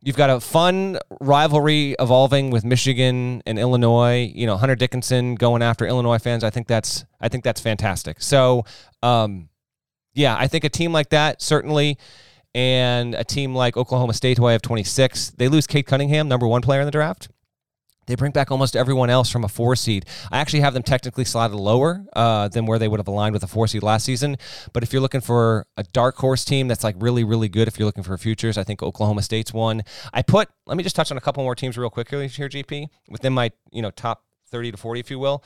you've 0.00 0.16
got 0.16 0.30
a 0.30 0.40
fun 0.40 0.98
rivalry 1.20 1.96
evolving 1.98 2.50
with 2.50 2.64
Michigan 2.64 3.42
and 3.46 3.58
Illinois. 3.58 4.30
You 4.32 4.46
know, 4.46 4.56
Hunter 4.56 4.76
Dickinson 4.76 5.34
going 5.34 5.62
after 5.62 5.86
Illinois 5.86 6.18
fans. 6.18 6.44
I 6.44 6.50
think 6.50 6.66
that's 6.66 7.04
I 7.20 7.28
think 7.28 7.44
that's 7.44 7.60
fantastic. 7.60 8.22
So, 8.22 8.64
um, 9.02 9.48
yeah, 10.14 10.36
I 10.38 10.46
think 10.46 10.64
a 10.64 10.68
team 10.68 10.92
like 10.92 11.10
that 11.10 11.42
certainly, 11.42 11.98
and 12.54 13.14
a 13.14 13.24
team 13.24 13.54
like 13.54 13.76
Oklahoma 13.76 14.14
State, 14.14 14.38
who 14.38 14.46
I 14.46 14.52
have 14.52 14.62
26, 14.62 15.30
they 15.30 15.48
lose 15.48 15.66
Cade 15.66 15.86
Cunningham, 15.86 16.28
number 16.28 16.46
one 16.46 16.62
player 16.62 16.80
in 16.80 16.86
the 16.86 16.92
draft. 16.92 17.28
They 18.08 18.14
bring 18.14 18.32
back 18.32 18.50
almost 18.50 18.74
everyone 18.74 19.10
else 19.10 19.30
from 19.30 19.44
a 19.44 19.48
four 19.48 19.76
seed. 19.76 20.06
I 20.32 20.38
actually 20.38 20.60
have 20.60 20.72
them 20.72 20.82
technically 20.82 21.26
slotted 21.26 21.56
lower 21.56 22.04
uh, 22.14 22.48
than 22.48 22.64
where 22.64 22.78
they 22.78 22.88
would 22.88 22.98
have 22.98 23.06
aligned 23.06 23.34
with 23.34 23.42
a 23.42 23.46
four 23.46 23.68
seed 23.68 23.82
last 23.82 24.04
season. 24.04 24.36
But 24.72 24.82
if 24.82 24.94
you're 24.94 25.02
looking 25.02 25.20
for 25.20 25.66
a 25.76 25.82
dark 25.82 26.16
horse 26.16 26.42
team 26.42 26.68
that's 26.68 26.82
like 26.82 26.96
really, 26.98 27.22
really 27.22 27.50
good, 27.50 27.68
if 27.68 27.78
you're 27.78 27.84
looking 27.84 28.02
for 28.02 28.16
futures, 28.16 28.56
I 28.56 28.64
think 28.64 28.82
Oklahoma 28.82 29.22
State's 29.22 29.52
one. 29.52 29.82
I 30.12 30.22
put. 30.22 30.48
Let 30.66 30.78
me 30.78 30.82
just 30.82 30.96
touch 30.96 31.10
on 31.10 31.18
a 31.18 31.20
couple 31.20 31.42
more 31.42 31.54
teams 31.54 31.76
real 31.76 31.90
quickly 31.90 32.26
here, 32.28 32.48
GP, 32.48 32.86
within 33.10 33.34
my 33.34 33.52
you 33.70 33.82
know 33.82 33.90
top 33.90 34.24
30 34.50 34.72
to 34.72 34.78
40, 34.78 35.00
if 35.00 35.10
you 35.10 35.18
will. 35.18 35.44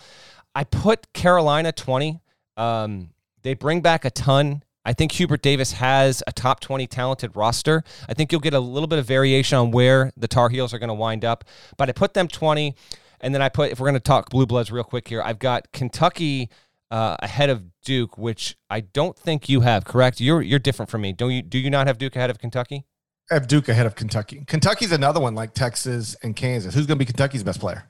I 0.55 0.63
put 0.63 1.13
Carolina 1.13 1.73
20. 1.73 2.21
Um, 2.57 3.11
they 3.43 3.55
bring 3.55 3.81
back 3.81 4.05
a 4.05 4.11
ton. 4.11 4.63
I 4.85 4.93
think 4.93 5.13
Hubert 5.13 5.43
Davis 5.43 5.73
has 5.73 6.23
a 6.27 6.33
top 6.33 6.61
20 6.61 6.87
talented 6.87 7.37
roster. 7.37 7.85
I 8.09 8.15
think 8.15 8.33
you'll 8.33 8.41
get 8.41 8.55
a 8.55 8.61
little 8.61 8.89
bit 8.89 8.99
of 8.99 9.07
variation 9.07 9.59
on 9.59 9.71
where 9.71 10.13
the 10.17 10.29
Tar 10.29 10.49
Heels 10.49 10.75
are 10.75 10.79
going 10.79 10.89
to 10.89 10.95
wind 10.95 11.25
up, 11.25 11.45
but 11.77 11.89
I 11.89 11.93
put 11.93 12.15
them 12.15 12.29
20. 12.29 12.75
And 13.21 13.33
then 13.33 13.41
I 13.41 13.49
put, 13.49 13.71
if 13.71 13.79
we're 13.79 13.87
going 13.87 13.95
to 13.95 14.01
talk 14.01 14.31
Blue 14.31 14.47
Bloods 14.47 14.73
real 14.73 14.83
quick 14.83 15.07
here, 15.07 15.23
I've 15.23 15.39
got 15.39 15.71
Kentucky 15.71 16.51
uh, 16.91 17.17
ahead 17.21 17.51
of 17.51 17.65
Duke, 17.83 18.19
which 18.19 18.57
I 18.69 18.81
don't 18.81 19.17
think 19.17 19.49
you 19.49 19.63
have. 19.63 19.85
Correct? 19.85 20.21
You're 20.21 20.43
you're 20.43 20.59
different 20.59 20.91
from 20.91 21.01
me. 21.01 21.13
Don't 21.13 21.31
you? 21.31 21.43
Do 21.43 21.59
you 21.59 21.71
not 21.71 21.87
have 21.87 21.99
Duke 21.99 22.17
ahead 22.17 22.31
of 22.31 22.39
Kentucky? 22.39 22.85
I 23.31 23.35
have 23.35 23.49
Duke 23.49 23.69
ahead 23.69 23.87
of 23.87 23.95
Kentucky. 23.95 24.45
Kentucky's 24.47 24.93
another 24.93 25.19
one 25.19 25.35
like 25.35 25.55
Texas 25.55 26.17
and 26.23 26.37
Kansas. 26.37 26.75
Who's 26.75 26.87
going 26.87 26.99
to 26.99 27.05
be 27.05 27.07
Kentucky's 27.07 27.43
best 27.43 27.61
player? 27.61 27.85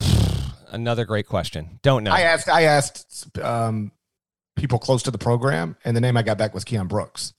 Another 0.70 1.04
great 1.04 1.26
question. 1.26 1.80
Don't 1.82 2.04
know. 2.04 2.12
I 2.12 2.22
asked. 2.22 2.48
I 2.48 2.62
asked 2.62 3.38
um, 3.40 3.92
people 4.58 4.78
close 4.78 5.02
to 5.04 5.10
the 5.10 5.18
program, 5.18 5.76
and 5.84 5.96
the 5.96 6.00
name 6.00 6.16
I 6.16 6.22
got 6.22 6.38
back 6.38 6.54
was 6.54 6.64
Keion 6.64 6.88
Brooks. 6.88 7.32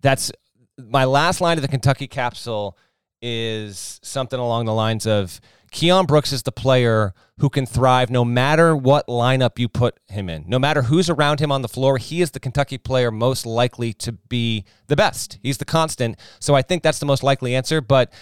That's 0.00 0.32
my 0.78 1.04
last 1.04 1.40
line 1.40 1.58
of 1.58 1.62
the 1.62 1.68
Kentucky 1.68 2.06
capsule 2.08 2.76
is 3.22 4.00
something 4.02 4.40
along 4.40 4.64
the 4.64 4.74
lines 4.74 5.06
of 5.06 5.40
Keion 5.72 6.06
Brooks 6.06 6.32
is 6.32 6.42
the 6.42 6.52
player 6.52 7.14
who 7.38 7.48
can 7.48 7.64
thrive 7.64 8.10
no 8.10 8.24
matter 8.24 8.74
what 8.74 9.06
lineup 9.06 9.58
you 9.58 9.68
put 9.68 9.98
him 10.08 10.28
in. 10.28 10.44
No 10.48 10.58
matter 10.58 10.82
who's 10.82 11.08
around 11.08 11.40
him 11.40 11.52
on 11.52 11.62
the 11.62 11.68
floor, 11.68 11.98
he 11.98 12.20
is 12.22 12.32
the 12.32 12.40
Kentucky 12.40 12.76
player 12.76 13.10
most 13.10 13.46
likely 13.46 13.92
to 13.94 14.12
be 14.12 14.64
the 14.88 14.96
best. 14.96 15.38
He's 15.42 15.58
the 15.58 15.64
constant. 15.64 16.18
So 16.40 16.54
I 16.54 16.62
think 16.62 16.82
that's 16.82 16.98
the 16.98 17.06
most 17.06 17.22
likely 17.22 17.54
answer, 17.54 17.80
but 17.80 18.12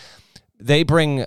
they 0.61 0.83
bring 0.83 1.25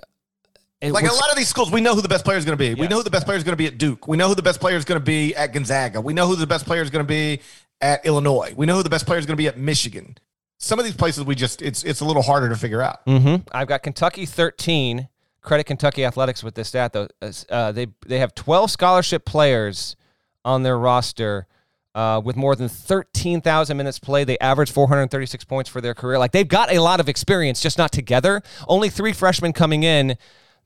like 0.90 1.04
a 1.04 1.12
lot 1.12 1.30
of 1.30 1.36
these 1.36 1.48
schools, 1.48 1.70
we 1.70 1.80
know 1.80 1.94
who 1.94 2.00
the 2.00 2.08
best 2.08 2.24
player 2.24 2.38
is 2.38 2.44
going 2.44 2.58
to 2.58 2.62
be. 2.62 2.70
Yes. 2.70 2.78
We 2.78 2.88
know 2.88 2.96
who 2.96 3.02
the 3.04 3.10
best 3.10 3.24
player 3.24 3.38
is 3.38 3.44
going 3.44 3.52
to 3.52 3.56
be 3.56 3.66
at 3.66 3.78
Duke. 3.78 4.08
We 4.08 4.16
know 4.16 4.28
who 4.28 4.34
the 4.34 4.42
best 4.42 4.60
player 4.60 4.76
is 4.76 4.84
going 4.84 5.00
to 5.00 5.04
be 5.04 5.34
at 5.36 5.52
Gonzaga. 5.52 6.00
We 6.00 6.12
know 6.12 6.26
who 6.26 6.34
the 6.34 6.46
best 6.46 6.66
player 6.66 6.82
is 6.82 6.90
going 6.90 7.04
to 7.04 7.08
be 7.08 7.40
at 7.80 8.04
Illinois. 8.04 8.52
We 8.56 8.66
know 8.66 8.76
who 8.76 8.82
the 8.82 8.90
best 8.90 9.06
player 9.06 9.18
is 9.18 9.26
going 9.26 9.36
to 9.36 9.42
be 9.42 9.46
at 9.46 9.58
Michigan. 9.58 10.16
Some 10.58 10.78
of 10.78 10.84
these 10.84 10.96
places, 10.96 11.24
we 11.24 11.34
just 11.34 11.60
it's 11.60 11.82
it's 11.82 12.00
a 12.00 12.04
little 12.04 12.22
harder 12.22 12.48
to 12.48 12.56
figure 12.56 12.80
out. 12.80 13.04
Mm-hmm. 13.06 13.48
I've 13.52 13.68
got 13.68 13.82
Kentucky 13.82 14.26
thirteen. 14.26 15.08
Credit 15.40 15.64
Kentucky 15.64 16.04
athletics 16.04 16.44
with 16.44 16.54
this 16.54 16.68
stat 16.68 16.92
though. 16.92 17.08
Uh, 17.50 17.72
they 17.72 17.88
they 18.06 18.20
have 18.20 18.34
twelve 18.34 18.70
scholarship 18.70 19.24
players 19.24 19.96
on 20.44 20.62
their 20.62 20.78
roster. 20.78 21.46
Uh, 21.94 22.18
with 22.24 22.36
more 22.36 22.56
than 22.56 22.70
13,000 22.70 23.76
minutes 23.76 23.98
played. 23.98 24.26
They 24.26 24.38
average 24.38 24.70
436 24.70 25.44
points 25.44 25.68
for 25.68 25.82
their 25.82 25.92
career. 25.92 26.18
Like 26.18 26.32
they've 26.32 26.48
got 26.48 26.72
a 26.72 26.78
lot 26.78 27.00
of 27.00 27.08
experience, 27.10 27.60
just 27.60 27.76
not 27.76 27.92
together. 27.92 28.40
Only 28.66 28.88
three 28.88 29.12
freshmen 29.12 29.52
coming 29.52 29.82
in 29.82 30.16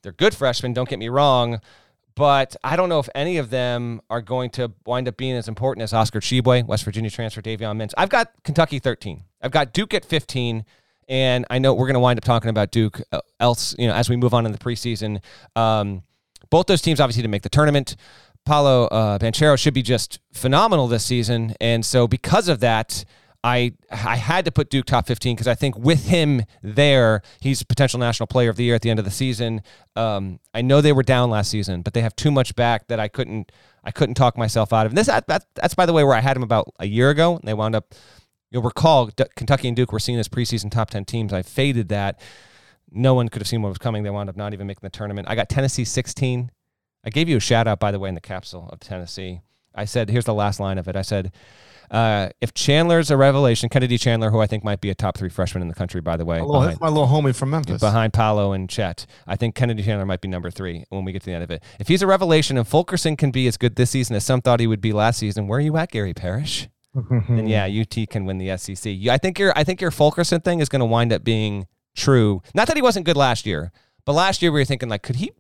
they're 0.02 0.12
good 0.12 0.35
freshmen, 0.35 0.72
don't 0.72 0.88
get 0.88 0.98
me 0.98 1.09
wrong, 1.09 1.61
but 2.14 2.56
I 2.64 2.76
don't 2.76 2.88
know 2.88 2.98
if 2.98 3.09
any 3.14 3.37
of 3.37 3.50
them 3.50 4.00
are 4.09 4.22
going 4.22 4.50
to 4.50 4.72
wind 4.87 5.06
up 5.06 5.16
being 5.16 5.37
as 5.37 5.48
important 5.48 5.82
as 5.82 5.92
Oscar 5.92 6.20
Tshiebwe, 6.20 6.66
West 6.66 6.85
Virginia 6.85 7.11
transfer, 7.11 7.42
Davion 7.42 7.76
Mintz. 7.76 7.92
I've 7.96 8.09
got 8.09 8.32
Kentucky 8.42 8.78
13. 8.78 9.22
I've 9.42 9.50
got 9.50 9.72
Duke 9.72 9.92
at 9.94 10.04
15. 10.04 10.64
And 11.09 11.46
I 11.50 11.59
know 11.59 11.72
we're 11.72 11.87
going 11.87 11.94
to 11.94 12.00
wind 12.00 12.18
up 12.18 12.24
talking 12.24 12.50
about 12.50 12.70
Duke 12.72 13.00
uh, 13.12 13.20
else, 13.38 13.76
you 13.78 13.87
know, 13.87 13.94
as 13.94 14.09
we 14.09 14.16
move 14.16 14.35
on 14.35 14.44
in 14.44 14.52
the 14.52 14.59
preseason. 14.59 15.22
Um, 15.54 16.02
both 16.50 16.66
those 16.66 16.82
teams 16.82 17.00
obviously 17.00 17.22
to 17.22 17.28
make 17.28 17.42
the 17.42 17.48
tournament. 17.48 17.96
Paolo 18.44 18.87
uh, 18.87 19.18
Banchero 19.18 19.59
should 19.59 19.74
be 19.74 19.82
just 19.82 20.18
phenomenal 20.32 20.88
this 20.88 21.04
season. 21.04 21.54
And 21.61 21.85
so 21.85 22.09
because 22.09 22.48
of 22.48 22.61
that, 22.61 23.04
I 23.46 23.74
I 23.92 24.16
had 24.16 24.44
to 24.46 24.50
put 24.50 24.70
Duke 24.70 24.87
top 24.87 25.06
15 25.06 25.37
because 25.37 25.46
I 25.46 25.54
think 25.54 25.78
with 25.78 26.06
him 26.06 26.42
there, 26.62 27.22
he's 27.38 27.62
potential 27.62 28.00
national 28.00 28.26
player 28.26 28.50
of 28.50 28.56
the 28.56 28.64
year 28.64 28.74
at 28.74 28.82
the 28.82 28.90
end 28.90 28.98
of 28.98 29.04
the 29.04 29.11
season. 29.12 29.62
Um, 29.94 30.40
I 30.52 30.62
know 30.62 30.80
they 30.80 30.92
were 30.92 31.04
down 31.04 31.30
last 31.30 31.52
season, 31.52 31.82
but 31.82 31.94
they 31.94 32.00
have 32.00 32.16
too 32.16 32.32
much 32.32 32.56
back 32.56 32.88
that 32.88 32.98
I 32.98 33.06
couldn't 33.06 33.52
I 33.85 33.92
couldn't 33.92 34.16
talk 34.16 34.37
myself 34.37 34.72
out 34.72 34.85
of. 34.85 34.90
And 34.90 34.98
this 34.98 35.06
that, 35.06 35.28
that, 35.28 35.46
that's 35.54 35.76
by 35.76 35.87
the 35.87 35.92
way 35.92 36.02
where 36.02 36.16
I 36.16 36.20
had 36.20 36.37
him 36.37 36.42
about 36.42 36.74
a 36.80 36.87
year 36.87 37.09
ago, 37.11 37.37
and 37.37 37.46
they 37.46 37.54
wound 37.54 37.76
up. 37.76 37.94
You'll 38.50 38.62
recall 38.62 39.06
D- 39.06 39.24
Kentucky 39.37 39.68
and 39.68 39.76
Duke 39.76 39.92
were 39.92 39.98
seen 40.00 40.18
as 40.18 40.28
preseason 40.28 40.70
top 40.70 40.90
10 40.90 41.04
teams. 41.04 41.32
I 41.32 41.42
faded 41.42 41.88
that. 41.88 42.20
No 42.90 43.14
one 43.14 43.28
could 43.28 43.42
have 43.42 43.48
seen 43.48 43.61
what 43.62 43.68
was 43.68 43.78
coming. 43.78 44.02
They 44.02 44.11
wound 44.11 44.28
up 44.28 44.37
not 44.37 44.54
even 44.54 44.66
making 44.66 44.82
the 44.82 44.90
tournament. 44.90 45.28
I 45.28 45.35
got 45.35 45.48
Tennessee 45.48 45.85
16. 45.85 46.50
I 47.04 47.11
gave 47.11 47.28
you 47.28 47.37
a 47.37 47.40
shout 47.40 47.66
out 47.66 47.80
by 47.80 47.90
the 47.90 47.98
way 47.98 48.09
in 48.09 48.14
the 48.14 48.20
capsule 48.20 48.68
of 48.72 48.78
Tennessee. 48.78 49.40
I 49.74 49.85
said, 49.85 50.11
here's 50.11 50.24
the 50.24 50.32
last 50.32 50.61
line 50.61 50.78
of 50.78 50.87
it. 50.88 50.94
I 50.96 51.02
said, 51.02 51.32
uh, 51.90 52.29
if 52.40 52.55
Chandler's 52.55 53.11
a 53.11 53.16
revelation, 53.16 53.68
Kennedy 53.68 53.99
Chandler, 53.99 54.31
who 54.31 54.40
I 54.40 54.46
think 54.46 54.64
might 54.64 54.81
be 54.81 54.90
a 54.90 54.94
top 54.94 55.16
three 55.16 55.29
freshman 55.29 55.62
in 55.62 55.68
the 55.68 55.75
country, 55.75 56.01
by 56.01 56.16
the 56.16 56.25
way, 56.25 56.40
little, 56.40 56.61
behind, 56.61 56.81
my 56.81 56.88
little 56.88 57.09
homie 57.09 57.35
from 57.35 57.51
Memphis, 57.51 57.81
behind 57.81 58.12
Paolo 58.12 58.53
and 58.53 58.68
Chet, 58.68 59.07
I 59.27 59.37
think 59.37 59.55
Kennedy 59.55 59.83
Chandler 59.83 60.07
might 60.07 60.20
be 60.20 60.29
number 60.29 60.51
three 60.51 60.85
when 60.90 61.05
we 61.05 61.12
get 61.12 61.22
to 61.22 61.27
the 61.27 61.35
end 61.35 61.44
of 61.44 61.51
it. 61.51 61.62
If 61.79 61.88
he's 61.88 62.03
a 62.03 62.07
revelation 62.07 62.57
and 62.57 62.66
Fulkerson 62.66 63.16
can 63.16 63.31
be 63.31 63.46
as 63.46 63.57
good 63.57 63.77
this 63.77 63.90
season 63.90 64.16
as 64.16 64.25
some 64.25 64.40
thought 64.40 64.61
he 64.61 64.66
would 64.66 64.81
be 64.81 64.92
last 64.92 65.18
season, 65.18 65.46
where 65.46 65.59
are 65.59 65.62
you 65.62 65.77
at, 65.77 65.90
Gary 65.90 66.14
Parrish? 66.14 66.68
then 67.29 67.46
yeah, 67.46 67.66
UT 67.66 68.09
can 68.09 68.25
win 68.25 68.38
the 68.38 68.57
SEC. 68.57 68.92
I 69.09 69.18
think 69.18 69.38
your 69.38 69.53
I 69.57 69.64
think 69.64 69.81
your 69.81 69.90
Fulkerson 69.90 70.40
thing 70.40 70.61
is 70.61 70.68
going 70.68 70.81
to 70.81 70.87
wind 70.87 71.12
up 71.12 71.22
being 71.22 71.66
true. 71.94 72.42
Not 72.55 72.68
that 72.68 72.77
he 72.77 72.83
wasn't 72.83 73.05
good 73.05 73.16
last 73.16 73.44
year, 73.44 73.70
but 74.05 74.14
last 74.14 74.40
year 74.40 74.51
we 74.51 74.61
were 74.61 74.64
thinking 74.64 74.88
like, 74.88 75.03
could 75.03 75.16
he 75.16 75.31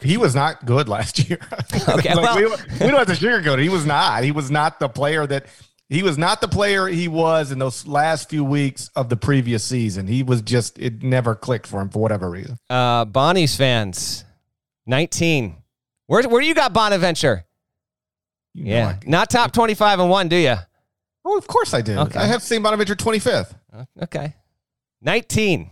he 0.00 0.16
was 0.16 0.34
not 0.34 0.64
good 0.66 0.88
last 0.88 1.28
year. 1.28 1.38
okay, 1.88 2.14
like, 2.14 2.16
well, 2.16 2.36
we, 2.36 2.44
we, 2.44 2.90
don't 2.90 2.94
have 2.94 3.06
to 3.06 3.12
sugarcoat 3.12 3.58
it. 3.58 3.62
He 3.62 3.68
was 3.68 3.86
not. 3.86 4.24
He 4.24 4.32
was 4.32 4.50
not 4.50 4.80
the 4.80 4.88
player 4.88 5.26
that 5.26 5.46
he 5.88 6.02
was 6.02 6.16
not 6.16 6.40
the 6.40 6.48
player 6.48 6.86
he 6.86 7.08
was 7.08 7.52
in 7.52 7.58
those 7.58 7.86
last 7.86 8.30
few 8.30 8.44
weeks 8.44 8.90
of 8.96 9.08
the 9.08 9.16
previous 9.16 9.64
season. 9.64 10.06
He 10.06 10.22
was 10.22 10.42
just 10.42 10.78
it 10.78 11.02
never 11.02 11.34
clicked 11.34 11.66
for 11.66 11.80
him 11.80 11.90
for 11.90 12.00
whatever 12.00 12.30
reason. 12.30 12.56
Uh, 12.70 13.04
Bonnie's 13.04 13.56
fans, 13.56 14.24
nineteen. 14.86 15.56
Where 16.06 16.26
where 16.28 16.42
you 16.42 16.54
got 16.54 16.72
Bonaventure? 16.72 17.44
You 18.54 18.66
yeah, 18.66 18.96
not 19.04 19.30
top 19.30 19.52
twenty-five 19.52 19.98
and 20.00 20.08
one, 20.08 20.28
do 20.28 20.36
you? 20.36 20.56
Oh, 21.24 21.38
of 21.38 21.46
course 21.46 21.74
I 21.74 21.80
did. 21.80 21.98
Okay. 21.98 22.18
I 22.18 22.26
have 22.26 22.42
seen 22.42 22.62
Bonaventure 22.62 22.94
twenty-fifth. 22.94 23.54
Okay, 24.02 24.34
nineteen. 25.02 25.70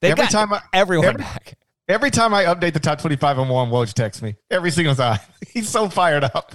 They 0.00 0.10
every 0.10 0.26
time 0.26 0.52
I, 0.52 0.60
everyone 0.72 1.08
every, 1.08 1.22
back. 1.22 1.54
Every 1.88 2.10
time 2.10 2.34
I 2.34 2.44
update 2.44 2.72
the 2.72 2.80
top 2.80 2.98
25 2.98 3.38
and 3.38 3.50
one, 3.50 3.70
Woj 3.70 3.92
texts 3.92 4.22
me 4.22 4.36
every 4.50 4.70
single 4.70 4.94
time. 4.94 5.20
He's 5.48 5.68
so 5.68 5.88
fired 5.88 6.24
up 6.24 6.54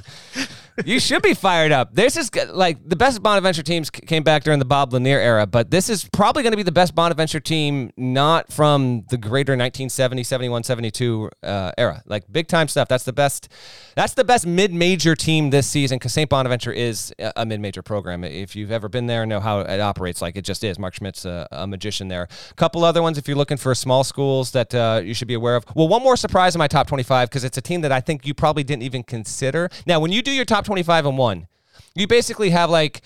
you 0.86 0.99
should 0.99 1.21
be 1.21 1.34
fired 1.34 1.71
up. 1.71 1.93
This 1.93 2.17
is 2.17 2.29
like 2.49 2.77
the 2.88 2.95
best 2.95 3.21
Bonaventure 3.21 3.63
teams 3.63 3.89
came 3.89 4.23
back 4.23 4.43
during 4.43 4.60
the 4.60 4.65
Bob 4.65 4.93
Lanier 4.93 5.19
era, 5.19 5.45
but 5.45 5.71
this 5.71 5.89
is 5.89 6.08
probably 6.12 6.43
going 6.43 6.51
to 6.51 6.58
be 6.58 6.63
the 6.63 6.71
best 6.71 6.95
Bonaventure 6.95 7.39
team 7.39 7.91
not 7.97 8.51
from 8.51 9.05
the 9.10 9.17
greater 9.17 9.53
1970, 9.53 10.23
71, 10.23 10.63
72 10.63 11.29
uh, 11.43 11.71
era. 11.77 12.01
Like 12.05 12.32
big 12.32 12.47
time 12.47 12.67
stuff. 12.67 12.88
That's 12.88 13.03
the 13.03 13.13
best. 13.13 13.49
That's 13.95 14.13
the 14.13 14.23
best 14.23 14.47
mid-major 14.47 15.15
team 15.15 15.49
this 15.49 15.67
season 15.67 15.97
because 15.97 16.13
St. 16.13 16.29
Bonaventure 16.29 16.71
is 16.71 17.13
a 17.36 17.45
mid-major 17.45 17.82
program. 17.82 18.23
If 18.23 18.55
you've 18.55 18.71
ever 18.71 18.88
been 18.88 19.08
there 19.08 19.23
and 19.23 19.29
know 19.29 19.39
how 19.39 19.60
it 19.60 19.79
operates, 19.79 20.21
like 20.21 20.38
it 20.38 20.43
just 20.43 20.63
is. 20.63 20.79
Mark 20.79 20.93
Schmidt's 20.93 21.25
a, 21.25 21.47
a 21.51 21.67
magician 21.67 22.08
there. 22.08 22.27
A 22.51 22.53
couple 22.55 22.84
other 22.84 23.01
ones 23.01 23.17
if 23.17 23.27
you're 23.27 23.38
looking 23.38 23.58
for 23.58 23.75
small 23.75 24.03
schools 24.03 24.51
that 24.51 24.73
uh, 24.73 25.01
you 25.03 25.13
should 25.13 25.27
be 25.27 25.34
aware 25.34 25.55
of. 25.55 25.65
Well, 25.75 25.88
one 25.88 26.01
more 26.01 26.15
surprise 26.15 26.55
in 26.55 26.60
my 26.60 26.67
top 26.67 26.88
25 26.88 27.29
because 27.29 27.43
it's 27.43 27.58
a 27.58 27.62
team 27.62 27.82
that 27.82 27.91
I 27.91 27.99
think 27.99 28.25
you 28.25 28.34
probably 28.34 28.63
didn't 28.63 28.84
even 28.84 29.03
consider. 29.03 29.69
Now, 29.86 29.99
when 29.99 30.12
you 30.12 30.21
do 30.21 30.32
your 30.32 30.45
top 30.45 30.65
25 30.69 31.08
and 31.08 31.17
1. 31.17 31.47
You 31.95 32.05
basically 32.05 32.51
have 32.51 32.69
like 32.69 33.01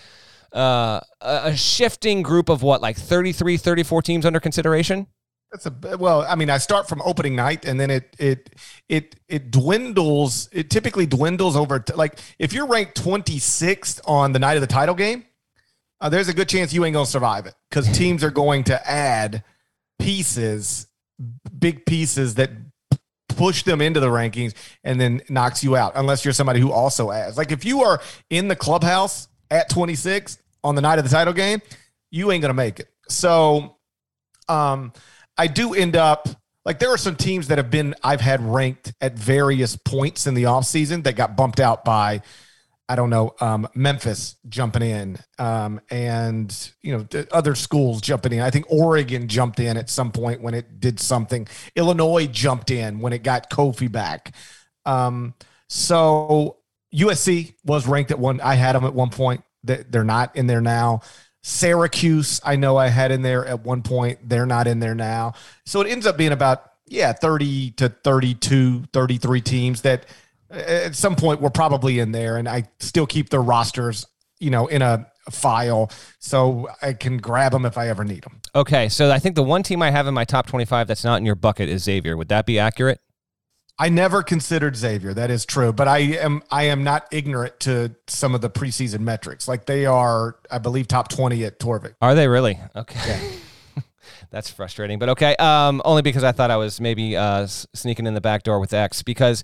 uh, 0.51 0.99
a 1.21 1.55
shifting 1.55 2.21
group 2.21 2.49
of 2.49 2.61
what, 2.61 2.81
like 2.81 2.97
33, 2.97 3.55
34 3.55 4.01
teams 4.01 4.25
under 4.25 4.41
consideration? 4.41 5.07
That's 5.49 5.65
a 5.65 5.97
well. 5.97 6.23
I 6.27 6.35
mean, 6.35 6.49
I 6.49 6.57
start 6.57 6.89
from 6.89 7.01
opening 7.05 7.37
night, 7.37 7.63
and 7.63 7.79
then 7.79 7.89
it 7.89 8.13
it 8.19 8.49
it 8.89 9.15
it 9.29 9.49
dwindles. 9.49 10.49
It 10.51 10.69
typically 10.69 11.05
dwindles 11.05 11.55
over. 11.55 11.79
T- 11.79 11.93
like 11.93 12.19
if 12.37 12.51
you're 12.51 12.65
ranked 12.65 13.01
26th 13.01 14.01
on 14.05 14.33
the 14.33 14.39
night 14.39 14.55
of 14.55 14.61
the 14.61 14.67
title 14.67 14.95
game, 14.95 15.23
uh, 16.01 16.09
there's 16.09 16.27
a 16.27 16.33
good 16.33 16.49
chance 16.49 16.73
you 16.73 16.83
ain't 16.83 16.95
gonna 16.95 17.05
survive 17.05 17.45
it 17.45 17.53
because 17.69 17.89
teams 17.97 18.25
are 18.25 18.31
going 18.31 18.65
to 18.65 18.89
add 18.89 19.43
pieces, 19.99 20.87
big 21.57 21.85
pieces 21.85 22.35
that 22.35 22.49
push 23.35 23.63
them 23.63 23.81
into 23.81 23.99
the 23.99 24.07
rankings 24.07 24.53
and 24.83 24.99
then 24.99 25.21
knocks 25.29 25.63
you 25.63 25.75
out 25.75 25.93
unless 25.95 26.23
you're 26.25 26.33
somebody 26.33 26.59
who 26.59 26.71
also 26.71 27.11
adds. 27.11 27.37
Like 27.37 27.51
if 27.51 27.65
you 27.65 27.83
are 27.83 28.01
in 28.29 28.47
the 28.47 28.55
clubhouse 28.55 29.27
at 29.51 29.69
26 29.69 30.37
on 30.63 30.75
the 30.75 30.81
night 30.81 30.99
of 30.99 31.05
the 31.05 31.11
title 31.11 31.33
game, 31.33 31.61
you 32.11 32.31
ain't 32.31 32.41
gonna 32.41 32.53
make 32.53 32.79
it. 32.79 32.89
So 33.09 33.77
um 34.47 34.93
I 35.37 35.47
do 35.47 35.73
end 35.73 35.95
up 35.95 36.27
like 36.65 36.79
there 36.79 36.93
are 36.93 36.97
some 36.97 37.15
teams 37.15 37.47
that 37.49 37.57
have 37.57 37.69
been 37.69 37.95
I've 38.03 38.21
had 38.21 38.41
ranked 38.41 38.93
at 39.01 39.17
various 39.17 39.75
points 39.75 40.27
in 40.27 40.33
the 40.33 40.43
offseason 40.43 41.03
that 41.03 41.15
got 41.15 41.35
bumped 41.35 41.59
out 41.59 41.83
by 41.83 42.21
I 42.89 42.95
don't 42.95 43.09
know, 43.09 43.33
um, 43.39 43.67
Memphis 43.75 44.35
jumping 44.49 44.81
in, 44.81 45.17
um, 45.39 45.79
and 45.89 46.71
you 46.81 46.97
know 46.97 47.25
other 47.31 47.55
schools 47.55 48.01
jumping 48.01 48.33
in. 48.33 48.41
I 48.41 48.49
think 48.49 48.65
Oregon 48.69 49.27
jumped 49.27 49.59
in 49.59 49.77
at 49.77 49.89
some 49.89 50.11
point 50.11 50.41
when 50.41 50.53
it 50.53 50.79
did 50.79 50.99
something. 50.99 51.47
Illinois 51.75 52.27
jumped 52.27 52.71
in 52.71 52.99
when 52.99 53.13
it 53.13 53.23
got 53.23 53.49
Kofi 53.49 53.89
back. 53.89 54.35
Um, 54.85 55.33
so 55.69 56.57
USC 56.93 57.55
was 57.63 57.87
ranked 57.87 58.11
at 58.11 58.19
one. 58.19 58.41
I 58.41 58.55
had 58.55 58.75
them 58.75 58.83
at 58.83 58.93
one 58.93 59.09
point. 59.09 59.43
They're 59.63 60.03
not 60.03 60.35
in 60.35 60.47
there 60.47 60.61
now. 60.61 61.01
Syracuse, 61.41 62.41
I 62.43 62.57
know 62.57 62.77
I 62.77 62.87
had 62.87 63.11
in 63.11 63.21
there 63.21 63.45
at 63.45 63.63
one 63.63 63.81
point. 63.81 64.27
They're 64.27 64.45
not 64.45 64.67
in 64.67 64.79
there 64.79 64.95
now. 64.95 65.33
So 65.65 65.81
it 65.81 65.89
ends 65.89 66.05
up 66.05 66.17
being 66.17 66.31
about 66.31 66.73
yeah, 66.87 67.13
30 67.13 67.71
to 67.71 67.89
32, 67.89 68.83
33 68.93 69.41
teams 69.41 69.81
that 69.81 70.05
at 70.53 70.95
some 70.95 71.15
point 71.15 71.41
we're 71.41 71.49
probably 71.49 71.99
in 71.99 72.11
there 72.11 72.37
and 72.37 72.47
i 72.47 72.63
still 72.79 73.05
keep 73.05 73.29
their 73.29 73.41
rosters 73.41 74.05
you 74.39 74.49
know 74.49 74.67
in 74.67 74.81
a 74.81 75.05
file 75.31 75.89
so 76.19 76.67
i 76.81 76.93
can 76.93 77.17
grab 77.17 77.51
them 77.51 77.65
if 77.65 77.77
i 77.77 77.87
ever 77.87 78.03
need 78.03 78.23
them 78.23 78.41
okay 78.55 78.89
so 78.89 79.11
i 79.11 79.19
think 79.19 79.35
the 79.35 79.43
one 79.43 79.63
team 79.63 79.81
i 79.81 79.89
have 79.89 80.07
in 80.07 80.13
my 80.13 80.25
top 80.25 80.47
25 80.47 80.87
that's 80.87 81.03
not 81.03 81.17
in 81.17 81.25
your 81.25 81.35
bucket 81.35 81.69
is 81.69 81.83
xavier 81.83 82.17
would 82.17 82.29
that 82.29 82.45
be 82.45 82.59
accurate 82.59 82.99
I 83.79 83.89
never 83.89 84.21
considered 84.21 84.75
Xavier. 84.75 85.15
That 85.15 85.31
is 85.31 85.45
true, 85.45 85.73
but 85.73 85.87
I 85.87 85.97
am 85.97 86.43
I 86.51 86.65
am 86.65 86.83
not 86.83 87.07
ignorant 87.11 87.59
to 87.61 87.95
some 88.07 88.35
of 88.35 88.41
the 88.41 88.49
preseason 88.49 88.99
metrics. 88.99 89.47
Like 89.47 89.65
they 89.65 89.87
are, 89.87 90.37
I 90.51 90.59
believe, 90.59 90.87
top 90.87 91.09
twenty 91.09 91.43
at 91.43 91.59
Torvik. 91.59 91.95
Are 91.99 92.13
they 92.13 92.27
really? 92.27 92.59
Okay. 92.75 92.99
Yeah. 93.07 93.39
That's 94.33 94.49
frustrating, 94.49 94.97
but 94.97 95.09
okay. 95.09 95.35
Um, 95.35 95.79
only 95.85 96.01
because 96.01 96.23
I 96.23 96.31
thought 96.31 96.49
I 96.49 96.57
was 96.57 96.81
maybe 96.81 97.15
uh, 97.15 97.45
sneaking 97.45 98.07
in 98.07 98.15
the 98.15 98.19
back 98.19 98.41
door 98.41 98.59
with 98.59 98.73
X. 98.73 99.03
Because 99.03 99.43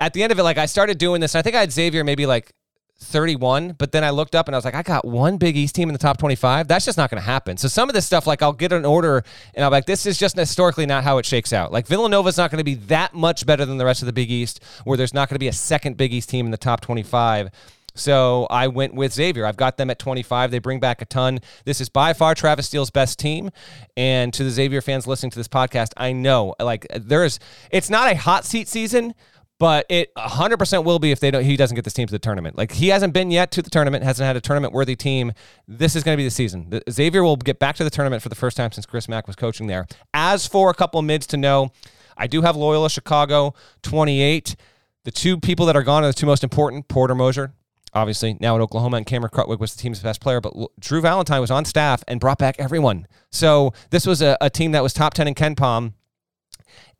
at 0.00 0.12
the 0.12 0.24
end 0.24 0.32
of 0.32 0.40
it, 0.40 0.42
like 0.42 0.58
I 0.58 0.66
started 0.66 0.98
doing 0.98 1.20
this, 1.20 1.36
I 1.36 1.42
think 1.42 1.54
I 1.54 1.60
had 1.60 1.70
Xavier 1.70 2.02
maybe 2.02 2.26
like 2.26 2.52
31, 2.98 3.76
but 3.78 3.92
then 3.92 4.02
I 4.02 4.10
looked 4.10 4.34
up 4.34 4.48
and 4.48 4.56
I 4.56 4.58
was 4.58 4.64
like, 4.64 4.74
I 4.74 4.82
got 4.82 5.04
one 5.04 5.36
Big 5.36 5.56
East 5.56 5.76
team 5.76 5.88
in 5.88 5.92
the 5.92 6.00
top 6.00 6.18
25. 6.18 6.66
That's 6.66 6.84
just 6.84 6.98
not 6.98 7.10
going 7.10 7.20
to 7.20 7.24
happen. 7.24 7.56
So 7.58 7.68
some 7.68 7.88
of 7.88 7.94
this 7.94 8.06
stuff, 8.06 8.26
like 8.26 8.42
I'll 8.42 8.52
get 8.52 8.72
an 8.72 8.84
order 8.84 9.22
and 9.54 9.64
I'm 9.64 9.70
like, 9.70 9.86
this 9.86 10.04
is 10.04 10.18
just 10.18 10.36
historically 10.36 10.84
not 10.84 11.04
how 11.04 11.18
it 11.18 11.26
shakes 11.26 11.52
out. 11.52 11.70
Like 11.70 11.86
Villanova's 11.86 12.36
not 12.36 12.50
going 12.50 12.58
to 12.58 12.64
be 12.64 12.74
that 12.74 13.14
much 13.14 13.46
better 13.46 13.64
than 13.64 13.78
the 13.78 13.84
rest 13.84 14.02
of 14.02 14.06
the 14.06 14.12
Big 14.12 14.32
East, 14.32 14.60
where 14.82 14.96
there's 14.96 15.14
not 15.14 15.28
going 15.28 15.36
to 15.36 15.40
be 15.40 15.48
a 15.48 15.52
second 15.52 15.96
Big 15.96 16.12
East 16.12 16.28
team 16.28 16.44
in 16.44 16.50
the 16.50 16.56
top 16.56 16.80
25. 16.80 17.50
So 17.94 18.46
I 18.50 18.68
went 18.68 18.94
with 18.94 19.12
Xavier. 19.12 19.46
I've 19.46 19.56
got 19.56 19.76
them 19.76 19.90
at 19.90 19.98
25. 19.98 20.50
They 20.50 20.58
bring 20.58 20.80
back 20.80 21.00
a 21.00 21.04
ton. 21.04 21.40
This 21.64 21.80
is 21.80 21.88
by 21.88 22.12
far 22.12 22.34
Travis 22.34 22.66
Steele's 22.66 22.90
best 22.90 23.18
team. 23.18 23.50
And 23.96 24.32
to 24.34 24.42
the 24.42 24.50
Xavier 24.50 24.80
fans 24.80 25.06
listening 25.06 25.30
to 25.30 25.38
this 25.38 25.48
podcast, 25.48 25.92
I 25.96 26.12
know 26.12 26.54
like 26.60 26.86
there 26.94 27.24
is 27.24 27.38
it's 27.70 27.90
not 27.90 28.10
a 28.10 28.16
hot 28.16 28.44
seat 28.44 28.68
season, 28.68 29.14
but 29.58 29.86
it 29.88 30.12
100% 30.16 30.84
will 30.84 30.98
be 30.98 31.12
if 31.12 31.20
they 31.20 31.30
don't 31.30 31.44
he 31.44 31.56
doesn't 31.56 31.74
get 31.76 31.84
this 31.84 31.92
team 31.92 32.06
to 32.06 32.12
the 32.12 32.18
tournament. 32.18 32.58
Like 32.58 32.72
he 32.72 32.88
hasn't 32.88 33.12
been 33.14 33.30
yet 33.30 33.50
to 33.52 33.62
the 33.62 33.70
tournament, 33.70 34.02
hasn't 34.02 34.26
had 34.26 34.36
a 34.36 34.40
tournament 34.40 34.72
worthy 34.72 34.96
team. 34.96 35.32
This 35.68 35.94
is 35.94 36.02
going 36.02 36.16
to 36.16 36.20
be 36.20 36.24
the 36.24 36.30
season. 36.30 36.70
The, 36.70 36.82
Xavier 36.90 37.22
will 37.22 37.36
get 37.36 37.60
back 37.60 37.76
to 37.76 37.84
the 37.84 37.90
tournament 37.90 38.22
for 38.22 38.28
the 38.28 38.34
first 38.34 38.56
time 38.56 38.72
since 38.72 38.86
Chris 38.86 39.08
Mack 39.08 39.26
was 39.26 39.36
coaching 39.36 39.68
there. 39.68 39.86
As 40.12 40.46
for 40.46 40.70
a 40.70 40.74
couple 40.74 41.00
mids 41.02 41.26
to 41.28 41.36
know, 41.36 41.70
I 42.16 42.26
do 42.26 42.42
have 42.42 42.56
Loyola 42.56 42.90
Chicago 42.90 43.54
28. 43.82 44.56
The 45.04 45.10
two 45.10 45.38
people 45.38 45.66
that 45.66 45.76
are 45.76 45.82
gone 45.82 46.02
are 46.02 46.08
the 46.08 46.12
two 46.12 46.26
most 46.26 46.42
important, 46.42 46.88
Porter 46.88 47.14
Moser, 47.14 47.52
obviously 47.94 48.36
now 48.40 48.56
at 48.56 48.60
Oklahoma, 48.60 48.98
and 48.98 49.06
Cameron 49.06 49.30
Krutwig 49.32 49.58
was 49.58 49.74
the 49.74 49.82
team's 49.82 50.00
best 50.00 50.20
player. 50.20 50.40
But 50.40 50.54
Drew 50.78 51.00
Valentine 51.00 51.40
was 51.40 51.50
on 51.50 51.64
staff 51.64 52.02
and 52.08 52.20
brought 52.20 52.38
back 52.38 52.56
everyone. 52.58 53.06
So 53.30 53.72
this 53.90 54.06
was 54.06 54.22
a, 54.22 54.36
a 54.40 54.50
team 54.50 54.72
that 54.72 54.82
was 54.82 54.92
top 54.92 55.14
10 55.14 55.28
in 55.28 55.34
KenPom. 55.34 55.94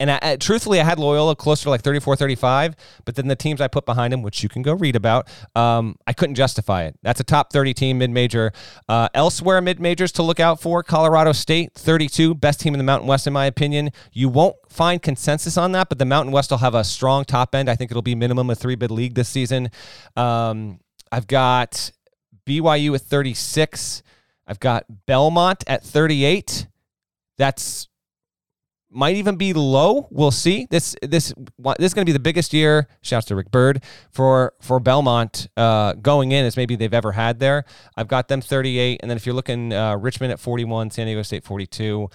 And 0.01 0.11
I, 0.11 0.18
I, 0.22 0.36
truthfully, 0.36 0.80
I 0.80 0.84
had 0.84 0.99
Loyola 0.99 1.36
closer 1.36 1.64
to 1.64 1.70
like 1.70 1.82
34, 1.82 2.16
35, 2.16 2.74
but 3.05 3.14
then 3.14 3.28
the 3.28 3.36
teams 3.36 3.61
I 3.61 3.68
put 3.68 3.86
behind 3.86 4.12
him, 4.12 4.22
which 4.22 4.42
you 4.42 4.49
can 4.49 4.62
go 4.62 4.72
read 4.72 4.97
about, 4.97 5.28
um, 5.55 5.97
I 6.07 6.12
couldn't 6.12 6.34
justify 6.34 6.84
it. 6.84 6.99
That's 7.03 7.20
a 7.20 7.24
top 7.24 7.53
30 7.53 7.74
team 7.74 7.99
mid 7.99 8.11
major. 8.11 8.53
Uh, 8.88 9.09
elsewhere, 9.14 9.61
mid 9.61 9.80
majors 9.80 10.12
to 10.12 10.22
look 10.22 10.40
out 10.40 10.61
for 10.61 10.82
Colorado 10.82 11.32
State, 11.32 11.74
32, 11.74 12.34
best 12.34 12.61
team 12.61 12.74
in 12.74 12.78
the 12.78 12.84
Mountain 12.84 13.09
West, 13.09 13.26
in 13.26 13.32
my 13.32 13.47
opinion. 13.47 13.90
You 14.12 14.28
won't 14.28 14.57
find 14.68 15.01
consensus 15.01 15.57
on 15.57 15.72
that, 15.72 15.88
but 15.88 15.99
the 15.99 16.05
Mountain 16.05 16.32
West 16.32 16.51
will 16.51 16.59
have 16.59 16.74
a 16.74 16.84
strong 16.84 17.24
top 17.24 17.55
end. 17.55 17.68
I 17.68 17.76
think 17.76 17.90
it'll 17.90 18.03
be 18.03 18.14
minimum 18.14 18.51
a 18.51 18.55
three 18.55 18.74
bid 18.74 18.90
league 18.90 19.14
this 19.14 19.28
season. 19.28 19.70
Um, 20.16 20.80
I've 21.14 21.28
got 21.28 21.92
BYU 22.44 22.92
at 22.96 23.02
36. 23.02 24.02
I've 24.48 24.58
got 24.58 24.84
Belmont 25.06 25.62
at 25.68 25.84
38. 25.84 26.66
That's 27.38 27.86
might 28.90 29.14
even 29.14 29.36
be 29.36 29.52
low. 29.52 30.08
We'll 30.10 30.32
see. 30.32 30.66
This 30.70 30.96
this 31.02 31.32
this 31.78 31.86
is 31.86 31.94
going 31.94 32.04
to 32.04 32.08
be 32.08 32.12
the 32.12 32.18
biggest 32.18 32.52
year. 32.52 32.88
Shouts 33.00 33.26
to 33.26 33.36
Rick 33.36 33.52
Byrd 33.52 33.84
for 34.10 34.54
for 34.60 34.80
Belmont 34.80 35.46
uh, 35.56 35.92
going 35.92 36.32
in 36.32 36.44
as 36.44 36.56
maybe 36.56 36.74
they've 36.74 36.92
ever 36.92 37.12
had 37.12 37.38
there. 37.38 37.64
I've 37.96 38.08
got 38.08 38.26
them 38.26 38.40
38, 38.40 38.98
and 39.00 39.08
then 39.08 39.16
if 39.16 39.24
you're 39.24 39.36
looking 39.36 39.72
uh, 39.72 39.96
Richmond 39.96 40.32
at 40.32 40.40
41, 40.40 40.90
San 40.90 41.06
Diego 41.06 41.22
State 41.22 41.44
42. 41.44 42.08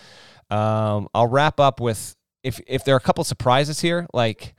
Um, 0.49 1.07
I'll 1.13 1.27
wrap 1.27 1.61
up 1.61 1.79
with 1.79 2.17
if 2.43 2.59
if 2.67 2.83
there 2.83 2.95
are 2.95 2.97
a 2.97 3.01
couple 3.01 3.23
surprises 3.23 3.79
here, 3.79 4.07
like 4.13 4.55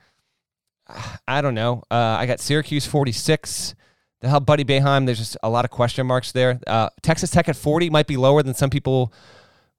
I 1.27 1.41
don't 1.41 1.53
know. 1.53 1.83
Uh, 1.91 2.17
I 2.19 2.25
got 2.25 2.39
Syracuse 2.39 2.87
46 2.87 3.75
the 4.21 4.29
hell 4.29 4.39
Buddy 4.39 4.63
Boeheim, 4.63 5.05
there's 5.05 5.17
just 5.17 5.37
a 5.43 5.49
lot 5.49 5.65
of 5.65 5.71
question 5.71 6.07
marks 6.07 6.31
there. 6.31 6.59
Uh, 6.65 6.89
Texas 7.01 7.31
Tech 7.31 7.49
at 7.49 7.55
40 7.55 7.89
might 7.89 8.07
be 8.07 8.17
lower 8.17 8.43
than 8.43 8.53
some 8.53 8.69
people 8.69 9.11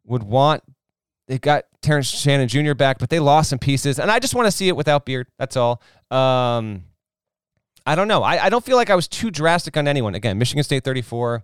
would 0.05 0.25
want. 0.25 0.63
They 1.29 1.39
got 1.39 1.65
Terrence 1.81 2.09
Shannon 2.09 2.49
Jr. 2.49 2.75
back, 2.75 2.99
but 2.99 3.09
they 3.09 3.21
lost 3.21 3.51
some 3.51 3.59
pieces, 3.59 3.99
and 3.99 4.11
I 4.11 4.19
just 4.19 4.35
want 4.35 4.47
to 4.47 4.53
see 4.53 4.69
it 4.69 4.77
without 4.77 5.07
Beard. 5.07 5.29
That's 5.39 5.57
all. 5.57 5.81
Um, 6.11 6.85
I 7.87 7.95
don't 7.95 8.09
know. 8.09 8.23
I, 8.23 8.45
I 8.45 8.49
don't 8.49 8.65
feel 8.65 8.77
like 8.77 8.91
I 8.91 8.95
was 8.95 9.09
too 9.09 9.31
drastic 9.31 9.77
on 9.77 9.89
anyone. 9.89 10.15
Again, 10.15 10.39
Michigan 10.39 10.63
State 10.65 10.85
34. 10.85 11.43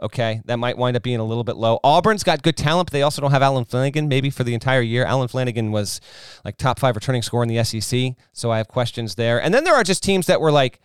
Okay, 0.00 0.42
that 0.44 0.58
might 0.58 0.78
wind 0.78 0.96
up 0.96 1.02
being 1.02 1.18
a 1.18 1.24
little 1.24 1.44
bit 1.44 1.56
low. 1.56 1.80
Auburn's 1.82 2.22
got 2.22 2.42
good 2.42 2.56
talent, 2.56 2.86
but 2.86 2.92
they 2.92 3.02
also 3.02 3.20
don't 3.20 3.32
have 3.32 3.42
Allen 3.42 3.64
Flanigan 3.64 4.06
maybe 4.06 4.30
for 4.30 4.44
the 4.44 4.54
entire 4.54 4.80
year. 4.80 5.04
Allen 5.04 5.28
Flanigan 5.28 5.70
was 5.70 6.00
like 6.44 6.56
top 6.56 6.78
five 6.78 6.94
returning 6.94 7.22
score 7.22 7.42
in 7.42 7.48
the 7.48 7.62
SEC, 7.64 8.14
so 8.32 8.50
I 8.52 8.58
have 8.58 8.68
questions 8.68 9.16
there. 9.16 9.42
And 9.42 9.52
then 9.52 9.64
there 9.64 9.74
are 9.74 9.82
just 9.82 10.04
teams 10.04 10.26
that 10.26 10.40
were 10.40 10.52
like 10.52 10.80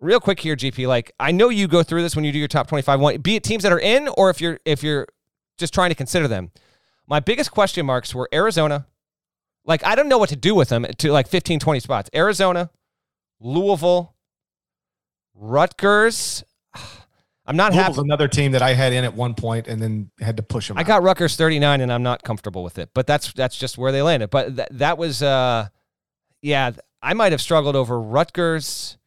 real 0.00 0.20
quick 0.20 0.40
here, 0.40 0.56
GP. 0.56 0.86
Like 0.86 1.12
I 1.20 1.32
know 1.32 1.48
you 1.48 1.68
go 1.68 1.82
through 1.82 2.02
this 2.02 2.14
when 2.16 2.24
you 2.24 2.32
do 2.32 2.38
your 2.38 2.48
top 2.48 2.66
twenty-five. 2.68 3.00
One, 3.00 3.18
be 3.18 3.36
it 3.36 3.42
teams 3.44 3.62
that 3.62 3.72
are 3.72 3.80
in, 3.80 4.08
or 4.16 4.30
if 4.30 4.40
you're 4.40 4.58
if 4.64 4.82
you're 4.82 5.06
just 5.58 5.72
trying 5.74 5.90
to 5.90 5.94
consider 5.94 6.28
them. 6.28 6.50
My 7.06 7.20
biggest 7.20 7.50
question 7.50 7.86
marks 7.86 8.14
were 8.14 8.28
Arizona. 8.32 8.86
Like 9.64 9.84
I 9.84 9.94
don't 9.94 10.08
know 10.08 10.18
what 10.18 10.28
to 10.30 10.36
do 10.36 10.54
with 10.54 10.68
them 10.68 10.84
to 10.98 11.12
like 11.12 11.28
15, 11.28 11.58
20 11.60 11.80
spots. 11.80 12.10
Arizona, 12.14 12.70
Louisville, 13.40 14.14
Rutgers. 15.34 16.44
I'm 17.48 17.56
not 17.56 17.72
Louisville's 17.72 17.96
happy. 17.98 18.06
another 18.06 18.26
team 18.26 18.52
that 18.52 18.62
I 18.62 18.72
had 18.74 18.92
in 18.92 19.04
at 19.04 19.14
one 19.14 19.34
point 19.34 19.68
and 19.68 19.80
then 19.80 20.10
had 20.20 20.36
to 20.38 20.42
push 20.42 20.66
them. 20.66 20.76
I 20.78 20.80
out. 20.80 20.86
got 20.88 21.02
Rutgers 21.04 21.36
39 21.36 21.80
and 21.80 21.92
I'm 21.92 22.02
not 22.02 22.24
comfortable 22.24 22.64
with 22.64 22.76
it. 22.78 22.90
But 22.92 23.06
that's 23.06 23.32
that's 23.34 23.56
just 23.56 23.78
where 23.78 23.92
they 23.92 24.02
landed. 24.02 24.30
But 24.30 24.56
th- 24.56 24.68
that 24.72 24.98
was 24.98 25.22
uh 25.22 25.68
yeah, 26.42 26.72
I 27.02 27.14
might 27.14 27.30
have 27.32 27.40
struggled 27.40 27.76
over 27.76 28.00
Rutgers, 28.00 28.98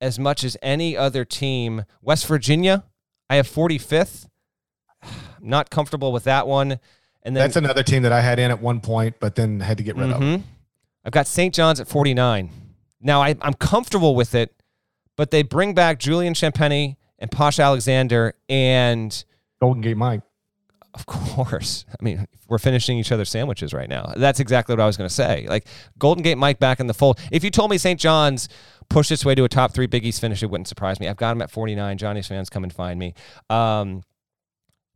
as 0.00 0.18
much 0.18 0.44
as 0.44 0.56
any 0.62 0.96
other 0.96 1.24
team. 1.24 1.84
West 2.02 2.26
Virginia, 2.26 2.84
I 3.28 3.36
have 3.36 3.46
45th. 3.46 4.26
Not 5.40 5.70
comfortable 5.70 6.12
with 6.12 6.24
that 6.24 6.46
one. 6.46 6.78
And 7.22 7.36
then 7.36 7.42
that's 7.42 7.56
another 7.56 7.82
team 7.82 8.02
that 8.02 8.12
I 8.12 8.20
had 8.20 8.38
in 8.38 8.50
at 8.50 8.60
one 8.62 8.80
point, 8.80 9.16
but 9.20 9.34
then 9.34 9.60
had 9.60 9.78
to 9.78 9.84
get 9.84 9.96
rid 9.96 10.10
mm-hmm. 10.10 10.34
of. 10.34 10.42
I've 11.04 11.12
got 11.12 11.26
St. 11.26 11.54
John's 11.54 11.80
at 11.80 11.88
49. 11.88 12.50
Now 13.00 13.22
I, 13.22 13.36
am 13.40 13.54
comfortable 13.54 14.14
with 14.14 14.34
it, 14.34 14.54
but 15.16 15.30
they 15.30 15.42
bring 15.42 15.74
back 15.74 15.98
Julian 15.98 16.34
Champagnie 16.34 16.96
and 17.18 17.30
Posh 17.30 17.58
Alexander 17.58 18.34
and 18.48 19.24
Golden 19.60 19.82
Gate 19.82 19.96
Mike. 19.96 20.22
Of 20.94 21.06
course. 21.06 21.84
I 22.00 22.02
mean, 22.02 22.26
we're 22.48 22.58
finishing 22.58 22.98
each 22.98 23.12
other's 23.12 23.30
sandwiches 23.30 23.72
right 23.72 23.88
now. 23.88 24.12
That's 24.16 24.40
exactly 24.40 24.74
what 24.74 24.80
I 24.80 24.86
was 24.86 24.96
going 24.96 25.08
to 25.08 25.14
say. 25.14 25.46
Like 25.48 25.66
Golden 25.98 26.22
Gate 26.22 26.38
Mike 26.38 26.58
back 26.58 26.80
in 26.80 26.86
the 26.86 26.94
fold. 26.94 27.18
If 27.30 27.44
you 27.44 27.50
told 27.50 27.70
me 27.70 27.78
St. 27.78 27.98
John's 27.98 28.48
pushed 28.88 29.12
its 29.12 29.24
way 29.24 29.34
to 29.34 29.44
a 29.44 29.48
top 29.48 29.72
three 29.72 29.86
Big 29.86 30.04
East 30.04 30.20
finish, 30.20 30.42
it 30.42 30.50
wouldn't 30.50 30.68
surprise 30.68 30.98
me. 31.00 31.08
I've 31.08 31.16
got 31.16 31.30
them 31.30 31.42
at 31.42 31.50
49. 31.50 31.98
Johnny's 31.98 32.26
fans 32.26 32.50
come 32.50 32.64
and 32.64 32.72
find 32.72 32.98
me. 32.98 33.14
Um, 33.48 34.02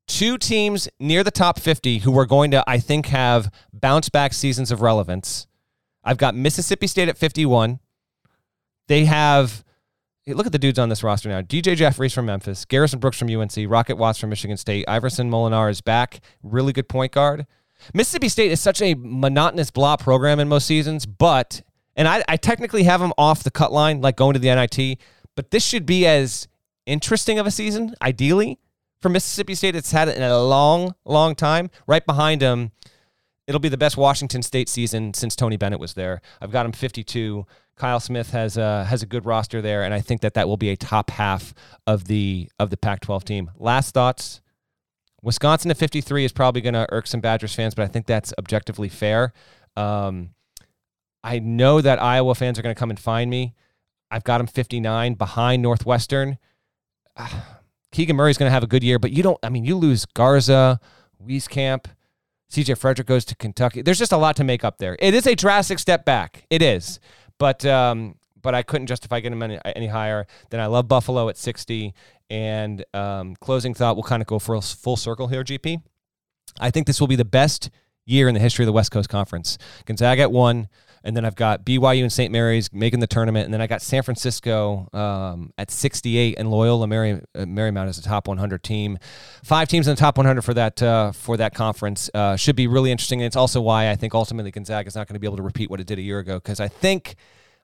two 0.07 0.37
teams 0.37 0.89
near 0.99 1.23
the 1.23 1.31
top 1.31 1.59
50 1.59 1.99
who 1.99 2.19
are 2.19 2.27
going 2.27 2.51
to, 2.51 2.65
I 2.67 2.79
think, 2.79 3.07
have 3.07 3.51
bounce 3.73 4.09
back 4.09 4.33
seasons 4.33 4.71
of 4.71 4.83
relevance. 4.83 5.47
I've 6.03 6.19
got 6.19 6.35
Mississippi 6.35 6.87
State 6.87 7.09
at 7.09 7.17
51. 7.17 7.81
They 8.89 9.07
have, 9.07 9.65
look 10.27 10.47
at 10.47 10.53
the 10.53 10.59
dudes 10.59 10.79
on 10.79 10.89
this 10.89 11.03
roster 11.03 11.29
now 11.29 11.43
DJ 11.43 11.77
Jeffries 11.77 12.15
from 12.15 12.27
Memphis, 12.27 12.65
Garrison 12.65 12.99
Brooks 12.99 13.19
from 13.19 13.29
UNC, 13.29 13.53
Rocket 13.69 13.97
Watts 13.97 14.19
from 14.19 14.31
Michigan 14.31 14.57
State, 14.57 14.85
Iverson 14.89 15.31
Molinar 15.31 15.71
is 15.71 15.81
back, 15.81 16.21
really 16.43 16.73
good 16.73 16.89
point 16.89 17.13
guard. 17.13 17.47
Mississippi 17.93 18.29
State 18.29 18.51
is 18.51 18.61
such 18.61 18.81
a 18.81 18.95
monotonous 18.95 19.71
blah 19.71 19.97
program 19.97 20.41
in 20.41 20.49
most 20.49 20.67
seasons, 20.67 21.05
but 21.05 21.63
and 21.97 22.09
I, 22.09 22.25
I 22.29 22.37
technically 22.37 22.85
have 22.85 23.01
them 23.01 23.13
off 23.19 23.43
the 23.43 23.51
cut 23.51 23.73
line, 23.73 24.01
like 24.01 24.17
going 24.17 24.35
to 24.35 24.41
the 24.41 24.55
NIT, 24.55 24.99
but 25.37 25.51
this 25.51 25.65
should 25.65 25.87
be 25.87 26.07
as 26.07 26.49
interesting 26.87 27.39
of 27.39 27.47
a 27.47 27.51
season, 27.51 27.95
ideally, 28.03 28.59
for 29.01 29.09
Mississippi 29.09 29.55
State. 29.55 29.77
It's 29.77 29.93
had 29.93 30.09
it 30.09 30.17
in 30.17 30.23
a 30.23 30.43
long, 30.43 30.95
long 31.05 31.35
time. 31.35 31.71
Right 31.87 32.05
behind 32.05 32.41
them, 32.41 32.73
it'll 33.47 33.61
be 33.61 33.69
the 33.69 33.77
best 33.77 33.97
Washington 33.97 34.43
State 34.43 34.69
season 34.69 35.15
since 35.15 35.37
Tony 35.37 35.57
Bennett 35.57 35.81
was 35.81 35.95
there. 35.95 36.21
I've 36.41 36.53
got 36.53 36.67
him 36.67 36.73
52. 36.73 37.47
Kyle 37.77 38.01
Smith 38.01 38.31
has 38.31 38.57
a 38.57 38.85
has 38.85 39.03
a 39.03 39.07
good 39.07 39.27
roster 39.27 39.61
there, 39.61 39.83
and 39.83 39.93
I 39.93 40.01
think 40.01 40.21
that 40.21 40.35
that 40.35 40.49
will 40.49 40.57
be 40.57 40.71
a 40.71 40.77
top 40.77 41.11
half 41.11 41.55
of 41.87 42.05
the 42.05 42.49
of 42.59 42.71
the 42.71 42.77
Pac-12 42.77 43.25
team. 43.25 43.51
Last 43.59 43.95
thoughts. 43.95 44.41
Wisconsin 45.23 45.71
at 45.71 45.79
53 45.79 46.27
is 46.27 46.33
probably 46.33 46.61
going 46.61 46.75
to 46.75 46.87
irk 46.91 47.07
some 47.07 47.21
Badgers 47.21 47.55
fans, 47.55 47.75
but 47.75 47.83
I 47.83 47.89
think 47.89 48.05
that's 48.05 48.35
objectively 48.37 48.91
fair. 48.91 49.33
Um, 49.75 50.35
I 51.25 51.39
know 51.39 51.81
that 51.81 52.01
Iowa 52.01 52.35
fans 52.35 52.59
are 52.59 52.63
going 52.63 52.75
to 52.75 52.79
come 52.79 52.91
and 52.91 53.01
find 53.01 53.31
me. 53.31 53.55
I've 54.11 54.23
got 54.23 54.37
them 54.39 54.47
59 54.47 55.15
behind 55.15 55.63
Northwestern. 55.63 56.37
Keegan 57.91 58.17
Murray's 58.17 58.37
going 58.37 58.49
to 58.49 58.53
have 58.53 58.63
a 58.63 58.67
good 58.67 58.85
year, 58.85 58.99
but 58.99 59.13
you 59.13 59.23
don't, 59.23 59.39
I 59.43 59.49
mean, 59.49 59.65
you 59.65 59.77
lose 59.77 60.05
Garza, 60.05 60.79
Wieskamp, 61.27 61.87
CJ 62.55 62.79
Frederick 62.79 63.09
goes 63.09 63.25
to 63.25 63.35
Kentucky. 63.35 63.83
There's 63.83 63.99
just 63.99 64.13
a 64.13 64.17
lot 64.17 64.37
to 64.37 64.45
make 64.45 64.63
up 64.63 64.79
there. 64.79 64.97
It 65.01 65.13
is 65.13 65.27
a 65.27 65.35
drastic 65.35 65.81
step 65.81 66.05
back. 66.05 66.45
It 66.51 66.63
is. 66.63 67.01
But, 67.37 67.67
um, 67.67 68.15
but 68.41 68.55
I 68.55 68.63
couldn't 68.63 68.87
justify 68.87 69.19
getting 69.19 69.39
them 69.39 69.51
any, 69.51 69.59
any 69.75 69.89
higher. 69.89 70.27
Then 70.51 70.61
I 70.61 70.67
love 70.67 70.87
Buffalo 70.87 71.29
at 71.29 71.37
60. 71.37 71.93
And 72.31 72.85
um, 72.95 73.35
closing 73.37 73.75
thought, 73.75 73.97
we'll 73.97 74.05
kind 74.05 74.23
of 74.23 74.29
go 74.29 74.39
for 74.39 74.55
a 74.55 74.61
full 74.61 74.97
circle 74.97 75.27
here, 75.27 75.43
GP. 75.43 75.83
I 76.61 76.71
think 76.71 76.87
this 76.87 77.01
will 77.01 77.09
be 77.09 77.17
the 77.17 77.25
best 77.25 77.71
year 78.07 78.29
in 78.29 78.35
the 78.35 78.41
history 78.41 78.63
of 78.65 78.67
the 78.67 78.73
West 78.73 78.93
Coast 78.93 79.09
Conference. 79.09 79.59
Gonzaga 79.85 80.23
at 80.23 80.31
one, 80.31 80.69
and 81.05 81.15
then 81.15 81.27
I've 81.27 81.37
got 81.37 81.65
BYU 81.65 82.01
and 82.01 82.13
St. 82.13 82.33
Mary's 82.33 82.73
making 82.73 83.01
the 83.01 83.07
tournament, 83.07 83.45
and 83.45 83.53
then 83.53 83.61
I 83.61 83.67
got 83.67 83.83
San 83.83 84.03
Francisco 84.03 84.89
um, 84.95 85.53
at 85.59 85.71
68, 85.71 86.37
and 86.39 86.51
Loyola 86.51 86.87
Mary, 86.87 87.21
uh, 87.35 87.41
Marymount 87.41 87.89
as 87.89 87.99
a 87.99 88.03
top 88.03 88.27
100 88.27 88.63
team. 88.63 88.99
Five 89.45 89.69
teams 89.69 89.87
in 89.87 89.95
the 89.95 90.01
top 90.01 90.17
100 90.17 90.43
for 90.43 90.55
that 90.55 90.83
uh, 90.83 91.13
for 91.13 91.37
that 91.37 91.55
conference 91.55 92.11
uh, 92.15 92.37
should 92.37 92.57
be 92.57 92.67
really 92.67 92.91
interesting, 92.91 93.21
and 93.21 93.27
it's 93.27 93.37
also 93.37 93.61
why 93.61 93.91
I 93.91 93.97
think 93.97 94.15
ultimately 94.15 94.51
Gonzaga 94.51 94.89
is 94.89 94.97
not 94.97 95.07
going 95.07 95.15
to 95.15 95.21
be 95.21 95.27
able 95.27 95.37
to 95.37 95.43
repeat 95.43 95.71
what 95.71 95.79
it 95.79 95.87
did 95.87 95.99
a 95.99 96.03
year 96.03 96.19
ago 96.19 96.37
because 96.37 96.59
I 96.59 96.69
think 96.69 97.17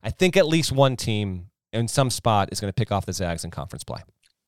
I 0.03 0.11
think 0.11 0.37
at 0.37 0.47
least 0.47 0.71
one 0.71 0.97
team 0.97 1.47
in 1.73 1.89
some 1.89 2.11
spot 2.11 2.51
is 2.53 2.61
going 2.61 2.69
to 2.69 2.75
pick 2.75 2.93
off 2.93 3.07
the 3.07 3.13
Zags 3.15 3.45
in 3.45 3.51
conference 3.51 3.85
play. 3.85 4.03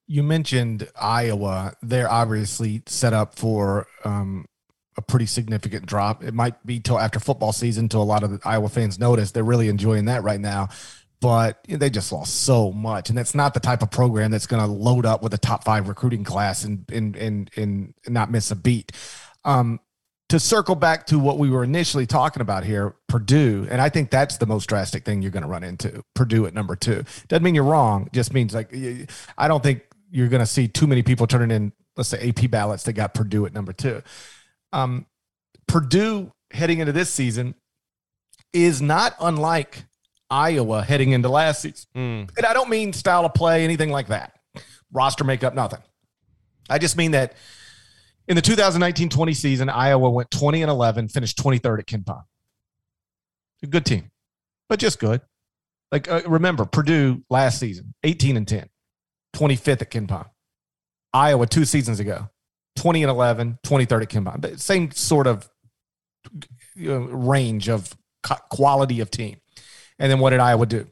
You 0.07 0.23
mentioned 0.23 0.91
Iowa. 1.01 1.75
They're 1.81 2.11
obviously 2.11 2.83
set 2.87 3.15
up 3.15 3.37
for 3.39 3.87
um, 4.05 4.45
a 4.97 5.03
pretty 5.03 5.27
significant 5.27 5.87
drop. 5.87 6.23
It 6.23 6.35
might 6.35 6.65
be 6.67 6.81
till 6.81 6.99
after 6.99 7.19
football 7.19 7.53
season 7.53 7.89
till 7.89 8.03
a 8.03 8.05
lot 8.05 8.23
of 8.23 8.31
the 8.31 8.41
Iowa 8.45 8.69
fans 8.69 8.99
notice. 8.99 9.31
They're 9.31 9.45
really 9.45 9.69
enjoying 9.69 10.07
that 10.07 10.23
right 10.23 10.41
now. 10.41 10.69
But 11.21 11.65
they 11.69 11.89
just 11.89 12.11
lost 12.11 12.43
so 12.43 12.73
much, 12.73 13.09
and 13.09 13.17
that's 13.17 13.33
not 13.33 13.55
the 13.55 13.61
type 13.61 13.81
of 13.81 13.93
program 13.93 14.33
that's 14.33 14.49
going 14.49 14.61
to 14.61 14.67
load 14.67 15.07
up 15.07 15.23
with 15.23 15.33
a 15.33 15.39
top 15.39 15.63
five 15.63 15.87
recruiting 15.87 16.25
class 16.25 16.65
and 16.65 16.85
and 16.91 17.15
and 17.15 17.49
and 17.57 17.95
not 18.09 18.29
miss 18.29 18.51
a 18.51 18.57
beat. 18.57 18.91
Um, 19.45 19.79
to 20.31 20.41
circle 20.41 20.75
back 20.75 21.07
to 21.07 21.21
what 21.21 21.39
we 21.39 21.49
were 21.49 21.63
initially 21.63 22.07
talking 22.07 22.41
about 22.41 22.65
here, 22.65 22.97
Purdue, 23.07 23.69
and 23.71 23.81
I 23.81 23.89
think 23.89 24.11
that's 24.11 24.39
the 24.39 24.47
most 24.47 24.67
drastic 24.67 25.05
thing 25.05 25.23
you're 25.23 25.31
going 25.31 25.45
to 25.45 25.49
run 25.49 25.63
into. 25.63 26.03
Purdue 26.15 26.47
at 26.47 26.55
number 26.55 26.75
two 26.75 27.05
doesn't 27.29 27.45
mean 27.45 27.55
you're 27.55 27.63
wrong; 27.63 28.09
just 28.13 28.33
means 28.33 28.53
like 28.53 28.75
I 29.39 29.47
don't 29.47 29.63
think 29.63 29.83
you're 30.11 30.29
going 30.29 30.41
to 30.41 30.47
see 30.47 30.69
too 30.69 30.87
many 30.87 31.03
people 31.03 31.27
turning 31.27 31.51
in, 31.51 31.73
let's 31.97 32.09
say, 32.09 32.31
AP 32.31 32.51
ballots 32.51 32.83
that 32.85 32.95
got 32.95 33.15
Purdue 33.15 33.47
at 33.47 33.53
number 33.53 33.73
two. 33.73 34.03
Um, 34.73 35.07
Purdue 35.67 36.33
heading 36.51 36.81
into 36.81 36.93
this 36.93 37.11
season 37.11 37.55
is 38.53 38.83
not 38.83 39.15
unlike 39.21 39.85
Iowa 40.31 40.83
heading 40.83 41.13
into 41.13 41.29
last 41.29 41.63
season. 41.63 41.87
Mm. 41.95 42.37
And 42.37 42.47
I 42.47 42.53
don't 42.53 42.71
mean 42.71 42.93
style 42.93 43.25
of 43.25 43.35
play, 43.35 43.65
anything 43.65 43.91
like 43.91 44.09
that, 44.09 44.33
roster 44.93 45.25
makeup, 45.25 45.55
nothing. 45.55 45.81
I 46.71 46.79
just 46.79 46.97
mean 46.97 47.11
that 47.13 47.35
in 48.29 48.37
the 48.37 48.43
2019 48.43 49.09
20 49.09 49.35
season, 49.35 49.69
Iowa 49.69 50.09
went 50.11 50.31
20 50.31 50.63
and 50.63 50.71
11, 50.71 51.09
finished 51.09 51.39
23rd 51.39 51.81
at 51.81 51.87
KenPom. 51.87 52.23
A 53.63 53.67
good 53.67 53.85
team, 53.85 54.11
but 54.69 54.79
just 54.79 54.99
good. 54.99 55.21
Like, 55.91 56.11
uh, 56.11 56.23
remember, 56.27 56.65
Purdue 56.65 57.23
last 57.29 57.61
season, 57.61 57.95
18 58.03 58.37
and 58.39 58.49
10, 58.49 58.69
25th 59.37 59.83
at 59.83 59.91
KenPom. 59.91 60.27
Iowa 61.13 61.47
two 61.47 61.67
seasons 61.67 62.01
ago, 62.01 62.31
20 62.77 63.03
and 63.03 63.11
11, 63.11 63.59
23rd 63.65 64.03
at 64.03 64.09
KenPom. 64.09 64.59
Same 64.59 64.91
sort 64.91 65.27
of 65.27 65.49
you 66.75 66.89
know, 66.89 67.01
range 67.01 67.69
of 67.69 67.97
quality 68.51 69.01
of 69.01 69.11
team. 69.11 69.39
And 69.99 70.11
then 70.11 70.19
what 70.19 70.31
did 70.31 70.41
Iowa 70.41 70.67
do 70.67 70.87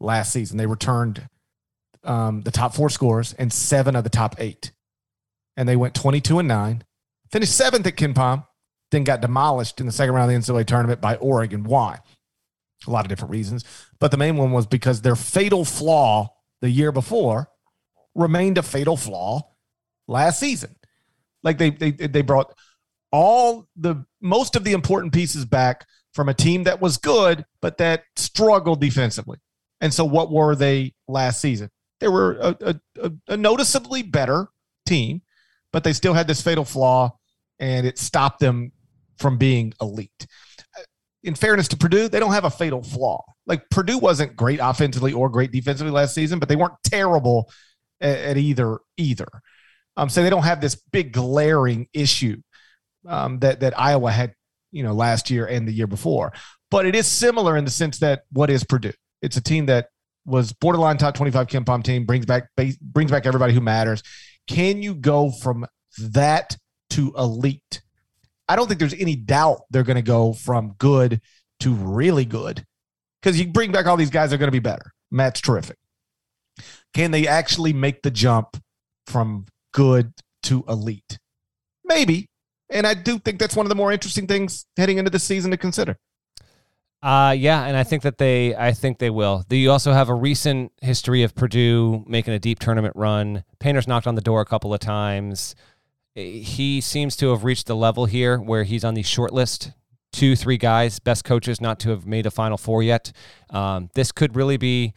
last 0.00 0.32
season? 0.32 0.58
They 0.58 0.66
returned 0.66 1.28
um, 2.04 2.42
the 2.42 2.50
top 2.50 2.74
four 2.74 2.90
scores 2.90 3.32
and 3.34 3.52
seven 3.52 3.96
of 3.96 4.04
the 4.04 4.10
top 4.10 4.36
eight. 4.38 4.72
And 5.56 5.68
they 5.68 5.76
went 5.76 5.94
22 5.94 6.38
and 6.38 6.48
nine, 6.48 6.84
finished 7.30 7.56
seventh 7.56 7.86
at 7.86 7.96
KenPom, 7.96 8.46
then 8.90 9.04
got 9.04 9.20
demolished 9.20 9.80
in 9.80 9.86
the 9.86 9.92
second 9.92 10.14
round 10.14 10.32
of 10.32 10.46
the 10.46 10.52
NCAA 10.52 10.66
tournament 10.66 11.00
by 11.00 11.16
Oregon. 11.16 11.64
Why? 11.64 11.98
A 12.86 12.90
lot 12.90 13.04
of 13.04 13.08
different 13.08 13.32
reasons. 13.32 13.64
But 14.00 14.10
the 14.10 14.16
main 14.16 14.36
one 14.36 14.52
was 14.52 14.66
because 14.66 15.02
their 15.02 15.16
fatal 15.16 15.64
flaw 15.64 16.34
the 16.60 16.70
year 16.70 16.92
before 16.92 17.48
remained 18.14 18.58
a 18.58 18.62
fatal 18.62 18.96
flaw 18.96 19.42
last 20.08 20.40
season. 20.40 20.74
Like 21.42 21.58
they 21.58 21.70
they 21.70 21.90
they 21.90 22.22
brought 22.22 22.52
all 23.10 23.66
the 23.76 24.04
most 24.20 24.56
of 24.56 24.64
the 24.64 24.72
important 24.72 25.12
pieces 25.12 25.44
back 25.44 25.86
from 26.14 26.28
a 26.28 26.34
team 26.34 26.64
that 26.64 26.80
was 26.80 26.96
good 26.96 27.44
but 27.60 27.78
that 27.78 28.04
struggled 28.16 28.80
defensively. 28.80 29.38
And 29.80 29.92
so, 29.92 30.04
what 30.04 30.30
were 30.30 30.54
they 30.54 30.94
last 31.08 31.40
season? 31.40 31.70
They 32.00 32.08
were 32.08 32.32
a, 32.34 32.80
a, 33.00 33.12
a 33.28 33.36
noticeably 33.36 34.02
better 34.02 34.48
team, 34.86 35.22
but 35.72 35.84
they 35.84 35.92
still 35.92 36.14
had 36.14 36.26
this 36.26 36.42
fatal 36.42 36.64
flaw, 36.64 37.16
and 37.58 37.86
it 37.86 37.98
stopped 37.98 38.40
them 38.40 38.72
from 39.18 39.38
being 39.38 39.72
elite. 39.80 40.26
Uh, 40.78 40.82
in 41.24 41.34
fairness 41.34 41.68
to 41.68 41.76
Purdue, 41.76 42.08
they 42.08 42.20
don't 42.20 42.32
have 42.32 42.44
a 42.44 42.50
fatal 42.50 42.82
flaw. 42.82 43.24
Like 43.46 43.68
Purdue 43.70 43.98
wasn't 43.98 44.36
great 44.36 44.60
offensively 44.62 45.12
or 45.12 45.28
great 45.28 45.52
defensively 45.52 45.92
last 45.92 46.14
season, 46.14 46.38
but 46.38 46.48
they 46.48 46.56
weren't 46.56 46.74
terrible 46.84 47.50
at, 48.00 48.18
at 48.18 48.36
either 48.36 48.78
either. 48.96 49.28
Um, 49.96 50.08
so 50.08 50.22
they 50.22 50.30
don't 50.30 50.44
have 50.44 50.60
this 50.60 50.74
big 50.92 51.12
glaring 51.12 51.88
issue 51.92 52.40
um, 53.06 53.38
that 53.40 53.60
that 53.60 53.78
Iowa 53.78 54.10
had, 54.10 54.34
you 54.70 54.82
know, 54.82 54.92
last 54.94 55.30
year 55.30 55.46
and 55.46 55.66
the 55.66 55.72
year 55.72 55.86
before. 55.86 56.32
But 56.70 56.86
it 56.86 56.94
is 56.94 57.06
similar 57.06 57.56
in 57.56 57.64
the 57.64 57.70
sense 57.70 57.98
that 57.98 58.22
what 58.32 58.48
is 58.48 58.64
Purdue? 58.64 58.92
It's 59.20 59.36
a 59.36 59.42
team 59.42 59.66
that 59.66 59.88
was 60.24 60.52
borderline 60.52 60.98
top 60.98 61.14
25 61.14 61.46
KenPom 61.48 61.84
team, 61.84 62.06
brings 62.06 62.26
back 62.26 62.48
brings 62.80 63.10
back 63.10 63.26
everybody 63.26 63.52
who 63.52 63.60
matters. 63.60 64.02
Can 64.46 64.82
you 64.82 64.94
go 64.94 65.30
from 65.30 65.66
that 65.98 66.56
to 66.90 67.12
elite? 67.16 67.82
I 68.48 68.56
don't 68.56 68.66
think 68.66 68.80
there's 68.80 68.94
any 68.94 69.16
doubt 69.16 69.60
they're 69.70 69.82
going 69.82 69.96
to 69.96 70.02
go 70.02 70.32
from 70.32 70.74
good 70.78 71.20
to 71.60 71.74
really 71.74 72.24
good 72.24 72.64
because 73.20 73.38
you 73.40 73.46
bring 73.48 73.72
back 73.72 73.86
all 73.86 73.96
these 73.96 74.10
guys, 74.10 74.30
they're 74.30 74.38
going 74.38 74.48
to 74.48 74.52
be 74.52 74.58
better. 74.58 74.92
Matt's 75.10 75.40
terrific. 75.40 75.76
Can 76.92 77.10
they 77.10 77.26
actually 77.26 77.72
make 77.72 78.02
the 78.02 78.10
jump 78.10 78.56
from 79.06 79.46
good 79.72 80.12
to 80.44 80.64
elite? 80.68 81.18
Maybe. 81.84 82.28
And 82.70 82.86
I 82.86 82.94
do 82.94 83.18
think 83.18 83.38
that's 83.38 83.54
one 83.56 83.66
of 83.66 83.68
the 83.68 83.74
more 83.74 83.92
interesting 83.92 84.26
things 84.26 84.64
heading 84.76 84.98
into 84.98 85.10
the 85.10 85.18
season 85.18 85.50
to 85.50 85.56
consider. 85.56 85.98
Uh, 87.02 87.34
yeah, 87.36 87.64
and 87.64 87.76
I 87.76 87.82
think 87.82 88.04
that 88.04 88.18
they, 88.18 88.54
I 88.54 88.72
think 88.72 88.98
they 88.98 89.10
will. 89.10 89.44
You 89.50 89.72
also 89.72 89.92
have 89.92 90.08
a 90.08 90.14
recent 90.14 90.70
history 90.80 91.24
of 91.24 91.34
Purdue 91.34 92.04
making 92.06 92.32
a 92.32 92.38
deep 92.38 92.60
tournament 92.60 92.94
run. 92.96 93.42
Painter's 93.58 93.88
knocked 93.88 94.06
on 94.06 94.14
the 94.14 94.20
door 94.20 94.40
a 94.40 94.44
couple 94.44 94.72
of 94.72 94.78
times. 94.78 95.56
He 96.14 96.80
seems 96.80 97.16
to 97.16 97.30
have 97.30 97.42
reached 97.42 97.66
the 97.66 97.74
level 97.74 98.06
here 98.06 98.38
where 98.38 98.62
he's 98.62 98.84
on 98.84 98.94
the 98.94 99.02
short 99.02 99.32
list. 99.32 99.72
Two, 100.12 100.36
three 100.36 100.58
guys, 100.58 101.00
best 101.00 101.24
coaches 101.24 101.60
not 101.60 101.80
to 101.80 101.90
have 101.90 102.06
made 102.06 102.26
a 102.26 102.30
Final 102.30 102.58
Four 102.58 102.82
yet. 102.82 103.10
Um, 103.50 103.90
this 103.94 104.12
could 104.12 104.36
really 104.36 104.58
be 104.58 104.92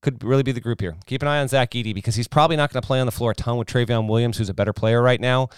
could 0.00 0.22
really 0.22 0.42
be 0.42 0.52
the 0.52 0.60
group 0.60 0.80
here. 0.80 0.96
Keep 1.06 1.22
an 1.22 1.28
eye 1.28 1.40
on 1.40 1.48
Zach 1.48 1.72
Edey 1.72 1.94
because 1.94 2.14
he's 2.14 2.28
probably 2.28 2.56
not 2.56 2.72
going 2.72 2.80
to 2.80 2.86
play 2.86 3.00
on 3.00 3.06
the 3.06 3.12
floor 3.12 3.32
a 3.32 3.34
ton 3.34 3.56
with 3.56 3.68
Trevion 3.68 4.08
Williams, 4.08 4.38
who's 4.38 4.48
a 4.48 4.54
better 4.54 4.72
player 4.72 5.02
right 5.02 5.20
now. 5.20 5.48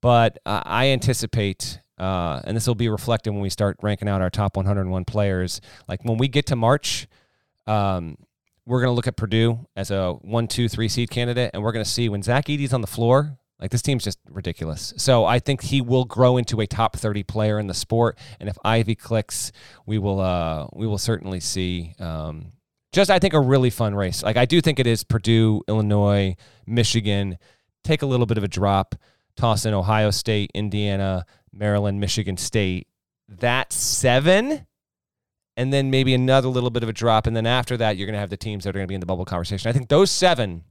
But 0.00 0.38
uh, 0.44 0.62
I 0.64 0.88
anticipate, 0.88 1.80
uh, 1.98 2.40
and 2.44 2.56
this 2.56 2.66
will 2.66 2.74
be 2.74 2.88
reflected 2.88 3.32
when 3.32 3.40
we 3.40 3.50
start 3.50 3.76
ranking 3.82 4.08
out 4.08 4.20
our 4.20 4.30
top 4.30 4.56
101 4.56 5.04
players. 5.04 5.60
Like 5.88 6.04
when 6.04 6.18
we 6.18 6.28
get 6.28 6.46
to 6.46 6.56
March, 6.56 7.06
um, 7.66 8.16
we're 8.66 8.80
going 8.80 8.90
to 8.90 8.94
look 8.94 9.06
at 9.06 9.16
Purdue 9.16 9.66
as 9.76 9.90
a 9.90 10.12
one, 10.12 10.48
two, 10.48 10.68
three 10.68 10.88
seed 10.88 11.10
candidate, 11.10 11.50
and 11.52 11.62
we're 11.62 11.72
going 11.72 11.84
to 11.84 11.90
see 11.90 12.08
when 12.08 12.22
Zach 12.22 12.46
Edey's 12.46 12.72
on 12.72 12.80
the 12.80 12.86
floor. 12.86 13.38
Like 13.60 13.70
this 13.70 13.82
team's 13.82 14.04
just 14.04 14.18
ridiculous. 14.28 14.92
So 14.96 15.24
I 15.24 15.38
think 15.38 15.62
he 15.62 15.80
will 15.80 16.04
grow 16.04 16.36
into 16.36 16.60
a 16.60 16.66
top 16.66 16.96
30 16.96 17.22
player 17.22 17.58
in 17.58 17.66
the 17.66 17.74
sport. 17.74 18.18
And 18.40 18.48
if 18.48 18.58
Ivey 18.64 18.94
clicks, 18.94 19.52
we 19.86 19.98
will 19.98 20.20
uh, 20.20 20.66
we 20.72 20.86
will 20.86 20.98
certainly 20.98 21.40
see 21.40 21.94
um, 21.98 22.52
just 22.94 23.10
I 23.10 23.18
think 23.18 23.34
a 23.34 23.40
really 23.40 23.70
fun 23.70 23.94
race. 23.94 24.22
Like 24.22 24.36
I 24.36 24.46
do 24.46 24.60
think 24.60 24.78
it 24.78 24.86
is 24.86 25.04
Purdue, 25.04 25.62
Illinois, 25.68 26.36
Michigan. 26.66 27.38
Take 27.82 28.02
a 28.02 28.06
little 28.06 28.24
bit 28.24 28.38
of 28.38 28.44
a 28.44 28.48
drop, 28.48 28.94
toss 29.36 29.66
in 29.66 29.74
Ohio 29.74 30.10
State, 30.10 30.50
Indiana, 30.54 31.26
Maryland, 31.52 32.00
Michigan 32.00 32.36
State. 32.36 32.86
That's 33.28 33.76
seven. 33.76 34.66
And 35.56 35.72
then 35.72 35.90
maybe 35.90 36.14
another 36.14 36.48
little 36.48 36.70
bit 36.70 36.82
of 36.82 36.88
a 36.88 36.92
drop. 36.92 37.26
And 37.26 37.36
then 37.36 37.46
after 37.46 37.76
that, 37.76 37.96
you're 37.96 38.06
going 38.06 38.14
to 38.14 38.20
have 38.20 38.30
the 38.30 38.36
teams 38.36 38.64
that 38.64 38.70
are 38.70 38.78
going 38.78 38.86
to 38.86 38.88
be 38.88 38.94
in 38.94 39.00
the 39.00 39.06
bubble 39.06 39.24
conversation. 39.24 39.68
I 39.68 39.72
think 39.72 39.88
those 39.88 40.10
seven, 40.10 40.64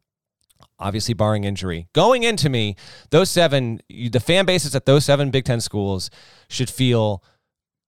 obviously 0.78 1.14
barring 1.14 1.46
injury, 1.46 1.88
going 1.94 2.24
into 2.24 2.50
me, 2.50 2.76
those 3.10 3.30
seven, 3.30 3.80
the 3.90 4.20
fan 4.20 4.46
bases 4.46 4.76
at 4.76 4.86
those 4.86 5.06
seven 5.06 5.30
Big 5.32 5.46
Ten 5.46 5.62
schools 5.62 6.10
should 6.50 6.70
feel 6.70 7.24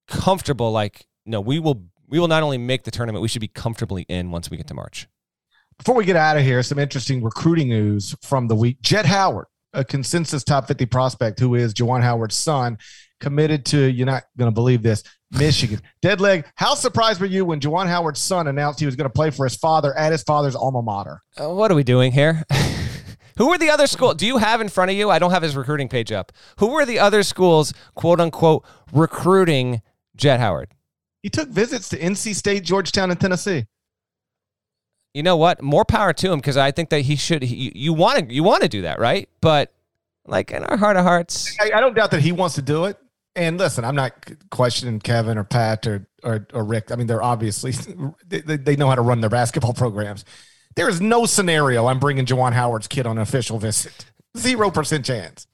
comfortable. 0.07 0.71
Like, 0.71 1.07
no, 1.25 1.41
we 1.41 1.59
will 1.59 1.85
we 2.07 2.19
will 2.19 2.27
not 2.27 2.43
only 2.43 2.57
make 2.57 2.83
the 2.83 2.91
tournament, 2.91 3.21
we 3.21 3.27
should 3.27 3.41
be 3.41 3.47
comfortably 3.47 4.05
in 4.07 4.31
once 4.31 4.49
we 4.49 4.57
get 4.57 4.67
to 4.67 4.73
March. 4.73 5.07
Before 5.77 5.95
we 5.95 6.05
get 6.05 6.15
out 6.15 6.37
of 6.37 6.43
here, 6.43 6.63
some 6.63 6.79
interesting 6.79 7.21
recruiting 7.23 7.69
news 7.69 8.15
from 8.21 8.47
the 8.47 8.55
week. 8.55 8.81
Jett 8.81 9.05
Howard, 9.05 9.47
a 9.73 9.83
consensus 9.83 10.43
top 10.43 10.67
50 10.67 10.85
prospect 10.85 11.39
who 11.39 11.55
is 11.55 11.73
Juwan 11.73 12.01
Howard's 12.01 12.35
son, 12.35 12.77
committed 13.19 13.65
to, 13.65 13.91
you're 13.91 14.05
not 14.05 14.23
going 14.37 14.49
to 14.49 14.53
believe 14.53 14.83
this, 14.83 15.03
Michigan. 15.31 15.81
Dead 16.01 16.21
leg. 16.21 16.45
How 16.55 16.75
surprised 16.75 17.19
were 17.19 17.25
you 17.25 17.43
when 17.45 17.59
Juwan 17.59 17.87
Howard's 17.87 18.21
son 18.21 18.47
announced 18.47 18.79
he 18.79 18.85
was 18.85 18.95
going 18.95 19.09
to 19.09 19.13
play 19.13 19.31
for 19.31 19.45
his 19.45 19.55
father 19.55 19.97
at 19.97 20.11
his 20.11 20.23
father's 20.23 20.55
alma 20.55 20.81
mater? 20.81 21.21
Uh, 21.37 21.49
what 21.49 21.71
are 21.71 21.75
we 21.75 21.83
doing 21.83 22.11
here? 22.11 22.43
Who 23.37 23.49
were 23.49 23.57
the 23.57 23.69
other 23.69 23.87
schools? 23.87 24.15
Do 24.15 24.25
you 24.25 24.37
have 24.37 24.61
in 24.61 24.69
front 24.69 24.91
of 24.91 24.97
you? 24.97 25.09
I 25.09 25.19
don't 25.19 25.31
have 25.31 25.43
his 25.43 25.57
recruiting 25.57 25.89
page 25.89 26.11
up. 26.11 26.31
Who 26.59 26.67
were 26.67 26.85
the 26.85 26.99
other 26.99 27.21
schools, 27.21 27.73
quote 27.93 28.21
unquote, 28.21 28.65
recruiting 28.93 29.81
Jett 30.15 30.39
Howard? 30.39 30.74
He 31.25 31.29
took 31.31 31.49
visits 31.49 31.89
to 31.89 31.97
NC 31.97 32.35
State, 32.35 32.63
Georgetown, 32.63 33.09
and 33.09 33.19
Tennessee. 33.19 33.65
You 35.15 35.23
know 35.23 35.35
what? 35.35 35.59
More 35.59 35.83
power 35.83 36.13
to 36.13 36.31
him 36.31 36.37
because 36.37 36.55
I 36.55 36.69
think 36.69 36.91
that 36.91 36.99
he 36.99 37.15
should. 37.15 37.41
He, 37.41 37.71
you 37.73 37.93
want 37.93 38.29
to 38.29 38.31
you 38.31 38.43
want 38.43 38.61
to 38.61 38.69
do 38.69 38.83
that, 38.83 38.99
right? 38.99 39.27
But 39.41 39.73
like 40.27 40.51
in 40.51 40.63
our 40.63 40.77
heart 40.77 40.97
of 40.97 41.03
hearts, 41.03 41.57
I, 41.59 41.71
I 41.73 41.81
don't 41.81 41.95
doubt 41.95 42.11
that 42.11 42.21
he 42.21 42.31
wants 42.31 42.53
to 42.55 42.61
do 42.61 42.85
it. 42.85 42.99
And 43.35 43.57
listen, 43.57 43.83
I'm 43.83 43.95
not 43.95 44.13
questioning 44.51 44.99
Kevin 44.99 45.39
or 45.39 45.43
Pat 45.43 45.87
or 45.87 46.07
or, 46.21 46.45
or 46.53 46.63
Rick. 46.63 46.91
I 46.91 46.95
mean, 46.95 47.07
they're 47.07 47.23
obviously 47.23 47.71
they, 48.27 48.41
they 48.41 48.75
know 48.75 48.89
how 48.89 48.93
to 48.93 49.01
run 49.01 49.19
their 49.19 49.31
basketball 49.31 49.73
programs. 49.83 50.25
There 50.75 50.87
is 50.89 51.01
no 51.01 51.25
scenario 51.25 51.87
I'm 51.87 51.97
bringing 51.97 52.27
Juwan 52.27 52.53
Howard's 52.53 52.87
kid 52.87 53.07
on 53.07 53.17
an 53.17 53.23
official 53.23 53.57
visit. 53.57 54.05
Zero 54.37 54.69
percent 54.69 55.03
chance. 55.05 55.47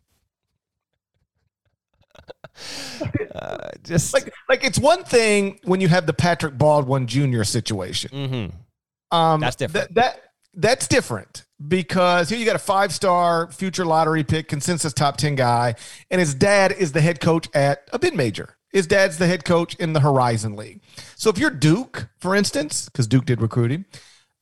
Uh, 3.35 3.69
just 3.83 4.13
like 4.13 4.33
like 4.49 4.63
it's 4.63 4.79
one 4.79 5.03
thing 5.03 5.59
when 5.63 5.81
you 5.81 5.87
have 5.87 6.05
the 6.05 6.13
Patrick 6.13 6.57
Baldwin 6.57 7.07
Jr. 7.07 7.43
situation. 7.43 8.11
Mm-hmm. 8.11 9.15
Um, 9.15 9.41
that's 9.41 9.55
different. 9.55 9.93
Th- 9.93 9.95
that 9.95 10.21
that's 10.53 10.87
different 10.87 11.45
because 11.67 12.29
here 12.29 12.37
you 12.37 12.45
got 12.45 12.55
a 12.55 12.59
five 12.59 12.93
star 12.93 13.51
future 13.51 13.85
lottery 13.85 14.23
pick, 14.23 14.47
consensus 14.47 14.93
top 14.93 15.17
10 15.17 15.35
guy, 15.35 15.75
and 16.09 16.19
his 16.19 16.33
dad 16.33 16.71
is 16.71 16.91
the 16.91 17.01
head 17.01 17.19
coach 17.19 17.47
at 17.53 17.89
a 17.93 17.99
bid 17.99 18.15
major. 18.15 18.57
His 18.71 18.87
dad's 18.87 19.17
the 19.17 19.27
head 19.27 19.43
coach 19.43 19.75
in 19.75 19.93
the 19.93 19.99
Horizon 19.99 20.55
League. 20.55 20.81
So 21.15 21.29
if 21.29 21.37
you're 21.37 21.51
Duke, 21.51 22.07
for 22.19 22.35
instance, 22.35 22.85
because 22.85 23.05
Duke 23.05 23.25
did 23.25 23.41
recruit 23.41 23.71
him, 23.71 23.85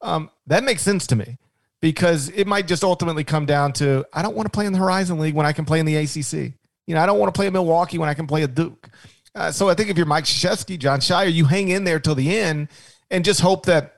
um, 0.02 0.30
that 0.48 0.64
makes 0.64 0.84
sense 0.84 1.08
to 1.08 1.16
me 1.16 1.38
because 1.82 2.30
it 2.30 2.46
might 2.46 2.68
just 2.68 2.84
ultimately 2.84 3.24
come 3.24 3.46
down 3.46 3.74
to 3.74 4.06
I 4.14 4.22
don't 4.22 4.36
want 4.36 4.46
to 4.46 4.52
play 4.52 4.66
in 4.66 4.74
the 4.74 4.80
Horizon 4.80 5.20
League 5.20 5.34
when 5.34 5.46
I 5.46 5.54
can 5.54 5.66
play 5.66 5.80
in 5.80 5.86
the 5.86 5.96
ACC. 5.96 6.54
You 6.90 6.96
know, 6.96 7.02
I 7.02 7.06
don't 7.06 7.20
want 7.20 7.32
to 7.32 7.38
play 7.38 7.46
in 7.46 7.54
Milwaukee 7.54 8.00
when 8.00 8.10
I 8.10 8.16
can 8.16 8.26
play 8.26 8.42
at 8.42 8.56
Duke. 8.56 8.90
Uh, 9.36 9.52
so 9.52 9.70
I 9.70 9.76
think 9.76 9.92
if 9.92 9.98
you're 9.98 10.08
Mike 10.08 10.24
Krzyzewski, 10.24 10.80
Jon 10.80 11.00
Scheyer, 11.00 11.32
you 11.32 11.46
hang 11.46 11.70
in 11.70 11.84
there 11.84 12.00
till 12.00 12.16
the 12.16 12.36
end 12.36 12.70
and 13.12 13.24
just 13.24 13.42
hope 13.42 13.68
that 13.68 13.98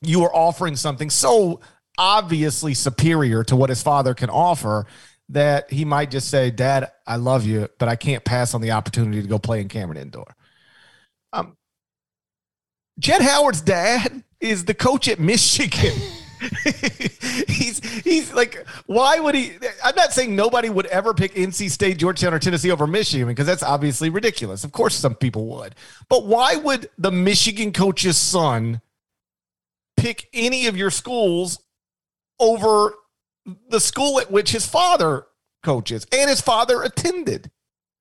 you 0.00 0.24
are 0.24 0.34
offering 0.34 0.74
something 0.74 1.10
so 1.10 1.60
obviously 1.98 2.72
superior 2.72 3.44
to 3.44 3.56
what 3.56 3.68
his 3.68 3.82
father 3.82 4.14
can 4.14 4.30
offer 4.30 4.86
that 5.28 5.70
he 5.70 5.84
might 5.84 6.10
just 6.10 6.30
say, 6.30 6.50
Dad, 6.50 6.90
I 7.06 7.16
love 7.16 7.44
you, 7.44 7.68
but 7.78 7.90
I 7.90 7.96
can't 7.96 8.24
pass 8.24 8.54
on 8.54 8.62
the 8.62 8.70
opportunity 8.70 9.20
to 9.20 9.28
go 9.28 9.38
play 9.38 9.60
in 9.60 9.68
Cameron 9.68 9.98
Indoor. 9.98 10.34
Um, 11.34 11.58
Jett 12.98 13.20
Howard's 13.20 13.60
dad 13.60 14.24
is 14.40 14.64
the 14.64 14.72
coach 14.72 15.08
at 15.08 15.20
Michigan. 15.20 15.92
he's 17.48 17.69
he's 18.04 18.32
like, 18.32 18.66
why 18.86 19.18
would 19.20 19.34
he? 19.34 19.52
I'm 19.84 19.94
not 19.94 20.12
saying 20.12 20.34
nobody 20.34 20.68
would 20.68 20.86
ever 20.86 21.14
pick 21.14 21.34
NC 21.34 21.70
State, 21.70 21.98
Georgetown, 21.98 22.34
or 22.34 22.38
Tennessee 22.38 22.70
over 22.70 22.86
Michigan 22.86 23.28
because 23.28 23.46
that's 23.46 23.62
obviously 23.62 24.10
ridiculous. 24.10 24.64
Of 24.64 24.72
course, 24.72 24.94
some 24.94 25.14
people 25.14 25.46
would, 25.46 25.74
but 26.08 26.26
why 26.26 26.56
would 26.56 26.90
the 26.98 27.10
Michigan 27.10 27.72
coach's 27.72 28.16
son 28.16 28.80
pick 29.96 30.28
any 30.32 30.66
of 30.66 30.76
your 30.76 30.90
schools 30.90 31.60
over 32.38 32.94
the 33.68 33.80
school 33.80 34.20
at 34.20 34.30
which 34.30 34.50
his 34.50 34.66
father 34.66 35.26
coaches 35.62 36.06
and 36.12 36.28
his 36.28 36.40
father 36.40 36.82
attended. 36.82 37.50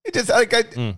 It 0.06 0.14
just 0.14 0.30
like 0.30 0.54
I, 0.54 0.64
mm. 0.64 0.98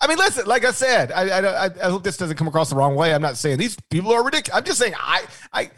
I 0.00 0.06
mean, 0.06 0.18
listen, 0.18 0.46
like 0.46 0.64
I 0.64 0.70
said, 0.70 1.10
I, 1.10 1.28
I, 1.28 1.64
I 1.66 1.90
hope 1.90 2.04
this 2.04 2.16
doesn't 2.16 2.36
come 2.36 2.46
across 2.46 2.70
the 2.70 2.76
wrong 2.76 2.94
way. 2.94 3.12
I'm 3.12 3.22
not 3.22 3.36
saying 3.36 3.58
these 3.58 3.76
people 3.90 4.12
are 4.12 4.24
ridiculous. 4.24 4.56
I'm 4.56 4.64
just 4.64 4.78
saying 4.78 4.94
I 4.96 5.24
I 5.52 5.70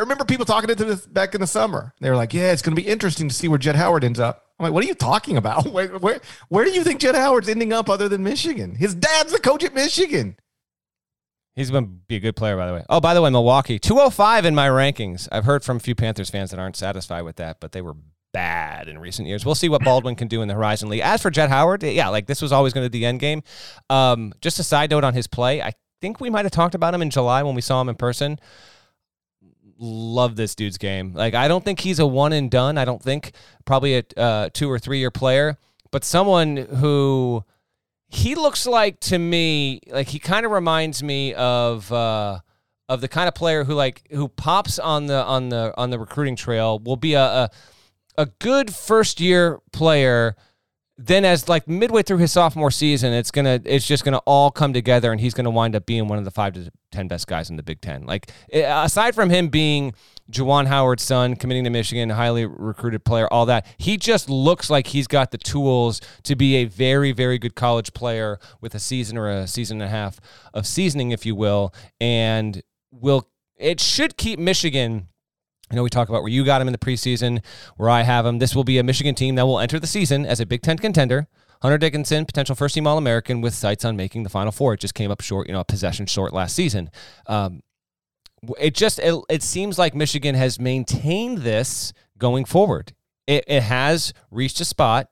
I 0.00 0.02
remember 0.02 0.24
people 0.24 0.46
talking 0.46 0.74
to 0.74 0.74
this 0.74 1.04
back 1.06 1.34
in 1.34 1.42
the 1.42 1.46
summer. 1.46 1.92
They 2.00 2.08
were 2.08 2.16
like, 2.16 2.32
"Yeah, 2.32 2.52
it's 2.52 2.62
going 2.62 2.74
to 2.74 2.82
be 2.82 2.88
interesting 2.88 3.28
to 3.28 3.34
see 3.34 3.48
where 3.48 3.58
Jett 3.58 3.76
Howard 3.76 4.02
ends 4.02 4.18
up." 4.18 4.46
I'm 4.58 4.64
like, 4.64 4.72
"What 4.72 4.82
are 4.82 4.86
you 4.86 4.94
talking 4.94 5.36
about? 5.36 5.66
Where 5.72 5.88
where 5.98 6.20
where 6.48 6.64
do 6.64 6.70
you 6.70 6.82
think 6.82 7.00
Jett 7.00 7.14
Howard's 7.14 7.50
ending 7.50 7.74
up 7.74 7.90
other 7.90 8.08
than 8.08 8.22
Michigan? 8.22 8.76
His 8.76 8.94
dad's 8.94 9.30
the 9.30 9.38
coach 9.38 9.62
at 9.62 9.74
Michigan." 9.74 10.38
He's 11.54 11.70
going 11.70 11.84
to 11.84 11.90
be 12.08 12.16
a 12.16 12.20
good 12.20 12.34
player, 12.34 12.56
by 12.56 12.66
the 12.66 12.72
way. 12.72 12.84
Oh, 12.88 13.00
by 13.00 13.12
the 13.12 13.20
way, 13.20 13.28
Milwaukee, 13.28 13.78
205 13.78 14.46
in 14.46 14.54
my 14.54 14.68
rankings. 14.68 15.28
I've 15.30 15.44
heard 15.44 15.62
from 15.62 15.76
a 15.76 15.80
few 15.80 15.94
Panthers 15.94 16.30
fans 16.30 16.50
that 16.50 16.58
aren't 16.58 16.76
satisfied 16.76 17.22
with 17.22 17.36
that, 17.36 17.58
but 17.60 17.72
they 17.72 17.82
were 17.82 17.96
bad 18.32 18.88
in 18.88 18.98
recent 18.98 19.28
years. 19.28 19.44
We'll 19.44 19.54
see 19.56 19.68
what 19.68 19.84
Baldwin 19.84 20.14
can 20.14 20.28
do 20.28 20.40
in 20.40 20.48
the 20.48 20.54
Horizon 20.54 20.88
League. 20.88 21.00
As 21.00 21.20
for 21.20 21.30
Jett 21.30 21.50
Howard, 21.50 21.82
yeah, 21.82 22.08
like 22.08 22.26
this 22.26 22.40
was 22.40 22.52
always 22.52 22.72
going 22.72 22.86
to 22.86 22.90
be 22.90 23.00
the 23.00 23.04
end 23.04 23.20
game. 23.20 23.42
Um, 23.90 24.32
just 24.40 24.58
a 24.58 24.62
side 24.62 24.90
note 24.90 25.04
on 25.04 25.12
his 25.12 25.26
play, 25.26 25.60
I 25.60 25.72
think 26.00 26.20
we 26.20 26.30
might 26.30 26.46
have 26.46 26.52
talked 26.52 26.74
about 26.74 26.94
him 26.94 27.02
in 27.02 27.10
July 27.10 27.42
when 27.42 27.54
we 27.54 27.60
saw 27.60 27.80
him 27.80 27.90
in 27.90 27.96
person. 27.96 28.38
Love 29.82 30.36
this 30.36 30.54
dude's 30.54 30.76
game. 30.76 31.14
Like, 31.14 31.34
I 31.34 31.48
don't 31.48 31.64
think 31.64 31.80
he's 31.80 31.98
a 31.98 32.06
one 32.06 32.34
and 32.34 32.50
done. 32.50 32.76
I 32.76 32.84
don't 32.84 33.02
think 33.02 33.32
probably 33.64 33.96
a 33.96 34.04
uh, 34.16 34.50
two 34.52 34.70
or 34.70 34.78
three 34.78 34.98
year 34.98 35.10
player, 35.10 35.56
but 35.90 36.04
someone 36.04 36.56
who 36.56 37.44
he 38.10 38.34
looks 38.34 38.66
like 38.66 39.00
to 39.00 39.18
me 39.18 39.80
like 39.86 40.08
he 40.08 40.18
kind 40.18 40.44
of 40.44 40.52
reminds 40.52 41.02
me 41.02 41.32
of 41.34 41.90
uh, 41.92 42.40
of 42.88 43.00
the 43.00 43.08
kind 43.08 43.28
of 43.28 43.34
player 43.34 43.64
who 43.64 43.74
like 43.74 44.02
who 44.10 44.28
pops 44.28 44.78
on 44.78 45.06
the 45.06 45.24
on 45.24 45.48
the 45.48 45.72
on 45.76 45.90
the 45.90 45.98
recruiting 45.98 46.36
trail 46.36 46.78
will 46.80 46.96
be 46.96 47.14
a 47.14 47.22
a, 47.22 47.50
a 48.18 48.26
good 48.26 48.74
first 48.74 49.20
year 49.20 49.60
player 49.72 50.36
then 51.02 51.24
as 51.24 51.48
like 51.48 51.66
midway 51.66 52.02
through 52.02 52.18
his 52.18 52.30
sophomore 52.30 52.70
season, 52.70 53.14
it's 53.14 53.30
gonna 53.30 53.58
it's 53.64 53.86
just 53.86 54.04
gonna 54.04 54.20
all 54.26 54.50
come 54.50 54.74
together, 54.74 55.10
and 55.10 55.20
he's 55.20 55.32
gonna 55.32 55.50
wind 55.50 55.74
up 55.74 55.86
being 55.86 56.08
one 56.08 56.18
of 56.18 56.26
the 56.26 56.30
five 56.30 56.52
to 56.52 56.70
ten 56.92 57.08
best 57.08 57.26
guys 57.26 57.48
in 57.48 57.56
the 57.56 57.62
Big 57.62 57.80
Ten. 57.80 58.04
Like 58.04 58.30
eh, 58.52 58.84
aside 58.84 59.14
from 59.14 59.30
him 59.30 59.48
being 59.48 59.94
Juwan 60.30 60.66
Howard's 60.66 61.02
son, 61.02 61.36
committing 61.36 61.64
to 61.64 61.70
Michigan, 61.70 62.10
highly 62.10 62.44
recruited 62.44 63.02
player, 63.02 63.26
all 63.32 63.46
that, 63.46 63.66
he 63.78 63.96
just 63.96 64.28
looks 64.28 64.68
like 64.68 64.88
he's 64.88 65.06
got 65.06 65.30
the 65.30 65.38
tools 65.38 66.02
to 66.24 66.36
be 66.36 66.56
a 66.56 66.64
very 66.66 67.12
very 67.12 67.38
good 67.38 67.54
college 67.54 67.94
player 67.94 68.38
with 68.60 68.74
a 68.74 68.80
season 68.80 69.16
or 69.16 69.30
a 69.30 69.46
season 69.46 69.80
and 69.80 69.88
a 69.88 69.90
half 69.90 70.20
of 70.52 70.66
seasoning, 70.66 71.12
if 71.12 71.24
you 71.24 71.34
will, 71.34 71.72
and 71.98 72.62
will 72.90 73.26
it 73.56 73.80
should 73.80 74.18
keep 74.18 74.38
Michigan 74.38 75.08
I 75.70 75.76
know 75.76 75.82
we 75.82 75.90
talk 75.90 76.08
about 76.08 76.22
where 76.22 76.32
you 76.32 76.44
got 76.44 76.60
him 76.60 76.68
in 76.68 76.72
the 76.72 76.78
preseason, 76.78 77.44
where 77.76 77.88
I 77.88 78.02
have 78.02 78.26
him. 78.26 78.38
This 78.38 78.56
will 78.56 78.64
be 78.64 78.78
a 78.78 78.82
Michigan 78.82 79.14
team 79.14 79.36
that 79.36 79.46
will 79.46 79.60
enter 79.60 79.78
the 79.78 79.86
season 79.86 80.26
as 80.26 80.40
a 80.40 80.46
Big 80.46 80.62
Ten 80.62 80.78
contender. 80.78 81.28
Hunter 81.62 81.78
Dickinson, 81.78 82.24
potential 82.24 82.54
first 82.54 82.74
team 82.74 82.86
All 82.86 82.98
American 82.98 83.40
with 83.40 83.54
sights 83.54 83.84
on 83.84 83.96
making 83.96 84.22
the 84.22 84.30
Final 84.30 84.50
Four. 84.50 84.74
It 84.74 84.80
just 84.80 84.94
came 84.94 85.10
up 85.10 85.20
short, 85.20 85.46
you 85.46 85.52
know, 85.52 85.60
a 85.60 85.64
possession 85.64 86.06
short 86.06 86.32
last 86.32 86.56
season. 86.56 86.90
Um, 87.26 87.62
it 88.58 88.74
just 88.74 88.98
it, 88.98 89.14
it, 89.28 89.42
seems 89.42 89.78
like 89.78 89.94
Michigan 89.94 90.34
has 90.34 90.58
maintained 90.58 91.38
this 91.38 91.92
going 92.16 92.46
forward. 92.46 92.94
It, 93.26 93.44
it 93.46 93.62
has 93.62 94.14
reached 94.30 94.58
a 94.60 94.64
spot, 94.64 95.08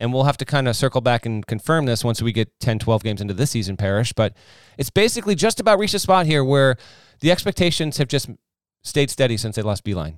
and 0.00 0.12
we'll 0.12 0.24
have 0.24 0.38
to 0.38 0.46
kind 0.46 0.66
of 0.66 0.74
circle 0.74 1.02
back 1.02 1.26
and 1.26 1.46
confirm 1.46 1.84
this 1.84 2.02
once 2.02 2.22
we 2.22 2.32
get 2.32 2.48
10, 2.60 2.78
12 2.78 3.02
games 3.02 3.20
into 3.20 3.34
this 3.34 3.50
season, 3.50 3.76
Parrish. 3.76 4.14
But 4.14 4.34
it's 4.78 4.90
basically 4.90 5.34
just 5.34 5.60
about 5.60 5.78
reached 5.78 5.94
a 5.94 5.98
spot 5.98 6.24
here 6.24 6.42
where 6.42 6.76
the 7.20 7.30
expectations 7.30 7.98
have 7.98 8.08
just 8.08 8.30
stayed 8.84 9.10
steady 9.10 9.36
since 9.36 9.56
they 9.56 9.62
lost 9.62 9.84
Beilein. 9.84 10.16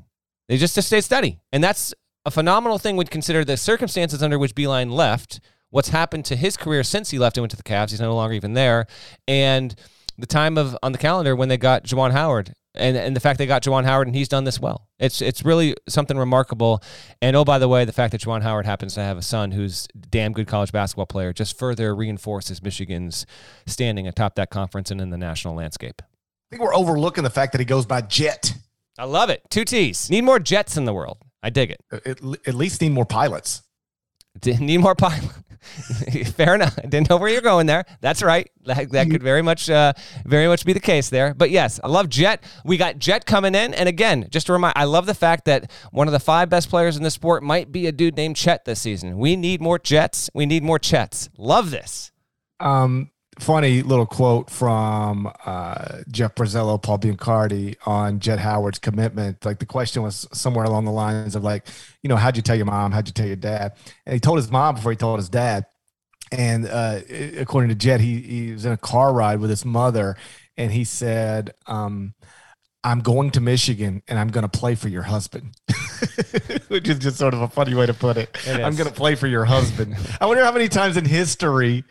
They 0.48 0.56
just, 0.56 0.80
stayed 0.80 1.02
steady. 1.02 1.40
And 1.52 1.62
that's 1.62 1.94
a 2.24 2.30
phenomenal 2.30 2.78
thing 2.78 2.96
when 2.96 3.06
consider 3.06 3.44
the 3.44 3.56
circumstances 3.56 4.22
under 4.22 4.38
which 4.38 4.54
Beilein 4.54 4.90
left, 4.90 5.40
what's 5.70 5.88
happened 5.88 6.24
to 6.26 6.36
his 6.36 6.56
career 6.56 6.82
since 6.82 7.10
he 7.10 7.18
left 7.18 7.36
and 7.36 7.42
went 7.42 7.50
to 7.52 7.56
the 7.56 7.62
Cavs. 7.62 7.90
He's 7.90 8.00
no 8.00 8.14
longer 8.14 8.34
even 8.34 8.54
there. 8.54 8.86
And 9.26 9.74
the 10.18 10.26
time 10.26 10.56
of 10.56 10.76
on 10.82 10.92
the 10.92 10.98
calendar 10.98 11.36
when 11.36 11.48
they 11.48 11.56
got 11.56 11.84
Juwan 11.84 12.12
Howard 12.12 12.54
and, 12.74 12.96
and 12.96 13.16
the 13.16 13.20
fact 13.20 13.38
they 13.38 13.46
got 13.46 13.62
Juwan 13.62 13.84
Howard 13.84 14.06
and 14.06 14.16
he's 14.16 14.28
done 14.28 14.44
this 14.44 14.60
well. 14.60 14.88
It's 14.98 15.20
it's 15.20 15.44
really 15.44 15.74
something 15.88 16.16
remarkable. 16.16 16.82
And 17.20 17.36
oh, 17.36 17.44
by 17.44 17.58
the 17.58 17.68
way, 17.68 17.84
the 17.84 17.92
fact 17.92 18.12
that 18.12 18.20
Juwan 18.20 18.42
Howard 18.42 18.66
happens 18.66 18.94
to 18.94 19.00
have 19.00 19.18
a 19.18 19.22
son 19.22 19.50
who's 19.50 19.86
a 19.94 20.06
damn 20.06 20.32
good 20.32 20.46
college 20.46 20.72
basketball 20.72 21.06
player 21.06 21.32
just 21.32 21.58
further 21.58 21.94
reinforces 21.94 22.62
Michigan's 22.62 23.26
standing 23.66 24.06
atop 24.06 24.36
that 24.36 24.50
conference 24.50 24.90
and 24.90 25.00
in 25.00 25.10
the 25.10 25.18
national 25.18 25.54
landscape. 25.54 26.02
I 26.46 26.56
think 26.56 26.62
we're 26.62 26.74
overlooking 26.74 27.24
the 27.24 27.30
fact 27.30 27.52
that 27.52 27.60
he 27.60 27.64
goes 27.64 27.86
by 27.86 28.02
Jet. 28.02 28.54
I 28.98 29.04
love 29.04 29.30
it. 29.30 29.42
Two 29.50 29.64
T's. 29.64 30.08
Need 30.08 30.22
more 30.22 30.38
jets 30.38 30.76
in 30.76 30.84
the 30.84 30.92
world. 30.92 31.18
I 31.42 31.50
dig 31.50 31.70
it. 31.70 31.80
At, 31.92 32.06
at 32.46 32.54
least 32.54 32.80
need 32.80 32.92
more 32.92 33.04
pilots. 33.04 33.62
Need 34.44 34.78
more 34.78 34.94
pilots. 34.94 35.34
Fair 36.34 36.54
enough. 36.54 36.78
I 36.78 36.86
didn't 36.86 37.10
know 37.10 37.16
where 37.16 37.28
you're 37.28 37.40
going 37.40 37.66
there. 37.66 37.84
That's 38.00 38.22
right. 38.22 38.50
That, 38.64 38.90
that 38.92 39.10
could 39.10 39.22
very 39.22 39.42
much, 39.42 39.68
uh, 39.68 39.92
very 40.24 40.46
much 40.46 40.64
be 40.64 40.72
the 40.72 40.80
case 40.80 41.08
there. 41.08 41.34
But 41.34 41.50
yes, 41.50 41.80
I 41.82 41.88
love 41.88 42.08
Jet. 42.08 42.44
We 42.64 42.76
got 42.76 42.98
Jet 42.98 43.26
coming 43.26 43.54
in, 43.54 43.74
and 43.74 43.88
again, 43.88 44.28
just 44.30 44.46
to 44.46 44.52
remind, 44.52 44.74
I 44.76 44.84
love 44.84 45.06
the 45.06 45.14
fact 45.14 45.46
that 45.46 45.70
one 45.90 46.06
of 46.06 46.12
the 46.12 46.20
five 46.20 46.48
best 46.48 46.68
players 46.68 46.96
in 46.96 47.02
the 47.02 47.10
sport 47.10 47.42
might 47.42 47.72
be 47.72 47.86
a 47.86 47.92
dude 47.92 48.16
named 48.16 48.36
Chet 48.36 48.64
this 48.64 48.80
season. 48.80 49.18
We 49.18 49.36
need 49.36 49.60
more 49.60 49.78
Jets. 49.78 50.30
We 50.34 50.46
need 50.46 50.62
more 50.62 50.78
Chets. 50.78 51.28
Love 51.36 51.70
this. 51.70 52.12
Um, 52.60 53.10
funny 53.38 53.82
little 53.82 54.06
quote 54.06 54.50
from 54.50 55.30
uh, 55.44 55.98
Jeff 56.10 56.34
Borzello, 56.34 56.82
Paul 56.82 56.98
Biancardi 56.98 57.76
on 57.84 58.18
Jett 58.20 58.38
Howard's 58.38 58.78
commitment. 58.78 59.44
Like 59.44 59.58
the 59.58 59.66
question 59.66 60.02
was 60.02 60.26
somewhere 60.32 60.64
along 60.64 60.84
the 60.84 60.92
lines 60.92 61.36
of 61.36 61.44
like, 61.44 61.66
you 62.02 62.08
know, 62.08 62.16
how'd 62.16 62.36
you 62.36 62.42
tell 62.42 62.56
your 62.56 62.66
mom? 62.66 62.92
How'd 62.92 63.08
you 63.08 63.12
tell 63.12 63.26
your 63.26 63.36
dad? 63.36 63.76
And 64.06 64.14
he 64.14 64.20
told 64.20 64.38
his 64.38 64.50
mom 64.50 64.76
before 64.76 64.92
he 64.92 64.96
told 64.96 65.18
his 65.18 65.28
dad. 65.28 65.66
And 66.32 66.66
uh, 66.66 67.00
according 67.38 67.68
to 67.68 67.76
Jett, 67.76 68.00
he, 68.00 68.20
he 68.20 68.52
was 68.52 68.64
in 68.64 68.72
a 68.72 68.76
car 68.76 69.12
ride 69.12 69.38
with 69.38 69.50
his 69.50 69.64
mother, 69.64 70.16
and 70.56 70.72
he 70.72 70.82
said, 70.82 71.54
um, 71.68 72.14
"I'm 72.82 72.98
going 72.98 73.30
to 73.32 73.40
Michigan, 73.40 74.02
and 74.08 74.18
I'm 74.18 74.28
going 74.28 74.42
to 74.42 74.48
play 74.48 74.74
for 74.74 74.88
your 74.88 75.02
husband," 75.02 75.54
which 76.66 76.88
is 76.88 76.98
just 76.98 77.18
sort 77.18 77.32
of 77.32 77.42
a 77.42 77.48
funny 77.48 77.74
way 77.74 77.86
to 77.86 77.94
put 77.94 78.16
it. 78.16 78.36
It 78.44 78.60
I'm 78.60 78.74
going 78.74 78.88
to 78.88 78.94
play 78.94 79.14
for 79.14 79.28
your 79.28 79.44
husband. 79.44 79.94
I 80.20 80.26
wonder 80.26 80.42
how 80.42 80.50
many 80.50 80.68
times 80.68 80.96
in 80.96 81.04
history 81.04 81.84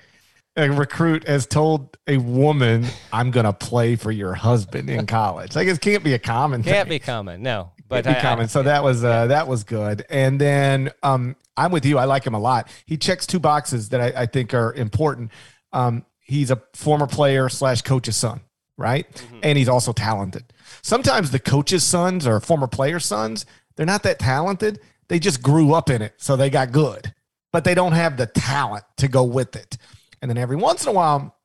a 0.58 0.70
recruit 0.70 1.28
has 1.28 1.46
told 1.46 1.98
a 2.08 2.18
woman, 2.18 2.86
"I'm 3.12 3.32
going 3.32 3.46
to 3.46 3.54
play 3.54 3.96
for 3.96 4.12
your 4.12 4.34
husband 4.34 4.90
in 4.90 5.06
college." 5.06 5.56
Like 5.56 5.68
it 5.68 5.80
can't 5.82 6.04
be 6.04 6.14
a 6.14 6.20
common. 6.20 6.64
Thing. 6.64 6.74
Can't 6.74 6.88
thing. 6.90 6.96
be 6.96 7.00
common. 7.00 7.42
No, 7.44 7.72
but 7.88 8.08
I- 8.08 8.18
I- 8.18 8.22
common. 8.22 8.48
so 8.48 8.64
that 8.64 8.84
was 8.84 9.04
uh, 9.04 9.28
that 9.28 9.48
was 9.48 9.64
good. 9.64 10.06
And 10.10 10.40
then 10.40 10.92
um, 11.04 11.36
I'm 11.58 11.72
with 11.72 11.86
you. 11.86 11.98
I 11.98 12.06
like 12.06 12.26
him 12.26 12.34
a 12.34 12.40
lot. 12.40 12.70
He 12.86 12.98
checks 12.98 13.26
two 13.28 13.40
boxes 13.40 13.90
that 13.90 14.02
I, 14.02 14.22
I 14.22 14.26
think 14.26 14.54
are 14.54 14.74
important. 14.74 15.32
Um, 15.74 16.06
he's 16.20 16.52
a 16.52 16.62
former 16.74 17.08
player 17.08 17.50
slash 17.50 17.82
coach's 17.82 18.16
son, 18.18 18.42
right? 18.78 19.06
And 19.44 19.58
he's 19.58 19.70
also 19.70 19.92
talented. 19.94 20.54
Sometimes 20.82 21.32
the 21.32 21.40
coach's 21.40 21.84
sons 21.84 22.26
or 22.26 22.40
former 22.40 22.68
player 22.68 23.00
sons, 23.00 23.46
they're 23.76 23.86
not 23.86 24.04
that 24.04 24.20
talented. 24.20 24.80
They 25.08 25.20
just 25.20 25.44
grew 25.44 25.74
up 25.74 25.90
in 25.90 26.02
it, 26.02 26.14
so 26.18 26.36
they 26.36 26.50
got 26.50 26.72
good, 26.72 27.14
but 27.54 27.64
they 27.64 27.76
don't 27.76 27.92
have 27.92 28.18
the 28.18 28.26
talent 28.26 28.84
to 28.98 29.08
go 29.08 29.24
with 29.24 29.56
it. 29.56 29.78
And 30.26 30.30
then 30.32 30.40
every 30.40 30.56
once 30.56 30.82
in 30.82 30.90
a 30.90 30.92
while, 30.92 31.38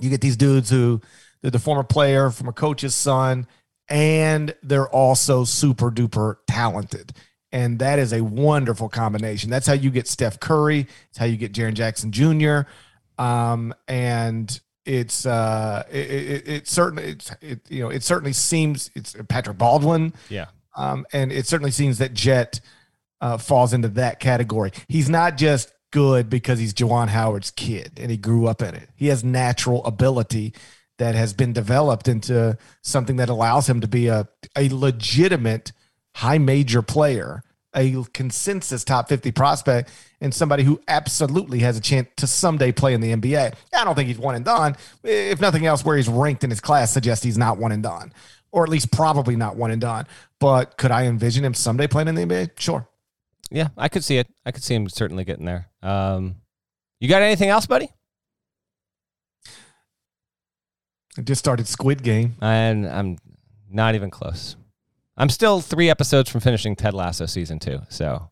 you 0.00 0.08
get 0.08 0.22
these 0.22 0.38
dudes 0.38 0.70
who 0.70 1.02
they're 1.42 1.50
the 1.50 1.58
former 1.58 1.82
player 1.82 2.30
from 2.30 2.48
a 2.48 2.52
coach's 2.54 2.94
son, 2.94 3.46
and 3.90 4.54
they're 4.62 4.88
also 4.88 5.44
super 5.44 5.90
duper 5.90 6.36
talented. 6.46 7.12
And 7.52 7.78
that 7.80 7.98
is 7.98 8.14
a 8.14 8.22
wonderful 8.22 8.88
combination. 8.88 9.50
That's 9.50 9.66
how 9.66 9.74
you 9.74 9.90
get 9.90 10.08
Steph 10.08 10.40
Curry. 10.40 10.86
It's 11.10 11.18
how 11.18 11.26
you 11.26 11.36
get 11.36 11.52
Jaren 11.52 11.74
Jackson 11.74 12.10
Jr. 12.10 12.60
Um, 13.22 13.74
and 13.86 14.58
it's 14.86 15.26
uh, 15.26 15.82
it, 15.90 16.10
it, 16.10 16.48
it 16.48 16.68
certainly 16.68 17.04
it's 17.04 17.30
it 17.42 17.70
you 17.70 17.82
know 17.82 17.90
it 17.90 18.02
certainly 18.02 18.32
seems 18.32 18.90
it's 18.94 19.14
Patrick 19.28 19.58
Baldwin. 19.58 20.14
Yeah. 20.30 20.46
Um, 20.74 21.04
and 21.12 21.30
it 21.30 21.46
certainly 21.46 21.70
seems 21.70 21.98
that 21.98 22.14
Jet 22.14 22.62
uh, 23.20 23.36
falls 23.36 23.74
into 23.74 23.88
that 23.88 24.20
category. 24.20 24.72
He's 24.88 25.10
not 25.10 25.36
just 25.36 25.71
good 25.92 26.28
because 26.28 26.58
he's 26.58 26.74
Juwan 26.74 27.08
Howard's 27.08 27.52
kid 27.52 27.92
and 27.98 28.10
he 28.10 28.16
grew 28.16 28.46
up 28.46 28.60
in 28.60 28.74
it. 28.74 28.88
He 28.96 29.06
has 29.06 29.22
natural 29.22 29.84
ability 29.84 30.54
that 30.98 31.14
has 31.14 31.32
been 31.32 31.52
developed 31.52 32.08
into 32.08 32.58
something 32.82 33.16
that 33.16 33.28
allows 33.28 33.68
him 33.68 33.80
to 33.80 33.88
be 33.88 34.08
a, 34.08 34.28
a 34.56 34.68
legitimate 34.68 35.72
high 36.14 36.38
major 36.38 36.82
player, 36.82 37.42
a 37.74 38.04
consensus 38.12 38.84
top 38.84 39.08
50 39.08 39.32
prospect, 39.32 39.90
and 40.20 40.34
somebody 40.34 40.62
who 40.62 40.80
absolutely 40.88 41.60
has 41.60 41.76
a 41.76 41.80
chance 41.80 42.08
to 42.16 42.26
someday 42.26 42.72
play 42.72 42.94
in 42.94 43.00
the 43.00 43.12
NBA. 43.14 43.54
I 43.74 43.84
don't 43.84 43.94
think 43.94 44.08
he's 44.08 44.18
one 44.18 44.34
and 44.34 44.44
done. 44.44 44.76
If 45.02 45.40
nothing 45.40 45.66
else, 45.66 45.84
where 45.84 45.96
he's 45.96 46.08
ranked 46.08 46.44
in 46.44 46.50
his 46.50 46.60
class 46.60 46.92
suggests 46.92 47.24
he's 47.24 47.38
not 47.38 47.58
one 47.58 47.72
and 47.72 47.82
done, 47.82 48.12
or 48.50 48.62
at 48.62 48.68
least 48.68 48.92
probably 48.92 49.36
not 49.36 49.56
one 49.56 49.70
and 49.70 49.80
done. 49.80 50.06
But 50.38 50.76
could 50.76 50.90
I 50.90 51.06
envision 51.06 51.44
him 51.44 51.54
someday 51.54 51.86
playing 51.86 52.08
in 52.08 52.14
the 52.14 52.22
NBA? 52.22 52.60
Sure. 52.60 52.86
Yeah, 53.50 53.68
I 53.76 53.88
could 53.88 54.04
see 54.04 54.18
it. 54.18 54.28
I 54.46 54.50
could 54.50 54.62
see 54.62 54.74
him 54.74 54.88
certainly 54.88 55.24
getting 55.24 55.44
there. 55.46 55.68
Um, 55.82 56.36
you 57.00 57.08
got 57.08 57.22
anything 57.22 57.48
else, 57.48 57.66
buddy? 57.66 57.88
I 61.18 61.22
just 61.22 61.38
started 61.40 61.66
Squid 61.66 62.02
Game. 62.02 62.36
And 62.40 62.88
I'm 62.88 63.18
not 63.70 63.94
even 63.94 64.10
close. 64.10 64.56
I'm 65.16 65.28
still 65.28 65.60
three 65.60 65.90
episodes 65.90 66.30
from 66.30 66.40
finishing 66.40 66.74
Ted 66.74 66.94
Lasso 66.94 67.26
season 67.26 67.58
two. 67.58 67.80
So, 67.88 68.28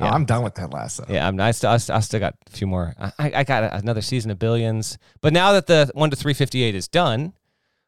Oh, 0.00 0.06
I'm 0.06 0.24
done 0.24 0.42
with 0.42 0.56
that 0.56 0.72
Lasso. 0.72 1.04
yeah, 1.08 1.28
I'm. 1.28 1.38
I 1.38 1.52
still, 1.52 1.70
I 1.70 1.76
still 1.76 1.94
I 1.94 2.00
still 2.00 2.18
got 2.18 2.34
a 2.48 2.50
few 2.50 2.66
more. 2.66 2.94
I, 2.98 3.12
I 3.32 3.44
got 3.44 3.72
another 3.80 4.02
season 4.02 4.32
of 4.32 4.40
Billions, 4.40 4.98
but 5.20 5.32
now 5.32 5.52
that 5.52 5.68
the 5.68 5.88
one 5.94 6.10
to 6.10 6.16
three 6.16 6.34
fifty 6.34 6.64
eight 6.64 6.74
is 6.74 6.88
done, 6.88 7.32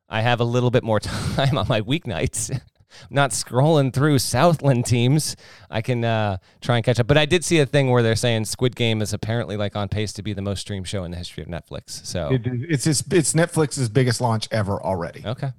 I 0.09 0.21
have 0.21 0.39
a 0.39 0.45
little 0.45 0.71
bit 0.71 0.85
more 0.85 1.01
time 1.37 1.59
on 1.59 1.67
my 1.67 1.81
weeknights. 1.81 2.61
I'm 3.03 3.15
not 3.15 3.31
scrolling 3.31 3.93
through 3.93 4.19
Southland 4.19 4.87
teams. 4.87 5.37
I 5.71 5.83
can 5.83 6.05
uh, 6.05 6.39
try 6.61 6.77
and 6.77 6.85
catch 6.85 6.99
up. 7.01 7.07
But 7.07 7.19
I 7.19 7.27
did 7.27 7.45
see 7.45 7.59
a 7.61 7.67
thing 7.67 7.91
where 7.91 8.03
they're 8.03 8.17
saying 8.17 8.45
Squid 8.47 8.77
Game 8.77 9.03
is 9.03 9.13
apparently 9.13 9.57
like 9.57 9.77
on 9.77 9.89
pace 9.89 10.13
to 10.15 10.23
be 10.23 10.33
the 10.33 10.43
most 10.43 10.61
streamed 10.61 10.89
show 10.89 11.05
in 11.05 11.11
the 11.11 11.17
history 11.17 11.43
of 11.43 11.49
Netflix. 11.49 12.05
So 12.07 12.31
It, 12.33 12.43
it's 12.47 12.87
it's 12.87 13.33
Netflix's 13.33 13.89
biggest 13.89 14.21
launch 14.21 14.49
ever 14.51 14.83
already. 14.83 15.23
okay, 15.27 15.53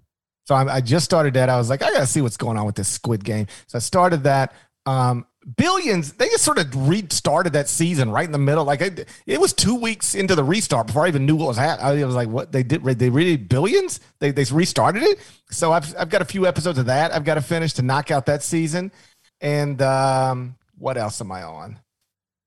So 0.45 0.55
I, 0.55 0.75
I 0.75 0.81
just 0.81 1.05
started 1.05 1.33
that. 1.35 1.49
I 1.49 1.57
was 1.57 1.69
like, 1.69 1.83
I 1.83 1.91
gotta 1.91 2.07
see 2.07 2.21
what's 2.21 2.37
going 2.37 2.57
on 2.57 2.65
with 2.65 2.75
this 2.75 2.87
Squid 2.87 3.23
Game. 3.23 3.47
So 3.67 3.77
I 3.77 3.79
started 3.79 4.23
that. 4.23 4.53
Um, 4.85 5.25
Billions, 5.55 6.13
they 6.13 6.27
just 6.27 6.43
sort 6.43 6.57
of 6.57 6.89
restarted 6.89 7.53
that 7.53 7.69
season 7.69 8.11
right 8.11 8.25
in 8.25 8.33
the 8.33 8.37
middle. 8.37 8.65
Like 8.65 8.81
it, 8.81 9.07
it 9.25 9.39
was 9.39 9.53
two 9.53 9.75
weeks 9.75 10.13
into 10.13 10.35
the 10.35 10.43
restart 10.43 10.87
before 10.87 11.05
I 11.05 11.07
even 11.07 11.25
knew 11.25 11.37
what 11.37 11.47
was 11.47 11.57
happening. 11.57 12.03
I 12.03 12.05
was 12.05 12.15
like, 12.15 12.27
what 12.27 12.51
they 12.51 12.63
did? 12.63 12.83
They 12.83 13.09
really 13.09 13.37
Billions? 13.37 14.01
They 14.19 14.31
they 14.31 14.43
restarted 14.51 15.03
it. 15.03 15.19
So 15.49 15.71
I've 15.71 15.95
I've 15.97 16.09
got 16.09 16.21
a 16.21 16.25
few 16.25 16.45
episodes 16.45 16.77
of 16.79 16.87
that. 16.87 17.13
I've 17.13 17.23
got 17.23 17.35
to 17.35 17.41
finish 17.41 17.71
to 17.73 17.81
knock 17.81 18.11
out 18.11 18.25
that 18.25 18.43
season. 18.43 18.91
And 19.39 19.81
um, 19.81 20.55
what 20.77 20.97
else 20.97 21.21
am 21.21 21.31
I 21.31 21.43
on? 21.43 21.79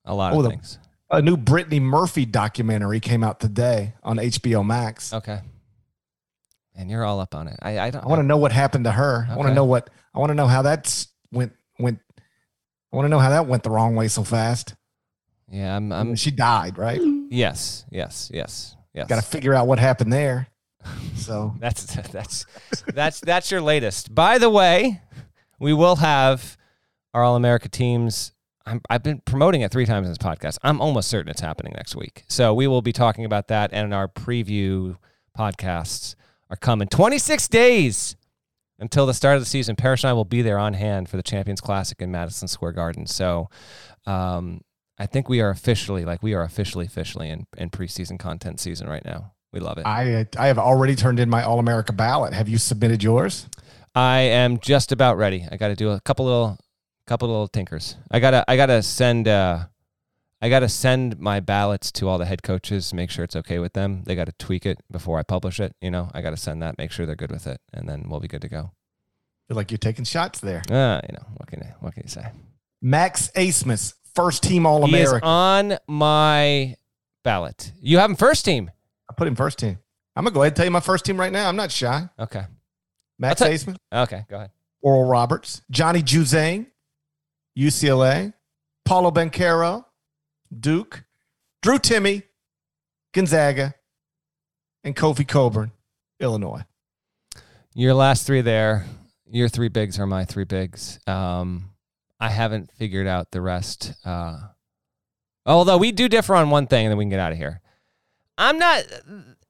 a 0.05 0.15
lot 0.15 0.35
Oh, 0.35 0.39
of 0.39 0.45
the- 0.45 0.51
things. 0.51 0.79
A 1.13 1.21
new 1.23 1.37
Brittany 1.37 1.81
Murphy 1.81 2.25
documentary 2.27 3.01
came 3.01 3.25
out 3.25 3.41
today 3.41 3.95
on 4.03 4.19
HBO 4.19 4.65
Max. 4.65 5.13
Okay, 5.13 5.41
and 6.77 6.91
you're 6.91 7.05
all 7.05 7.19
up 7.21 7.35
on 7.35 7.49
it. 7.49 7.59
I 7.63 7.79
I 7.79 7.91
don't. 7.91 8.05
I 8.05 8.09
want 8.09 8.21
to 8.21 8.27
know 8.27 8.37
what 8.37 8.53
happened 8.53 8.85
to 8.85 8.93
her. 8.93 9.27
I 9.29 9.37
want 9.37 9.49
to 9.49 9.55
know 9.55 9.65
what 9.65 9.91
I 10.15 10.19
want 10.19 10.31
to 10.31 10.35
know 10.35 10.47
how 10.47 10.63
that's 10.63 11.09
went 11.33 11.53
went. 11.79 11.99
I 12.93 12.97
want 12.97 13.07
to 13.07 13.09
know 13.09 13.19
how 13.19 13.31
that 13.31 13.47
went 13.47 13.63
the 13.63 13.71
wrong 13.71 13.95
way 13.95 14.09
so 14.09 14.25
fast. 14.25 14.75
Yeah, 15.51 15.77
I'm. 15.77 15.93
I'm. 15.93 16.17
she 16.17 16.31
died, 16.31 16.79
right? 16.79 17.01
Yes, 17.31 17.85
yes, 17.91 18.31
yes, 18.33 18.77
yes. 18.95 19.09
Got 19.09 19.17
to 19.17 19.23
figure 19.29 19.55
out 19.55 19.67
what 19.67 19.79
happened 19.79 20.13
there. 20.13 20.49
So 21.17 21.55
That's 21.61 21.85
that's 21.85 22.47
that's 22.95 23.21
that's 23.21 23.51
your 23.51 23.61
latest. 23.61 24.15
By 24.15 24.39
the 24.39 24.49
way, 24.51 25.03
we 25.59 25.73
will 25.73 25.97
have 25.97 26.57
our 27.15 27.23
All 27.23 27.37
America 27.37 27.69
teams. 27.69 28.33
I'm, 28.67 28.81
I've 28.89 29.03
been 29.03 29.21
promoting 29.25 29.63
it 29.63 29.73
three 29.73 29.87
times 29.87 30.07
in 30.07 30.11
this 30.11 30.19
podcast. 30.19 30.59
I'm 30.63 30.81
almost 30.81 31.09
certain 31.09 31.31
it's 31.31 31.41
happening 31.41 31.73
next 31.77 31.97
week. 31.97 32.25
So 32.29 32.55
we 32.55 32.67
will 32.67 32.83
be 32.83 32.93
talking 32.93 33.25
about 33.25 33.49
that, 33.49 33.71
and 33.73 33.93
our 33.93 34.07
preview 34.07 34.97
podcasts 35.37 36.15
are 36.51 36.57
coming. 36.57 36.87
26 36.89 37.49
days 37.49 38.17
until 38.81 39.07
the 39.07 39.15
start 39.15 39.37
of 39.37 39.43
the 39.43 39.47
season. 39.47 39.77
Parrish 39.77 40.03
and 40.03 40.11
I 40.11 40.13
will 40.15 40.25
be 40.25 40.43
there 40.43 40.59
on 40.59 40.75
hand 40.75 41.09
for 41.09 41.17
the 41.17 41.23
Champions 41.23 41.61
Classic 41.61 42.01
in 42.03 42.11
Madison 42.11 42.49
Square 42.49 42.73
Garden. 42.73 43.07
So. 43.07 43.49
Um, 44.07 44.63
I 44.99 45.07
think 45.07 45.31
we 45.31 45.41
are 45.41 45.49
officially, 45.49 46.05
like, 46.05 46.23
we 46.23 46.35
are 46.35 46.43
officially, 46.43 46.85
officially 46.85 47.31
in, 47.31 47.47
in 47.57 47.71
preseason 47.71 48.19
content 48.19 48.61
season 48.61 48.87
right 48.87 49.03
now. 49.03 49.33
We 49.51 49.59
love 49.59 49.79
it. 49.79 49.87
I 49.87 50.27
I 50.37 50.49
have 50.49 50.59
already 50.59 50.95
turned 50.95 51.19
in 51.19 51.31
my 51.31 51.43
All 51.43 51.59
America 51.59 51.95
ballot. 51.95 52.35
Have 52.35 52.51
you 52.51 52.59
submitted 52.59 53.03
yours? 53.03 53.49
I 53.95 54.19
am 54.19 54.59
just 54.59 54.93
about 54.93 55.17
ready. 55.17 55.47
I 55.51 55.57
got 55.57 55.69
to 55.69 55.75
do 55.75 55.89
a 55.89 56.01
couple 56.03 56.27
little, 56.27 56.59
couple 57.07 57.29
little 57.29 57.49
tinkers. 57.49 57.97
I 58.11 58.21
gotta, 58.21 58.45
I 58.47 58.57
gotta 58.59 58.83
send, 58.83 59.27
uh, 59.27 59.69
I 60.43 60.49
gotta 60.49 60.69
send 60.69 61.19
my 61.21 61.41
ballots 61.41 61.93
to 61.93 62.09
all 62.09 62.17
the 62.19 62.25
head 62.25 62.43
coaches, 62.43 62.95
make 62.95 63.11
sure 63.11 63.25
it's 63.25 63.37
okay 63.37 63.59
with 63.59 63.75
them. 63.75 64.05
They 64.05 64.15
got 64.15 64.25
to 64.27 64.33
tweak 64.33 64.65
it 64.65 64.79
before 64.91 65.19
I 65.19 65.23
publish 65.23 65.61
it. 65.61 65.75
You 65.83 65.91
know, 65.91 66.11
I 66.15 66.23
got 66.23 66.31
to 66.31 66.37
send 66.39 66.63
that, 66.63 66.79
make 66.79 66.91
sure 66.93 67.05
they're 67.05 67.15
good 67.17 67.31
with 67.31 67.47
it, 67.47 67.61
and 67.75 67.89
then 67.89 68.07
we'll 68.09 68.21
be 68.21 68.29
good 68.29 68.41
to 68.43 68.49
go. 68.49 68.73
Feel 69.49 69.57
like 69.57 69.71
you're 69.71 69.79
taking 69.79 70.05
shots 70.05 70.41
there. 70.41 70.63
Uh, 70.71 71.01
you 71.09 71.15
know, 71.15 71.27
what 71.37 71.49
can 71.49 71.63
I, 71.63 71.75
what 71.81 71.93
can 71.95 72.05
you 72.05 72.09
say? 72.09 72.27
Max 72.81 73.31
Abmas, 73.35 73.95
first 74.15 74.43
team 74.43 74.65
All 74.65 74.87
He 74.87 74.95
is 74.97 75.09
America. 75.11 75.27
on 75.27 75.77
my 75.87 76.77
ballot. 77.23 77.73
You 77.83 77.99
have 77.99 78.09
him 78.09 78.17
first 78.17 78.45
team. 78.45 78.71
I 79.11 79.15
put 79.15 79.29
him 79.29 79.35
first 79.37 79.59
team. 79.59 79.79
I'm 80.17 80.25
gonna 80.25 80.33
go 80.35 80.43
ahead 80.43 80.53
and 80.53 80.57
tell 80.57 80.65
you 80.65 80.71
my 80.71 80.81
first 80.81 81.05
team 81.05 81.19
right 81.21 81.33
now. 81.33 81.49
I'm 81.49 81.57
not 81.57 81.71
shy. 81.71 82.09
Okay. 82.19 82.45
Max 83.19 83.43
I'll 83.43 83.51
Abmas, 83.51 83.77
Okay. 83.93 84.25
Go 84.31 84.37
ahead. 84.37 84.51
Oral 84.83 85.05
Roberts, 85.05 85.61
Johnny 85.71 86.03
Juzang, 86.03 86.67
UCLA, 87.59 88.33
Paolo 88.85 89.11
Banchero, 89.11 89.85
Duke, 90.59 91.05
Drew 91.63 91.79
Timme, 91.79 92.23
Gonzaga, 93.13 93.75
and 94.85 94.97
Kofi 94.97 95.27
Cockburn, 95.27 95.73
Illinois. 96.19 96.65
Your 97.75 97.95
last 97.95 98.27
three 98.27 98.41
there. 98.41 98.87
Your 99.31 99.49
three 99.49 99.69
bigs 99.69 99.99
are 100.01 100.07
my 100.07 100.25
three 100.25 100.45
bigs. 100.45 100.99
Um, 101.07 101.71
I 102.19 102.31
haven't 102.31 102.73
figured 102.73 103.07
out 103.07 103.31
the 103.31 103.41
rest. 103.41 103.95
Uh, 104.05 104.39
although 105.47 105.79
we 105.79 105.93
do 105.93 106.09
differ 106.09 106.35
on 106.35 106.51
one 106.51 106.67
thing, 106.67 106.87
and 106.87 106.91
then 106.91 106.99
we 106.99 107.05
can 107.05 107.11
get 107.11 107.21
out 107.21 107.33
of 107.33 107.39
here. 107.39 107.61
I'm 108.37 108.59
not. 108.59 108.85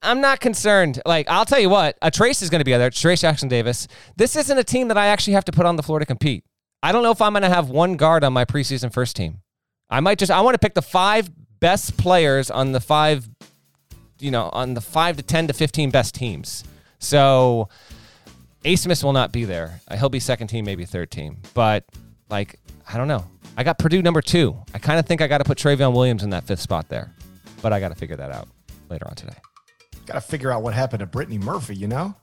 I'm 0.02 0.20
not 0.20 0.40
concerned. 0.40 1.00
Like 1.06 1.28
I'll 1.28 1.44
tell 1.44 1.60
you 1.60 1.68
what, 1.68 1.96
a 2.02 2.10
Trayce 2.10 2.42
is 2.42 2.50
going 2.50 2.60
to 2.60 2.64
be 2.64 2.72
there. 2.72 2.90
Trayce 2.90 3.20
Jackson 3.20 3.48
Davis. 3.48 3.86
This 4.16 4.36
isn't 4.36 4.56
a 4.56 4.64
team 4.64 4.88
that 4.88 4.98
I 4.98 5.06
actually 5.06 5.34
have 5.34 5.44
to 5.46 5.52
put 5.52 5.66
on 5.66 5.76
the 5.76 5.82
floor 5.82 5.98
to 5.98 6.06
compete. 6.06 6.44
I 6.82 6.92
don't 6.92 7.02
know 7.02 7.10
if 7.10 7.20
I'm 7.20 7.32
going 7.32 7.42
to 7.42 7.50
have 7.50 7.68
one 7.68 7.96
guard 7.96 8.24
on 8.24 8.32
my 8.32 8.44
preseason 8.44 8.92
first 8.92 9.16
team. 9.16 9.42
I 9.90 10.00
might 10.00 10.18
just. 10.18 10.30
I 10.30 10.40
want 10.40 10.54
to 10.54 10.58
pick 10.58 10.74
the 10.74 10.82
five 10.82 11.30
best 11.60 11.96
players 11.96 12.50
on 12.50 12.72
the 12.72 12.80
five 12.80 13.28
you 14.20 14.30
know, 14.30 14.50
on 14.52 14.74
the 14.74 14.80
five 14.80 15.16
to 15.16 15.22
10 15.22 15.48
to 15.48 15.52
15 15.52 15.90
best 15.90 16.14
teams. 16.14 16.64
So 16.98 17.68
Smith 18.74 19.02
will 19.02 19.12
not 19.12 19.32
be 19.32 19.44
there. 19.44 19.80
Uh, 19.88 19.96
He'll 19.96 20.08
be 20.08 20.20
second 20.20 20.48
team, 20.48 20.64
maybe 20.64 20.84
third 20.84 21.10
team. 21.10 21.38
But, 21.54 21.84
like, 22.28 22.58
I 22.92 22.96
don't 22.98 23.08
know. 23.08 23.24
I 23.56 23.64
got 23.64 23.78
Purdue 23.78 24.02
number 24.02 24.22
two. 24.22 24.56
I 24.74 24.78
kind 24.78 24.98
of 24.98 25.06
think 25.06 25.20
I 25.20 25.26
got 25.26 25.38
to 25.38 25.44
put 25.44 25.58
Trevion 25.58 25.92
Williams 25.92 26.22
in 26.22 26.30
that 26.30 26.44
fifth 26.44 26.60
spot 26.60 26.88
there. 26.88 27.12
But 27.62 27.72
I 27.72 27.80
got 27.80 27.88
to 27.88 27.94
figure 27.94 28.16
that 28.16 28.30
out 28.30 28.48
later 28.88 29.06
on 29.08 29.14
today. 29.14 29.36
Got 30.06 30.14
to 30.14 30.20
figure 30.20 30.50
out 30.50 30.62
what 30.62 30.74
happened 30.74 31.00
to 31.00 31.06
Brittany 31.06 31.38
Murphy, 31.38 31.76
you 31.76 31.88
know? 31.88 32.14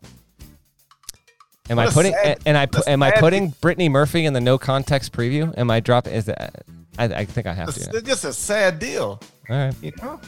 Am 1.70 1.80
I 1.80 1.88
putting 1.88 2.14
sad- 2.14 2.40
and 2.46 2.58
I 2.58 2.66
what 2.66 2.88
a 2.88 2.90
am 2.90 3.04
I 3.04 3.12
putting 3.12 3.50
Brittany 3.60 3.90
Murphy 3.90 4.24
in 4.26 4.32
the 4.32 4.40
no 4.40 4.58
context 4.58 5.12
preview? 5.12 5.54
Am 5.58 5.70
I 5.70 5.82
dropping? 5.82 6.14
Is 6.14 6.26
that? 6.26 6.64
I, 6.98 7.06
I 7.06 7.26
think 7.26 7.48
I 7.48 7.54
have 7.54 7.70
It's 7.70 7.88
to. 7.88 7.98
it's 7.98 8.08
just 8.08 8.26
a 8.26 8.34
sad 8.34 8.80
deal, 8.80 9.20
All 9.50 9.56
right. 9.56 9.74
you 9.82 9.92
know? 10.02 10.20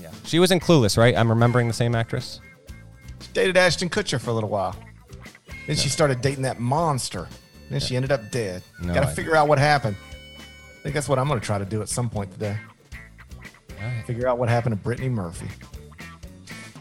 Yeah. 0.00 0.10
She 0.24 0.38
was 0.38 0.50
in 0.50 0.60
Clueless, 0.60 0.96
right? 0.98 1.16
I'm 1.16 1.28
remembering 1.28 1.68
the 1.68 1.74
same 1.74 1.94
actress. 1.94 2.40
She 3.20 3.28
dated 3.32 3.56
Ashton 3.56 3.88
Kutcher 3.88 4.20
for 4.20 4.30
a 4.30 4.32
little 4.34 4.50
while. 4.50 4.76
Then 5.66 5.76
she 5.76 5.88
started 5.88 6.20
dating 6.20 6.42
that 6.42 6.60
monster. 6.60 7.28
Then 7.70 7.80
she 7.80 7.96
ended 7.96 8.12
up 8.12 8.30
dead. 8.30 8.62
No 8.82 8.92
Got 8.92 9.00
to 9.00 9.06
figure 9.08 9.34
out 9.36 9.48
what 9.48 9.58
happened. 9.58 9.96
I 10.38 10.82
think 10.82 10.94
that's 10.94 11.08
what 11.08 11.18
I'm 11.18 11.26
going 11.28 11.40
to 11.40 11.44
try 11.46 11.58
to 11.58 11.64
do 11.64 11.80
at 11.80 11.88
some 11.88 12.10
point 12.10 12.30
today. 12.32 12.58
right. 13.80 14.04
Figure 14.06 14.28
out 14.28 14.36
what 14.38 14.48
happened 14.50 14.76
to 14.76 14.82
Brittany 14.82 15.08
Murphy. 15.08 15.48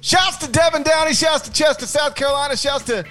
Shouts 0.02 0.38
to 0.38 0.52
Devin 0.52 0.84
Downey. 0.84 1.14
Shouts 1.14 1.44
to 1.48 1.52
Chester, 1.54 1.86
South 1.86 2.16
Carolina. 2.16 2.58
Shouts 2.58 2.84
to 2.86 3.06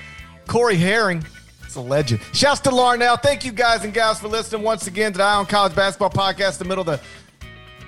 Corey 0.47 0.77
Herring. 0.77 1.25
It's 1.73 1.79
a 1.79 1.81
legend. 1.81 2.21
Shouts 2.35 2.61
to 2.61 2.71
Larnell. 2.71 3.19
Thank 3.23 3.47
you 3.47 3.51
guys 3.51 3.83
and 3.83 3.95
gals 3.95 4.21
for 4.21 4.29
listening 4.29 4.61
once 4.61 4.87
again 4.87 5.13
to 5.13 5.17
the 5.17 5.25
Eye 5.25 5.37
on 5.37 5.47
College 5.47 5.75
Basketball 5.75 6.11
Podcast. 6.11 6.59
The 6.59 6.67
middle 6.67 6.83
of 6.83 6.87
the, 6.87 7.01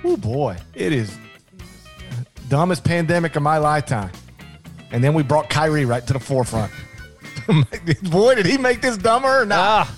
oh 0.03 0.17
boy, 0.17 0.57
it 0.73 0.91
is 0.91 1.15
dumbest 2.49 2.83
pandemic 2.83 3.35
of 3.35 3.43
my 3.43 3.59
lifetime. 3.59 4.09
And 4.89 5.03
then 5.03 5.13
we 5.13 5.21
brought 5.21 5.51
Kyrie 5.51 5.85
right 5.85 6.03
to 6.07 6.13
the 6.13 6.19
forefront. 6.19 6.71
boy, 8.09 8.33
did 8.33 8.47
he 8.47 8.57
make 8.57 8.81
this 8.81 8.97
dumber 8.97 9.41
or 9.41 9.45
not? 9.45 9.59
Ah, 9.59 9.95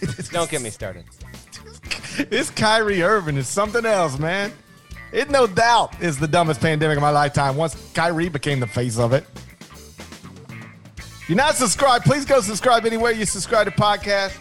don't 0.30 0.48
get 0.48 0.62
me 0.62 0.70
started. 0.70 1.06
this 2.28 2.50
Kyrie 2.50 3.02
Irving 3.02 3.36
is 3.36 3.48
something 3.48 3.84
else, 3.84 4.16
man. 4.16 4.52
It 5.10 5.28
no 5.28 5.48
doubt 5.48 6.00
is 6.00 6.18
the 6.18 6.28
dumbest 6.28 6.60
pandemic 6.60 6.98
of 6.98 7.02
my 7.02 7.10
lifetime 7.10 7.56
once 7.56 7.74
Kyrie 7.94 8.28
became 8.28 8.60
the 8.60 8.68
face 8.68 8.96
of 8.96 9.12
it. 9.12 9.26
You're 11.28 11.36
not 11.36 11.56
subscribed, 11.56 12.04
please 12.04 12.24
go 12.24 12.40
subscribe 12.40 12.86
anywhere 12.86 13.10
you 13.10 13.26
subscribe 13.26 13.66
to 13.66 13.72
podcasts, 13.72 14.38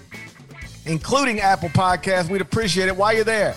including 0.86 1.40
Apple 1.40 1.70
Podcasts. 1.70 2.30
We'd 2.30 2.42
appreciate 2.42 2.88
it. 2.88 2.96
While 2.96 3.14
you're 3.14 3.24
there, 3.24 3.56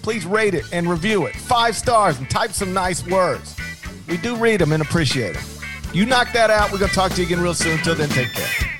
please 0.00 0.24
rate 0.24 0.54
it 0.54 0.64
and 0.72 0.88
review 0.88 1.26
it. 1.26 1.36
Five 1.36 1.76
stars 1.76 2.18
and 2.18 2.30
type 2.30 2.52
some 2.52 2.72
nice 2.72 3.06
words. 3.06 3.54
We 4.08 4.16
do 4.16 4.34
read 4.34 4.60
them 4.60 4.72
and 4.72 4.82
appreciate 4.82 5.34
them. 5.34 5.44
You 5.92 6.06
knock 6.06 6.32
that 6.32 6.50
out. 6.50 6.72
We're 6.72 6.78
going 6.78 6.88
to 6.88 6.94
talk 6.94 7.12
to 7.12 7.20
you 7.20 7.26
again 7.26 7.42
real 7.42 7.52
soon. 7.52 7.78
Until 7.78 7.96
then, 7.96 8.08
take 8.08 8.32
care. 8.32 8.79